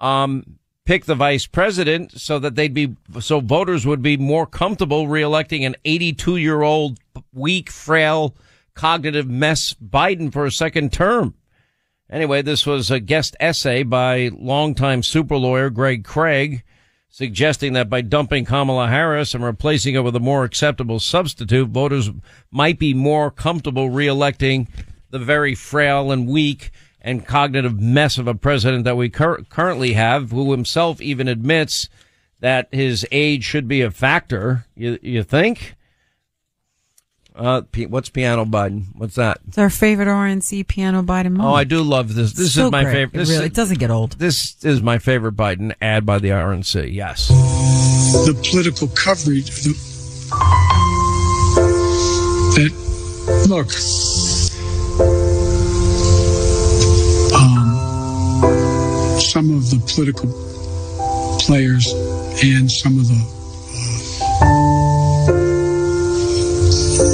um, 0.00 0.58
pick 0.84 1.04
the 1.04 1.14
vice 1.14 1.46
president 1.46 2.18
so 2.18 2.38
that 2.38 2.54
they'd 2.54 2.74
be, 2.74 2.96
so 3.20 3.40
voters 3.40 3.86
would 3.86 4.02
be 4.02 4.16
more 4.16 4.46
comfortable 4.46 5.06
reelecting 5.06 5.64
an 5.64 5.76
82 5.84 6.36
year 6.36 6.62
old, 6.62 6.98
weak, 7.32 7.70
frail, 7.70 8.34
cognitive 8.74 9.28
mess 9.28 9.74
Biden 9.74 10.32
for 10.32 10.46
a 10.46 10.52
second 10.52 10.92
term. 10.92 11.34
Anyway, 12.10 12.42
this 12.42 12.66
was 12.66 12.90
a 12.90 12.98
guest 12.98 13.36
essay 13.38 13.82
by 13.84 14.30
longtime 14.32 15.02
super 15.02 15.36
lawyer 15.36 15.70
Greg 15.70 16.04
Craig 16.04 16.64
suggesting 17.10 17.72
that 17.72 17.90
by 17.90 18.00
dumping 18.00 18.44
Kamala 18.44 18.88
Harris 18.88 19.34
and 19.34 19.44
replacing 19.44 19.96
her 19.96 20.02
with 20.02 20.16
a 20.16 20.20
more 20.20 20.44
acceptable 20.44 21.00
substitute, 21.00 21.68
voters 21.68 22.10
might 22.50 22.78
be 22.78 22.94
more 22.94 23.30
comfortable 23.30 23.90
reelecting 23.90 24.68
the 25.10 25.18
very 25.18 25.54
frail 25.54 26.12
and 26.12 26.28
weak 26.28 26.70
and 27.02 27.26
cognitive 27.26 27.80
mess 27.80 28.18
of 28.18 28.26
a 28.26 28.34
president 28.34 28.84
that 28.84 28.96
we 28.96 29.08
cur- 29.08 29.42
currently 29.48 29.94
have, 29.94 30.30
who 30.30 30.50
himself 30.52 31.00
even 31.00 31.28
admits 31.28 31.88
that 32.40 32.68
his 32.72 33.06
age 33.10 33.44
should 33.44 33.68
be 33.68 33.80
a 33.82 33.90
factor. 33.90 34.66
You, 34.74 34.98
you 35.02 35.22
think? 35.22 35.76
Uh, 37.34 37.62
what's 37.88 38.10
Piano 38.10 38.44
Biden? 38.44 38.86
What's 38.96 39.14
that? 39.14 39.38
It's 39.48 39.56
our 39.56 39.70
favorite 39.70 40.08
RNC 40.08 40.66
Piano 40.66 41.02
Biden 41.02 41.32
moment. 41.32 41.44
Oh, 41.44 41.54
I 41.54 41.64
do 41.64 41.82
love 41.82 42.14
this. 42.14 42.32
This 42.32 42.54
so 42.54 42.66
is 42.66 42.72
my 42.72 42.82
great. 42.82 42.92
favorite. 42.92 43.18
This 43.18 43.30
it 43.30 43.32
really, 43.32 43.44
is, 43.46 43.50
it 43.50 43.54
doesn't 43.54 43.78
get 43.78 43.90
old. 43.90 44.12
This 44.12 44.62
is 44.62 44.82
my 44.82 44.98
favorite 44.98 45.36
Biden 45.36 45.74
ad 45.80 46.04
by 46.04 46.18
the 46.18 46.28
RNC. 46.28 46.92
Yes. 46.92 47.28
The 47.28 48.34
political 48.50 48.88
coverage 48.88 49.50
the, 49.62 49.72
that 52.56 53.46
look. 53.48 53.70
Some 59.30 59.56
of 59.56 59.70
the 59.70 59.78
political 59.94 60.28
players 61.38 61.92
and 62.42 62.68
some 62.68 62.98
of 62.98 63.06
the 63.06 63.14
uh, 64.32 65.30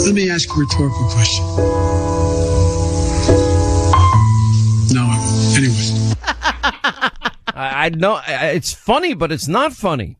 Let 0.07 0.15
me 0.15 0.31
ask 0.31 0.49
a 0.49 0.59
rhetorical 0.59 1.11
question. 1.11 1.45
No, 4.95 5.05
anyways. 5.57 6.17
I, 7.55 7.87
I 7.87 7.89
know 7.91 8.21
it's 8.27 8.73
funny, 8.73 9.13
but 9.13 9.31
it's 9.31 9.47
not 9.47 9.75
funny. 9.75 10.17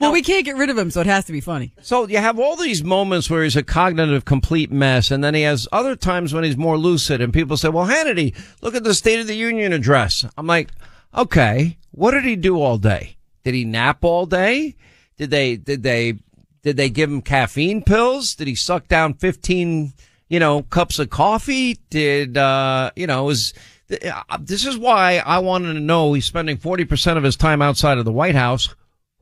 Well, 0.00 0.12
we 0.12 0.22
can't 0.22 0.44
get 0.44 0.56
rid 0.56 0.68
of 0.68 0.76
him, 0.76 0.90
so 0.90 1.00
it 1.00 1.06
has 1.06 1.24
to 1.26 1.32
be 1.32 1.40
funny. 1.40 1.72
So 1.80 2.06
you 2.08 2.18
have 2.18 2.38
all 2.38 2.56
these 2.56 2.82
moments 2.84 3.30
where 3.30 3.44
he's 3.44 3.56
a 3.56 3.62
cognitive 3.62 4.24
complete 4.24 4.70
mess, 4.70 5.10
and 5.10 5.22
then 5.22 5.34
he 5.34 5.42
has 5.42 5.68
other 5.72 5.94
times 5.96 6.34
when 6.34 6.44
he's 6.44 6.56
more 6.56 6.76
lucid, 6.76 7.20
and 7.20 7.32
people 7.32 7.56
say, 7.56 7.68
well, 7.68 7.86
Hannity, 7.86 8.34
look 8.60 8.74
at 8.74 8.84
the 8.84 8.94
State 8.94 9.20
of 9.20 9.26
the 9.26 9.36
Union 9.36 9.72
address. 9.72 10.26
I'm 10.36 10.46
like, 10.46 10.68
okay, 11.16 11.78
what 11.92 12.12
did 12.12 12.24
he 12.24 12.36
do 12.36 12.60
all 12.60 12.78
day? 12.78 13.16
Did 13.44 13.54
he 13.54 13.64
nap 13.64 14.04
all 14.04 14.26
day? 14.26 14.76
Did 15.16 15.30
they, 15.30 15.56
did 15.56 15.82
they 15.82 16.18
did 16.66 16.76
they 16.76 16.90
give 16.90 17.08
him 17.08 17.22
caffeine 17.22 17.80
pills? 17.80 18.34
Did 18.34 18.48
he 18.48 18.56
suck 18.56 18.88
down 18.88 19.14
15, 19.14 19.92
you 20.28 20.40
know, 20.40 20.62
cups 20.62 20.98
of 20.98 21.10
coffee? 21.10 21.78
Did, 21.90 22.36
uh, 22.36 22.90
you 22.96 23.06
know, 23.06 23.22
was, 23.22 23.54
uh, 23.88 24.38
this 24.40 24.66
is 24.66 24.76
why 24.76 25.18
I 25.24 25.38
wanted 25.38 25.74
to 25.74 25.80
know 25.80 26.12
he's 26.12 26.24
spending 26.24 26.56
40% 26.56 27.16
of 27.16 27.22
his 27.22 27.36
time 27.36 27.62
outside 27.62 27.98
of 27.98 28.04
the 28.04 28.10
White 28.10 28.34
House. 28.34 28.74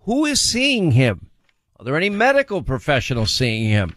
Who 0.05 0.25
is 0.25 0.41
seeing 0.41 0.93
him? 0.93 1.29
Are 1.79 1.85
there 1.85 1.99
any 1.99 2.09
medical 2.09 2.63
professionals 2.63 3.31
seeing 3.31 3.69
him? 3.69 3.95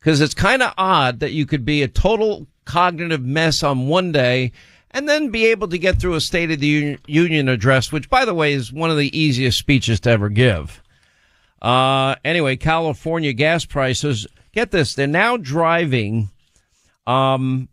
Cause 0.00 0.22
it's 0.22 0.32
kind 0.32 0.62
of 0.62 0.72
odd 0.78 1.20
that 1.20 1.32
you 1.32 1.44
could 1.44 1.66
be 1.66 1.82
a 1.82 1.88
total 1.88 2.46
cognitive 2.64 3.22
mess 3.22 3.62
on 3.62 3.88
one 3.88 4.12
day 4.12 4.52
and 4.90 5.08
then 5.08 5.30
be 5.30 5.46
able 5.46 5.68
to 5.68 5.78
get 5.78 6.00
through 6.00 6.14
a 6.14 6.20
State 6.20 6.50
of 6.50 6.60
the 6.60 6.98
Union 7.06 7.48
address, 7.48 7.92
which 7.92 8.08
by 8.08 8.24
the 8.24 8.34
way 8.34 8.52
is 8.52 8.72
one 8.72 8.90
of 8.90 8.96
the 8.96 9.16
easiest 9.18 9.58
speeches 9.58 10.00
to 10.00 10.10
ever 10.10 10.28
give. 10.28 10.82
Uh, 11.60 12.14
anyway, 12.24 12.56
California 12.56 13.32
gas 13.32 13.64
prices. 13.64 14.26
Get 14.52 14.70
this, 14.70 14.94
they're 14.94 15.06
now 15.06 15.36
driving 15.36 16.30
um, 17.06 17.68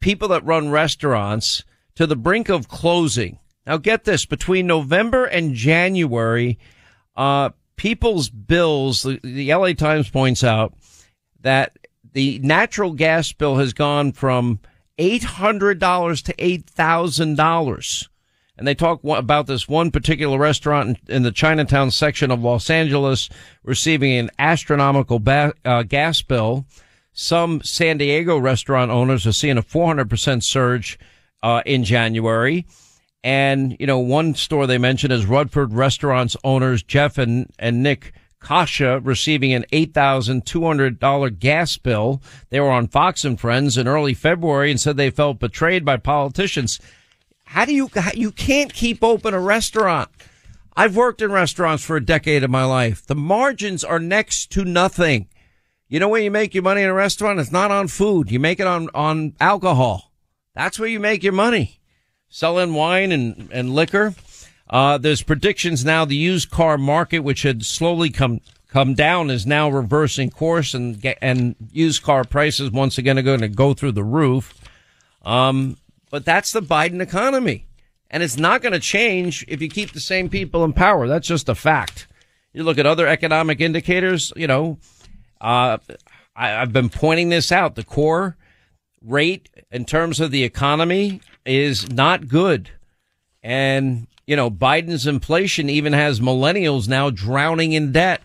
people 0.00 0.28
that 0.28 0.44
run 0.44 0.70
restaurants 0.70 1.64
to 1.96 2.06
the 2.06 2.16
brink 2.16 2.48
of 2.48 2.68
closing. 2.68 3.38
Now, 3.66 3.78
get 3.78 4.04
this: 4.04 4.26
between 4.26 4.66
November 4.66 5.24
and 5.24 5.54
January, 5.54 6.58
uh, 7.16 7.50
people's 7.76 8.28
bills. 8.28 9.02
The, 9.02 9.18
the 9.22 9.52
LA 9.52 9.72
Times 9.72 10.08
points 10.08 10.44
out 10.44 10.74
that 11.40 11.76
the 12.12 12.38
natural 12.40 12.92
gas 12.92 13.32
bill 13.32 13.56
has 13.56 13.72
gone 13.72 14.12
from 14.12 14.60
eight 14.98 15.24
hundred 15.24 15.78
dollars 15.78 16.22
to 16.22 16.34
eight 16.38 16.68
thousand 16.68 17.36
dollars. 17.36 18.08
And 18.58 18.66
they 18.66 18.74
talk 18.74 19.00
about 19.04 19.46
this 19.46 19.68
one 19.68 19.90
particular 19.90 20.38
restaurant 20.38 20.98
in, 21.08 21.16
in, 21.16 21.22
the 21.24 21.32
Chinatown 21.32 21.90
section 21.90 22.30
of 22.30 22.42
Los 22.42 22.70
Angeles 22.70 23.28
receiving 23.62 24.16
an 24.16 24.30
astronomical 24.38 25.18
ba- 25.18 25.52
uh, 25.64 25.82
gas 25.82 26.22
bill. 26.22 26.64
Some 27.12 27.62
San 27.62 27.98
Diego 27.98 28.38
restaurant 28.38 28.90
owners 28.90 29.26
are 29.26 29.32
seeing 29.32 29.58
a 29.58 29.62
400% 29.62 30.42
surge 30.42 30.98
uh, 31.42 31.62
in 31.66 31.84
January. 31.84 32.66
And, 33.22 33.76
you 33.78 33.86
know, 33.86 33.98
one 33.98 34.34
store 34.34 34.66
they 34.66 34.78
mentioned 34.78 35.12
is 35.12 35.26
Rudford 35.26 35.68
Restaurants 35.72 36.36
owners 36.44 36.82
Jeff 36.82 37.18
and, 37.18 37.52
and 37.58 37.82
Nick 37.82 38.12
Kasha 38.46 39.00
receiving 39.02 39.52
an 39.52 39.64
$8,200 39.72 41.38
gas 41.40 41.76
bill. 41.78 42.22
They 42.50 42.60
were 42.60 42.70
on 42.70 42.86
Fox 42.86 43.24
and 43.24 43.40
Friends 43.40 43.76
in 43.76 43.88
early 43.88 44.14
February 44.14 44.70
and 44.70 44.80
said 44.80 44.96
they 44.96 45.10
felt 45.10 45.40
betrayed 45.40 45.84
by 45.84 45.96
politicians. 45.96 46.78
How 47.46 47.64
do 47.64 47.74
you, 47.74 47.90
you 48.14 48.30
can't 48.30 48.72
keep 48.72 49.02
open 49.02 49.34
a 49.34 49.40
restaurant. 49.40 50.10
I've 50.76 50.94
worked 50.94 51.22
in 51.22 51.32
restaurants 51.32 51.82
for 51.82 51.96
a 51.96 52.04
decade 52.04 52.44
of 52.44 52.50
my 52.50 52.64
life. 52.64 53.04
The 53.04 53.16
margins 53.16 53.82
are 53.82 53.98
next 53.98 54.52
to 54.52 54.64
nothing. 54.64 55.26
You 55.88 55.98
know 55.98 56.08
where 56.08 56.22
you 56.22 56.30
make 56.30 56.54
your 56.54 56.62
money 56.62 56.82
in 56.82 56.88
a 56.88 56.94
restaurant? 56.94 57.40
It's 57.40 57.50
not 57.50 57.72
on 57.72 57.88
food. 57.88 58.30
You 58.30 58.38
make 58.38 58.60
it 58.60 58.68
on, 58.68 58.90
on 58.94 59.34
alcohol. 59.40 60.12
That's 60.54 60.78
where 60.78 60.88
you 60.88 61.00
make 61.00 61.24
your 61.24 61.32
money. 61.32 61.80
Selling 62.28 62.74
wine 62.74 63.10
and, 63.10 63.48
and 63.52 63.74
liquor. 63.74 64.14
Uh, 64.68 64.98
there's 64.98 65.22
predictions 65.22 65.84
now 65.84 66.04
the 66.04 66.16
used 66.16 66.50
car 66.50 66.76
market, 66.76 67.20
which 67.20 67.42
had 67.42 67.64
slowly 67.64 68.10
come, 68.10 68.40
come 68.68 68.94
down 68.94 69.30
is 69.30 69.46
now 69.46 69.68
reversing 69.68 70.30
course 70.30 70.74
and, 70.74 71.04
and 71.22 71.54
used 71.72 72.02
car 72.02 72.24
prices 72.24 72.70
once 72.70 72.98
again 72.98 73.18
are 73.18 73.22
going 73.22 73.40
to 73.40 73.48
go 73.48 73.74
through 73.74 73.92
the 73.92 74.04
roof. 74.04 74.54
Um, 75.24 75.76
but 76.10 76.24
that's 76.24 76.52
the 76.52 76.62
Biden 76.62 77.00
economy. 77.00 77.66
And 78.10 78.22
it's 78.22 78.36
not 78.36 78.62
going 78.62 78.72
to 78.72 78.80
change 78.80 79.44
if 79.48 79.60
you 79.60 79.68
keep 79.68 79.92
the 79.92 80.00
same 80.00 80.28
people 80.28 80.64
in 80.64 80.72
power. 80.72 81.08
That's 81.08 81.26
just 81.26 81.48
a 81.48 81.54
fact. 81.54 82.06
You 82.52 82.62
look 82.62 82.78
at 82.78 82.86
other 82.86 83.06
economic 83.06 83.60
indicators, 83.60 84.32
you 84.36 84.46
know, 84.46 84.78
uh, 85.40 85.78
I, 86.34 86.56
I've 86.56 86.72
been 86.72 86.88
pointing 86.88 87.28
this 87.28 87.50
out. 87.50 87.74
The 87.74 87.84
core 87.84 88.36
rate 89.02 89.48
in 89.70 89.84
terms 89.84 90.20
of 90.20 90.30
the 90.30 90.44
economy 90.44 91.20
is 91.44 91.90
not 91.90 92.28
good. 92.28 92.70
And, 93.42 94.06
you 94.26 94.34
know, 94.36 94.50
Biden's 94.50 95.06
inflation 95.06 95.70
even 95.70 95.92
has 95.92 96.20
millennials 96.20 96.88
now 96.88 97.10
drowning 97.10 97.72
in 97.72 97.92
debt. 97.92 98.22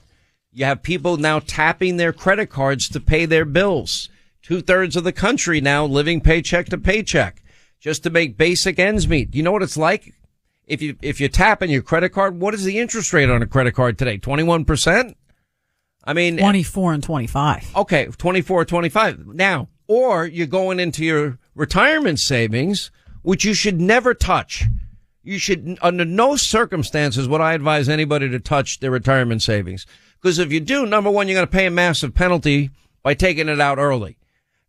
You 0.52 0.66
have 0.66 0.82
people 0.82 1.18
now 1.18 1.40
tapping 1.40 1.98
their 1.98 2.12
credit 2.12 2.48
cards 2.48 2.90
to 2.90 3.00
pay 3.00 3.26
their 3.26 3.46
bills. 3.46 4.10
Two 4.42 4.62
thirds 4.62 4.96
of 4.96 5.04
the 5.04 5.14
country 5.14 5.62
now 5.62 5.86
living 5.86 6.20
paycheck 6.20 6.68
to 6.68 6.78
paycheck 6.78 7.44
just 7.80 8.04
to 8.04 8.10
make 8.10 8.38
basic 8.38 8.80
ends 8.80 9.08
meet. 9.08 9.32
Do 9.32 9.38
you 9.38 9.44
know 9.44 9.52
what 9.52 9.64
it's 9.64 9.78
like? 9.78 10.14
If 10.66 10.82
you, 10.82 10.96
if 11.02 11.22
you 11.22 11.28
tap 11.30 11.62
in 11.62 11.70
your 11.70 11.82
credit 11.82 12.10
card, 12.10 12.40
what 12.40 12.54
is 12.54 12.64
the 12.64 12.80
interest 12.80 13.14
rate 13.14 13.30
on 13.30 13.42
a 13.42 13.48
credit 13.48 13.74
card 13.74 13.98
today? 13.98 14.18
21%? 14.18 15.16
I 16.04 16.14
mean, 16.14 16.38
24 16.38 16.94
and 16.94 17.04
25. 17.04 17.76
Okay. 17.76 18.06
24, 18.08 18.66
25. 18.66 19.28
Now, 19.28 19.68
or 19.88 20.26
you're 20.26 20.48
going 20.48 20.80
into 20.80 21.06
your 21.06 21.38
retirement 21.54 22.20
savings, 22.20 22.90
which 23.22 23.46
you 23.46 23.54
should 23.54 23.80
never 23.80 24.14
touch. 24.14 24.66
You 25.24 25.38
should, 25.38 25.78
under 25.82 26.04
no 26.04 26.36
circumstances 26.36 27.28
would 27.28 27.42
I 27.42 27.54
advise 27.54 27.88
anybody 27.88 28.30
to 28.30 28.40
touch 28.40 28.80
their 28.80 28.92
retirement 28.92 29.42
savings. 29.42 29.86
Because 30.20 30.40
if 30.40 30.52
you 30.52 30.60
do, 30.60 30.86
number 30.86 31.12
one, 31.12 31.28
you're 31.28 31.36
going 31.36 31.48
to 31.48 31.52
pay 31.52 31.68
a 31.68 31.72
massive 31.72 32.14
penalty 32.14 32.72
by 33.04 33.14
taking 33.14 33.50
it 33.50 33.62
out 33.62 33.78
early. 33.78 34.18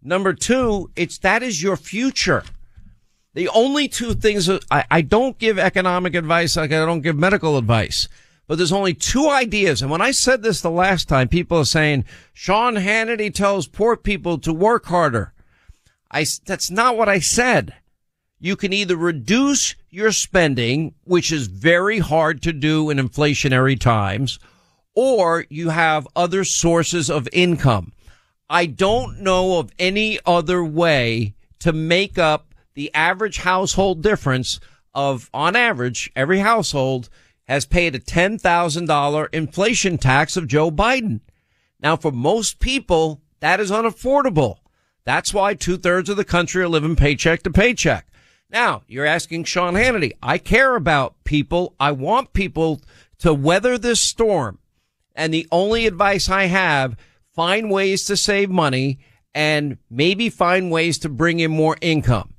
Number 0.02 0.32
two, 0.32 0.90
it's, 0.96 1.18
that 1.18 1.42
is 1.42 1.62
your 1.62 1.76
future. 1.76 2.44
The 3.34 3.48
only 3.48 3.88
two 3.88 4.14
things 4.14 4.50
I, 4.70 4.84
I 4.90 5.00
don't 5.00 5.38
give 5.38 5.58
economic 5.58 6.14
advice, 6.14 6.56
like 6.56 6.72
I 6.72 6.84
don't 6.84 7.00
give 7.00 7.16
medical 7.16 7.56
advice, 7.56 8.08
but 8.46 8.58
there's 8.58 8.72
only 8.72 8.92
two 8.92 9.30
ideas. 9.30 9.80
And 9.80 9.90
when 9.90 10.02
I 10.02 10.10
said 10.10 10.42
this 10.42 10.60
the 10.60 10.70
last 10.70 11.08
time, 11.08 11.28
people 11.28 11.58
are 11.58 11.64
saying 11.64 12.04
Sean 12.34 12.74
Hannity 12.74 13.32
tells 13.32 13.66
poor 13.66 13.96
people 13.96 14.38
to 14.38 14.52
work 14.52 14.86
harder. 14.86 15.32
I, 16.10 16.26
that's 16.44 16.70
not 16.70 16.98
what 16.98 17.08
I 17.08 17.20
said. 17.20 17.74
You 18.38 18.56
can 18.56 18.72
either 18.72 18.96
reduce 18.96 19.76
your 19.92 20.10
spending, 20.10 20.94
which 21.04 21.30
is 21.30 21.46
very 21.48 21.98
hard 21.98 22.42
to 22.42 22.52
do 22.52 22.88
in 22.88 22.96
inflationary 22.96 23.78
times, 23.78 24.38
or 24.94 25.44
you 25.50 25.68
have 25.68 26.08
other 26.16 26.44
sources 26.44 27.10
of 27.10 27.28
income. 27.32 27.92
I 28.48 28.66
don't 28.66 29.20
know 29.20 29.58
of 29.58 29.70
any 29.78 30.18
other 30.24 30.64
way 30.64 31.34
to 31.60 31.72
make 31.72 32.18
up 32.18 32.54
the 32.74 32.92
average 32.94 33.38
household 33.38 34.02
difference 34.02 34.60
of, 34.94 35.28
on 35.34 35.56
average, 35.56 36.10
every 36.16 36.38
household 36.38 37.10
has 37.44 37.66
paid 37.66 37.94
a 37.94 38.00
$10,000 38.00 39.28
inflation 39.32 39.98
tax 39.98 40.36
of 40.38 40.48
Joe 40.48 40.70
Biden. 40.70 41.20
Now, 41.80 41.96
for 41.96 42.12
most 42.12 42.60
people, 42.60 43.20
that 43.40 43.60
is 43.60 43.70
unaffordable. 43.70 44.56
That's 45.04 45.34
why 45.34 45.54
two 45.54 45.76
thirds 45.76 46.08
of 46.08 46.16
the 46.16 46.24
country 46.24 46.62
are 46.62 46.68
living 46.68 46.96
paycheck 46.96 47.42
to 47.42 47.50
paycheck. 47.50 48.06
Now, 48.52 48.82
you're 48.86 49.06
asking 49.06 49.44
Sean 49.44 49.74
Hannity. 49.74 50.12
I 50.22 50.36
care 50.36 50.76
about 50.76 51.14
people. 51.24 51.74
I 51.80 51.92
want 51.92 52.34
people 52.34 52.82
to 53.18 53.32
weather 53.32 53.78
this 53.78 54.00
storm. 54.00 54.58
And 55.14 55.32
the 55.32 55.48
only 55.50 55.86
advice 55.86 56.28
I 56.28 56.44
have, 56.44 56.96
find 57.34 57.70
ways 57.70 58.04
to 58.04 58.16
save 58.16 58.50
money 58.50 58.98
and 59.34 59.78
maybe 59.90 60.28
find 60.28 60.70
ways 60.70 60.98
to 60.98 61.08
bring 61.08 61.40
in 61.40 61.50
more 61.50 61.76
income. 61.80 62.34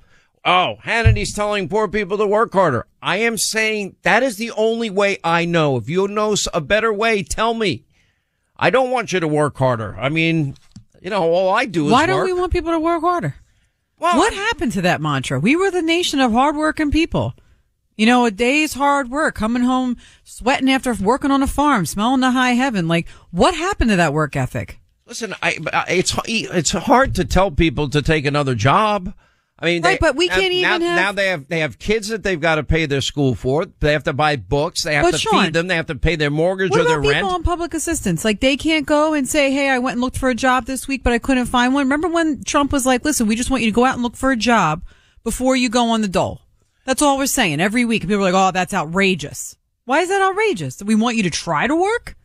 Oh, 0.45 0.75
Hannity's 0.83 1.33
telling 1.33 1.69
poor 1.69 1.87
people 1.87 2.17
to 2.17 2.27
work 2.27 2.53
harder. 2.53 2.85
I 3.01 3.17
am 3.17 3.37
saying 3.37 3.95
that 4.03 4.23
is 4.23 4.35
the 4.35 4.51
only 4.51 4.89
way 4.89 5.17
I 5.23 5.45
know. 5.45 5.77
If 5.77 5.89
you 5.89 6.07
know 6.07 6.35
a 6.53 6.61
better 6.61 6.93
way, 6.93 7.23
tell 7.23 7.53
me. 7.53 7.85
I 8.55 8.69
don't 8.69 8.91
want 8.91 9.13
you 9.13 9.19
to 9.19 9.27
work 9.27 9.57
harder. 9.57 9.95
I 9.97 10.09
mean, 10.09 10.55
you 11.01 11.09
know, 11.09 11.23
all 11.23 11.49
I 11.49 11.65
do 11.65 11.87
is 11.87 11.91
Why 11.91 12.05
don't 12.05 12.17
work. 12.19 12.25
we 12.25 12.33
want 12.33 12.51
people 12.51 12.71
to 12.71 12.79
work 12.79 13.01
harder? 13.01 13.35
Well, 14.03 14.17
what 14.17 14.33
happened 14.33 14.73
to 14.73 14.81
that 14.81 14.99
mantra? 14.99 15.39
We 15.39 15.55
were 15.55 15.71
the 15.71 15.81
nation 15.81 16.19
of 16.19 16.33
hardworking 16.33 16.91
people. 16.91 17.35
You 17.95 18.05
know, 18.05 18.25
a 18.25 18.31
day's 18.31 18.73
hard 18.73 19.09
work, 19.09 19.33
coming 19.33 19.63
home 19.63 19.95
sweating 20.25 20.69
after 20.69 20.93
working 20.95 21.31
on 21.31 21.41
a 21.41 21.47
farm, 21.47 21.85
smelling 21.85 22.19
the 22.19 22.31
high 22.31 22.51
heaven. 22.51 22.89
Like, 22.89 23.07
what 23.31 23.55
happened 23.55 23.91
to 23.91 23.95
that 23.95 24.11
work 24.11 24.35
ethic? 24.35 24.81
Listen, 25.05 25.33
I, 25.41 25.57
it's 25.87 26.13
it's 26.27 26.71
hard 26.71 27.15
to 27.15 27.23
tell 27.23 27.49
people 27.49 27.87
to 27.91 28.01
take 28.01 28.25
another 28.25 28.55
job. 28.55 29.13
I 29.59 29.65
mean, 29.65 29.83
right, 29.83 29.99
they, 29.99 30.05
but 30.05 30.15
we 30.15 30.27
can't 30.27 30.51
even 30.51 30.61
now, 30.81 30.87
have... 30.87 30.95
now 30.95 31.11
they 31.11 31.27
have 31.27 31.47
they 31.47 31.59
have 31.59 31.77
kids 31.77 32.07
that 32.09 32.23
they've 32.23 32.41
got 32.41 32.55
to 32.55 32.63
pay 32.63 32.85
their 32.85 33.01
school 33.01 33.35
for. 33.35 33.65
They 33.65 33.93
have 33.93 34.03
to 34.05 34.13
buy 34.13 34.35
books. 34.35 34.83
They 34.83 34.95
have 34.95 35.05
But 35.05 35.11
to 35.11 35.17
Sean, 35.19 35.45
feed 35.45 35.53
them. 35.53 35.67
They 35.67 35.75
have 35.75 35.85
to 35.85 35.95
pay 35.95 36.15
their 36.15 36.31
mortgage 36.31 36.71
or 36.71 36.83
their 36.83 36.99
about 36.99 37.13
people 37.13 37.29
rent. 37.29 37.35
on 37.35 37.43
public 37.43 37.73
assistance? 37.73 38.25
Like 38.25 38.39
they 38.39 38.57
can't 38.57 38.85
go 38.85 39.13
and 39.13 39.29
say, 39.29 39.51
"Hey, 39.51 39.69
I 39.69 39.79
went 39.79 39.93
and 39.93 40.01
looked 40.01 40.17
for 40.17 40.29
a 40.29 40.35
job 40.35 40.65
this 40.65 40.87
week, 40.87 41.03
but 41.03 41.13
I 41.13 41.19
couldn't 41.19 41.45
find 41.45 41.73
one." 41.73 41.85
Remember 41.85 42.09
when 42.09 42.43
Trump 42.43 42.71
was 42.71 42.85
like, 42.85 43.05
"Listen, 43.05 43.27
we 43.27 43.35
just 43.35 43.51
want 43.51 43.61
you 43.61 43.69
to 43.69 43.75
go 43.75 43.85
out 43.85 43.93
and 43.93 44.03
look 44.03 44.15
for 44.15 44.31
a 44.31 44.35
job 44.35 44.83
before 45.23 45.55
you 45.55 45.69
go 45.69 45.89
on 45.89 46.01
the 46.01 46.07
dole." 46.07 46.41
That's 46.85 47.01
all 47.01 47.17
we're 47.17 47.27
saying 47.27 47.61
every 47.61 47.85
week. 47.85 48.01
People 48.01 48.17
are 48.17 48.31
like, 48.31 48.33
"Oh, 48.33 48.51
that's 48.51 48.73
outrageous." 48.73 49.55
Why 49.85 49.99
is 49.99 50.09
that 50.09 50.21
outrageous? 50.21 50.81
We 50.81 50.95
want 50.95 51.17
you 51.17 51.23
to 51.23 51.29
try 51.29 51.67
to 51.67 51.75
work. 51.75 52.15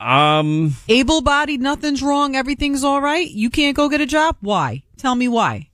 Um, 0.00 0.74
able-bodied, 0.88 1.60
nothing's 1.60 2.02
wrong, 2.02 2.36
everything's 2.36 2.84
all 2.84 3.00
right. 3.00 3.28
You 3.28 3.48
can't 3.48 3.76
go 3.76 3.88
get 3.88 4.00
a 4.00 4.06
job. 4.06 4.36
Why? 4.40 4.82
Tell 4.98 5.14
me 5.14 5.28
why. 5.28 5.70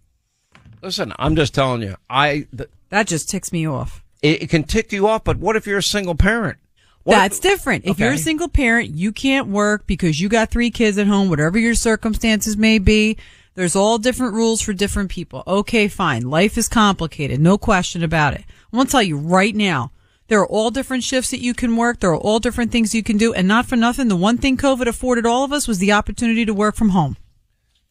Listen, 0.83 1.12
I'm 1.18 1.37
just 1.37 1.55
telling 1.55 1.83
you. 1.83 1.97
I 2.09 2.47
th- 2.57 2.70
that 2.89 3.07
just 3.07 3.28
ticks 3.28 3.53
me 3.53 3.66
off. 3.66 4.03
It, 4.22 4.43
it, 4.43 4.51
can 4.51 4.64
tick 4.64 4.93
you 4.93 5.07
off, 5.09 5.24
but 5.24 5.39
what 5.39 5.57
if 5.57 5.66
you're 5.66 5.78
a 5.78 5.83
single 5.83 6.14
parent? 6.14 6.59
What 7.05 7.14
That's 7.14 7.39
if, 7.39 7.43
different. 7.43 7.85
If 7.85 7.93
okay. 7.93 8.05
you're 8.05 8.12
a 8.12 8.18
single 8.18 8.49
parent, 8.49 8.91
you 8.91 9.12
can't 9.12 9.49
work 9.49 9.87
because 9.87 10.20
you 10.20 10.28
got 10.28 10.51
three 10.51 10.70
kids 10.70 10.99
at 10.99 11.07
home, 11.07 11.28
whatever 11.31 11.59
your 11.59 11.74
circumstances 11.74 12.57
may 12.57 12.78
be. 12.78 13.16
There's 13.55 13.76
all 13.76 13.99
different 13.99 14.35
rules 14.35 14.61
for 14.61 14.72
different 14.72 15.11
people. 15.11 15.43
Okay, 15.47 15.89
fine. 15.89 16.22
Life 16.22 16.57
is 16.57 16.68
complicated. 16.68 17.41
No 17.41 17.59
question 17.59 18.03
about 18.03 18.35
it. 18.35 18.45
I'm 18.72 18.76
going 18.76 18.87
to 18.87 18.93
tell 18.93 19.03
you 19.03 19.16
right 19.16 19.55
now. 19.55 19.93
There 20.28 20.41
are 20.41 20.47
all 20.47 20.70
different 20.70 21.03
shifts 21.03 21.33
that 21.33 21.41
you 21.41 21.55
can 21.55 21.76
work. 21.76 21.99
There 21.99 22.12
are 22.12 22.16
all 22.16 22.39
different 22.39 22.70
things 22.70 22.95
you 22.95 23.03
can 23.03 23.16
do. 23.16 23.35
And 23.35 23.49
not 23.49 23.66
for 23.66 23.74
nothing, 23.74 24.07
the 24.07 24.14
one 24.14 24.39
thing 24.39 24.57
COVID 24.57 24.87
afforded 24.87 25.26
all 25.26 25.43
of 25.43 25.53
us 25.53 25.66
was 25.66 25.81
the 25.81 25.91
opportunity 25.91 26.45
to 26.45 26.55
work 26.55 26.76
from 26.76 26.91
home. 26.91 27.16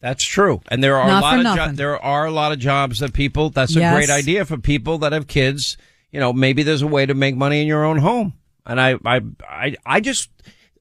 That's 0.00 0.24
true, 0.24 0.62
and 0.68 0.82
there 0.82 0.96
are 0.96 1.06
Not 1.06 1.18
a 1.18 1.42
lot 1.42 1.46
of 1.46 1.56
jo- 1.56 1.76
there 1.76 2.02
are 2.02 2.24
a 2.24 2.30
lot 2.30 2.52
of 2.52 2.58
jobs 2.58 3.00
that 3.00 3.12
people. 3.12 3.50
That's 3.50 3.76
a 3.76 3.80
yes. 3.80 3.94
great 3.94 4.10
idea 4.10 4.46
for 4.46 4.56
people 4.56 4.98
that 4.98 5.12
have 5.12 5.26
kids. 5.26 5.76
You 6.10 6.20
know, 6.20 6.32
maybe 6.32 6.62
there's 6.62 6.82
a 6.82 6.86
way 6.86 7.04
to 7.04 7.14
make 7.14 7.36
money 7.36 7.60
in 7.60 7.66
your 7.66 7.84
own 7.84 7.98
home, 7.98 8.32
and 8.64 8.80
I, 8.80 8.96
I, 9.04 9.20
I, 9.46 9.76
I 9.84 10.00
just 10.00 10.30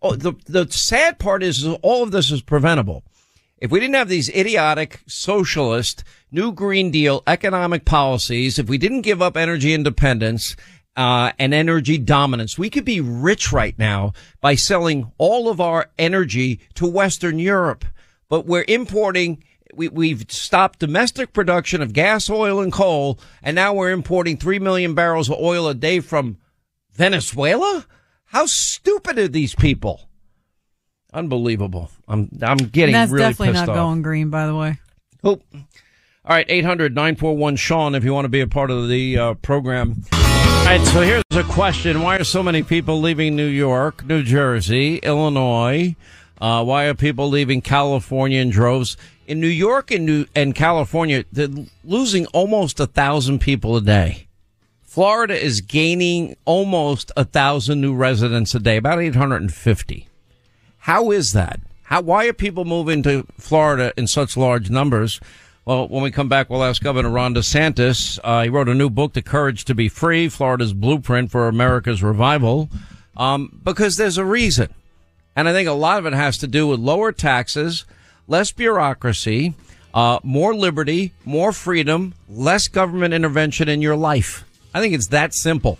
oh, 0.01 0.15
the 0.15 0.33
the 0.45 0.71
sad 0.71 1.19
part 1.19 1.43
is 1.43 1.67
all 1.81 2.01
of 2.03 2.11
this 2.11 2.31
is 2.31 2.41
preventable. 2.41 3.03
If 3.57 3.71
we 3.71 3.81
didn't 3.81 3.95
have 3.95 4.07
these 4.07 4.29
idiotic 4.29 5.01
socialist 5.05 6.05
new 6.31 6.53
Green 6.53 6.91
Deal 6.91 7.21
economic 7.27 7.83
policies, 7.83 8.57
if 8.57 8.69
we 8.69 8.77
didn't 8.77 9.01
give 9.01 9.21
up 9.21 9.35
energy 9.35 9.73
independence 9.73 10.55
uh, 10.95 11.33
and 11.37 11.53
energy 11.53 11.97
dominance, 11.97 12.57
we 12.57 12.69
could 12.69 12.85
be 12.85 13.01
rich 13.01 13.51
right 13.51 13.77
now 13.77 14.13
by 14.39 14.55
selling 14.55 15.11
all 15.17 15.49
of 15.49 15.59
our 15.59 15.89
energy 15.97 16.61
to 16.75 16.87
Western 16.87 17.37
Europe. 17.37 17.83
But 18.29 18.45
we're 18.45 18.65
importing. 18.67 19.43
We, 19.73 19.87
we've 19.89 20.25
stopped 20.29 20.79
domestic 20.79 21.33
production 21.33 21.81
of 21.81 21.93
gas, 21.93 22.29
oil, 22.29 22.59
and 22.61 22.71
coal, 22.71 23.19
and 23.43 23.55
now 23.55 23.73
we're 23.73 23.91
importing 23.91 24.37
three 24.37 24.59
million 24.59 24.95
barrels 24.95 25.29
of 25.29 25.37
oil 25.39 25.67
a 25.67 25.75
day 25.75 25.99
from 25.99 26.37
Venezuela. 26.93 27.85
How 28.25 28.45
stupid 28.45 29.17
are 29.19 29.27
these 29.27 29.55
people? 29.55 30.09
Unbelievable. 31.13 31.89
I'm 32.07 32.29
I'm 32.41 32.57
getting 32.57 32.93
And 32.93 33.03
that's 33.03 33.11
really 33.11 33.29
definitely 33.29 33.53
not 33.53 33.69
off. 33.69 33.75
going 33.75 34.01
green, 34.01 34.29
by 34.29 34.45
the 34.45 34.55
way. 34.55 34.79
Oh. 35.23 35.39
All 36.25 36.35
right, 36.35 36.45
800 36.47 36.93
941 36.93 37.55
Sean, 37.55 37.95
if 37.95 38.03
you 38.03 38.13
want 38.13 38.25
to 38.25 38.29
be 38.29 38.41
a 38.41 38.47
part 38.47 38.69
of 38.69 38.87
the 38.87 39.17
uh, 39.17 39.33
program. 39.35 40.03
All 40.13 40.65
right, 40.65 40.85
so 40.85 41.01
here's 41.01 41.23
a 41.31 41.43
question 41.43 42.01
Why 42.01 42.17
are 42.17 42.23
so 42.23 42.43
many 42.43 42.61
people 42.61 43.01
leaving 43.01 43.35
New 43.35 43.47
York, 43.47 44.05
New 44.05 44.21
Jersey, 44.21 44.97
Illinois? 44.97 45.95
Uh, 46.39 46.63
why 46.63 46.85
are 46.85 46.93
people 46.93 47.29
leaving 47.29 47.61
California 47.61 48.39
in 48.39 48.49
droves? 48.49 48.97
In 49.27 49.39
New 49.39 49.47
York 49.47 49.91
and, 49.91 50.05
New, 50.05 50.25
and 50.35 50.55
California, 50.55 51.25
they're 51.31 51.49
losing 51.83 52.25
almost 52.27 52.79
a 52.79 52.87
thousand 52.87 53.39
people 53.39 53.75
a 53.75 53.81
day. 53.81 54.27
Florida 54.81 55.39
is 55.39 55.61
gaining 55.61 56.35
almost 56.45 57.11
a 57.15 57.23
thousand 57.23 57.79
new 57.79 57.93
residents 57.93 58.55
a 58.55 58.59
day, 58.59 58.77
about 58.77 58.99
850. 58.99 60.07
How 60.79 61.11
is 61.11 61.33
that? 61.33 61.59
How, 61.83 62.01
why 62.01 62.25
are 62.25 62.33
people 62.33 62.65
moving 62.65 63.03
to 63.03 63.25
Florida 63.37 63.93
in 63.97 64.07
such 64.07 64.35
large 64.35 64.69
numbers? 64.69 65.19
Well, 65.65 65.87
when 65.87 66.01
we 66.01 66.09
come 66.09 66.29
back, 66.29 66.49
we'll 66.49 66.63
ask 66.63 66.81
Governor 66.81 67.11
Ron 67.11 67.35
DeSantis. 67.35 68.17
Uh, 68.23 68.43
he 68.43 68.49
wrote 68.49 68.69
a 68.69 68.73
new 68.73 68.89
book, 68.89 69.13
The 69.13 69.21
Courage 69.21 69.65
to 69.65 69.75
Be 69.75 69.89
Free, 69.89 70.27
Florida's 70.29 70.73
Blueprint 70.73 71.29
for 71.29 71.47
America's 71.47 72.01
Revival, 72.01 72.69
um, 73.15 73.61
because 73.63 73.97
there's 73.97 74.17
a 74.17 74.25
reason. 74.25 74.73
And 75.39 75.47
I 75.47 75.53
think 75.53 75.69
a 75.69 75.71
lot 75.71 75.99
of 75.99 76.05
it 76.05 76.11
has 76.11 76.37
to 76.39 76.47
do 76.47 76.67
with 76.67 76.81
lower 76.81 77.13
taxes, 77.13 77.85
less 78.27 78.51
bureaucracy, 78.51 79.53
uh, 79.93 80.19
more 80.21 80.53
liberty, 80.53 81.13
more 81.23 81.53
freedom, 81.53 82.13
less 82.27 82.67
government 82.67 83.13
intervention 83.13 83.69
in 83.69 83.81
your 83.81 83.95
life. 83.95 84.43
I 84.73 84.81
think 84.81 84.93
it's 84.93 85.07
that 85.07 85.33
simple. 85.33 85.79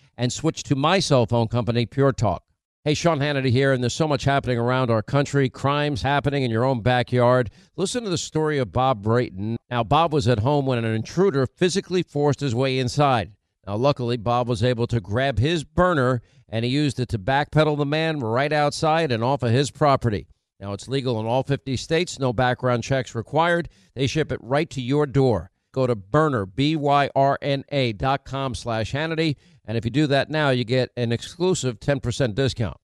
and 0.21 0.31
switch 0.31 0.61
to 0.61 0.75
my 0.75 0.99
cell 0.99 1.25
phone 1.25 1.47
company, 1.47 1.83
Pure 1.83 2.11
Talk. 2.11 2.43
Hey, 2.85 2.93
Sean 2.93 3.17
Hannity 3.17 3.49
here, 3.49 3.73
and 3.73 3.83
there's 3.83 3.95
so 3.95 4.07
much 4.07 4.23
happening 4.23 4.59
around 4.59 4.91
our 4.91 5.01
country, 5.01 5.49
crimes 5.49 6.03
happening 6.03 6.43
in 6.43 6.51
your 6.51 6.63
own 6.63 6.81
backyard. 6.81 7.49
Listen 7.75 8.03
to 8.03 8.09
the 8.11 8.19
story 8.19 8.59
of 8.59 8.71
Bob 8.71 9.01
Brayton. 9.01 9.57
Now, 9.71 9.83
Bob 9.83 10.13
was 10.13 10.27
at 10.27 10.41
home 10.41 10.67
when 10.67 10.77
an 10.77 10.93
intruder 10.93 11.47
physically 11.47 12.03
forced 12.03 12.39
his 12.39 12.53
way 12.53 12.77
inside. 12.77 13.31
Now, 13.65 13.77
luckily, 13.77 14.15
Bob 14.15 14.47
was 14.47 14.63
able 14.63 14.85
to 14.87 15.01
grab 15.01 15.39
his 15.39 15.63
Byrna 15.63 16.21
and 16.47 16.63
he 16.63 16.69
used 16.69 16.99
it 16.99 17.09
to 17.09 17.17
backpedal 17.17 17.77
the 17.77 17.85
man 17.85 18.19
right 18.19 18.53
outside 18.53 19.11
and 19.11 19.23
off 19.23 19.41
of 19.41 19.49
his 19.49 19.71
property. 19.71 20.27
Now, 20.59 20.73
it's 20.73 20.87
legal 20.87 21.19
in 21.19 21.25
all 21.25 21.41
50 21.41 21.75
states, 21.77 22.19
no 22.19 22.31
background 22.31 22.83
checks 22.83 23.15
required. 23.15 23.69
They 23.95 24.05
ship 24.05 24.31
it 24.31 24.39
right 24.43 24.69
to 24.69 24.81
your 24.81 25.07
door. 25.07 25.51
Go 25.73 25.87
to 25.87 25.95
Byrna, 25.95 26.53
B-Y-R-N-A 26.53 27.93
dot 27.93 28.25
com 28.25 28.55
slash 28.55 28.91
Hannity. 28.91 29.37
And 29.65 29.77
if 29.77 29.85
you 29.85 29.91
do 29.91 30.07
that 30.07 30.29
now, 30.29 30.49
you 30.49 30.63
get 30.63 30.89
an 30.97 31.11
exclusive 31.11 31.79
10% 31.79 32.35
discount. 32.35 32.77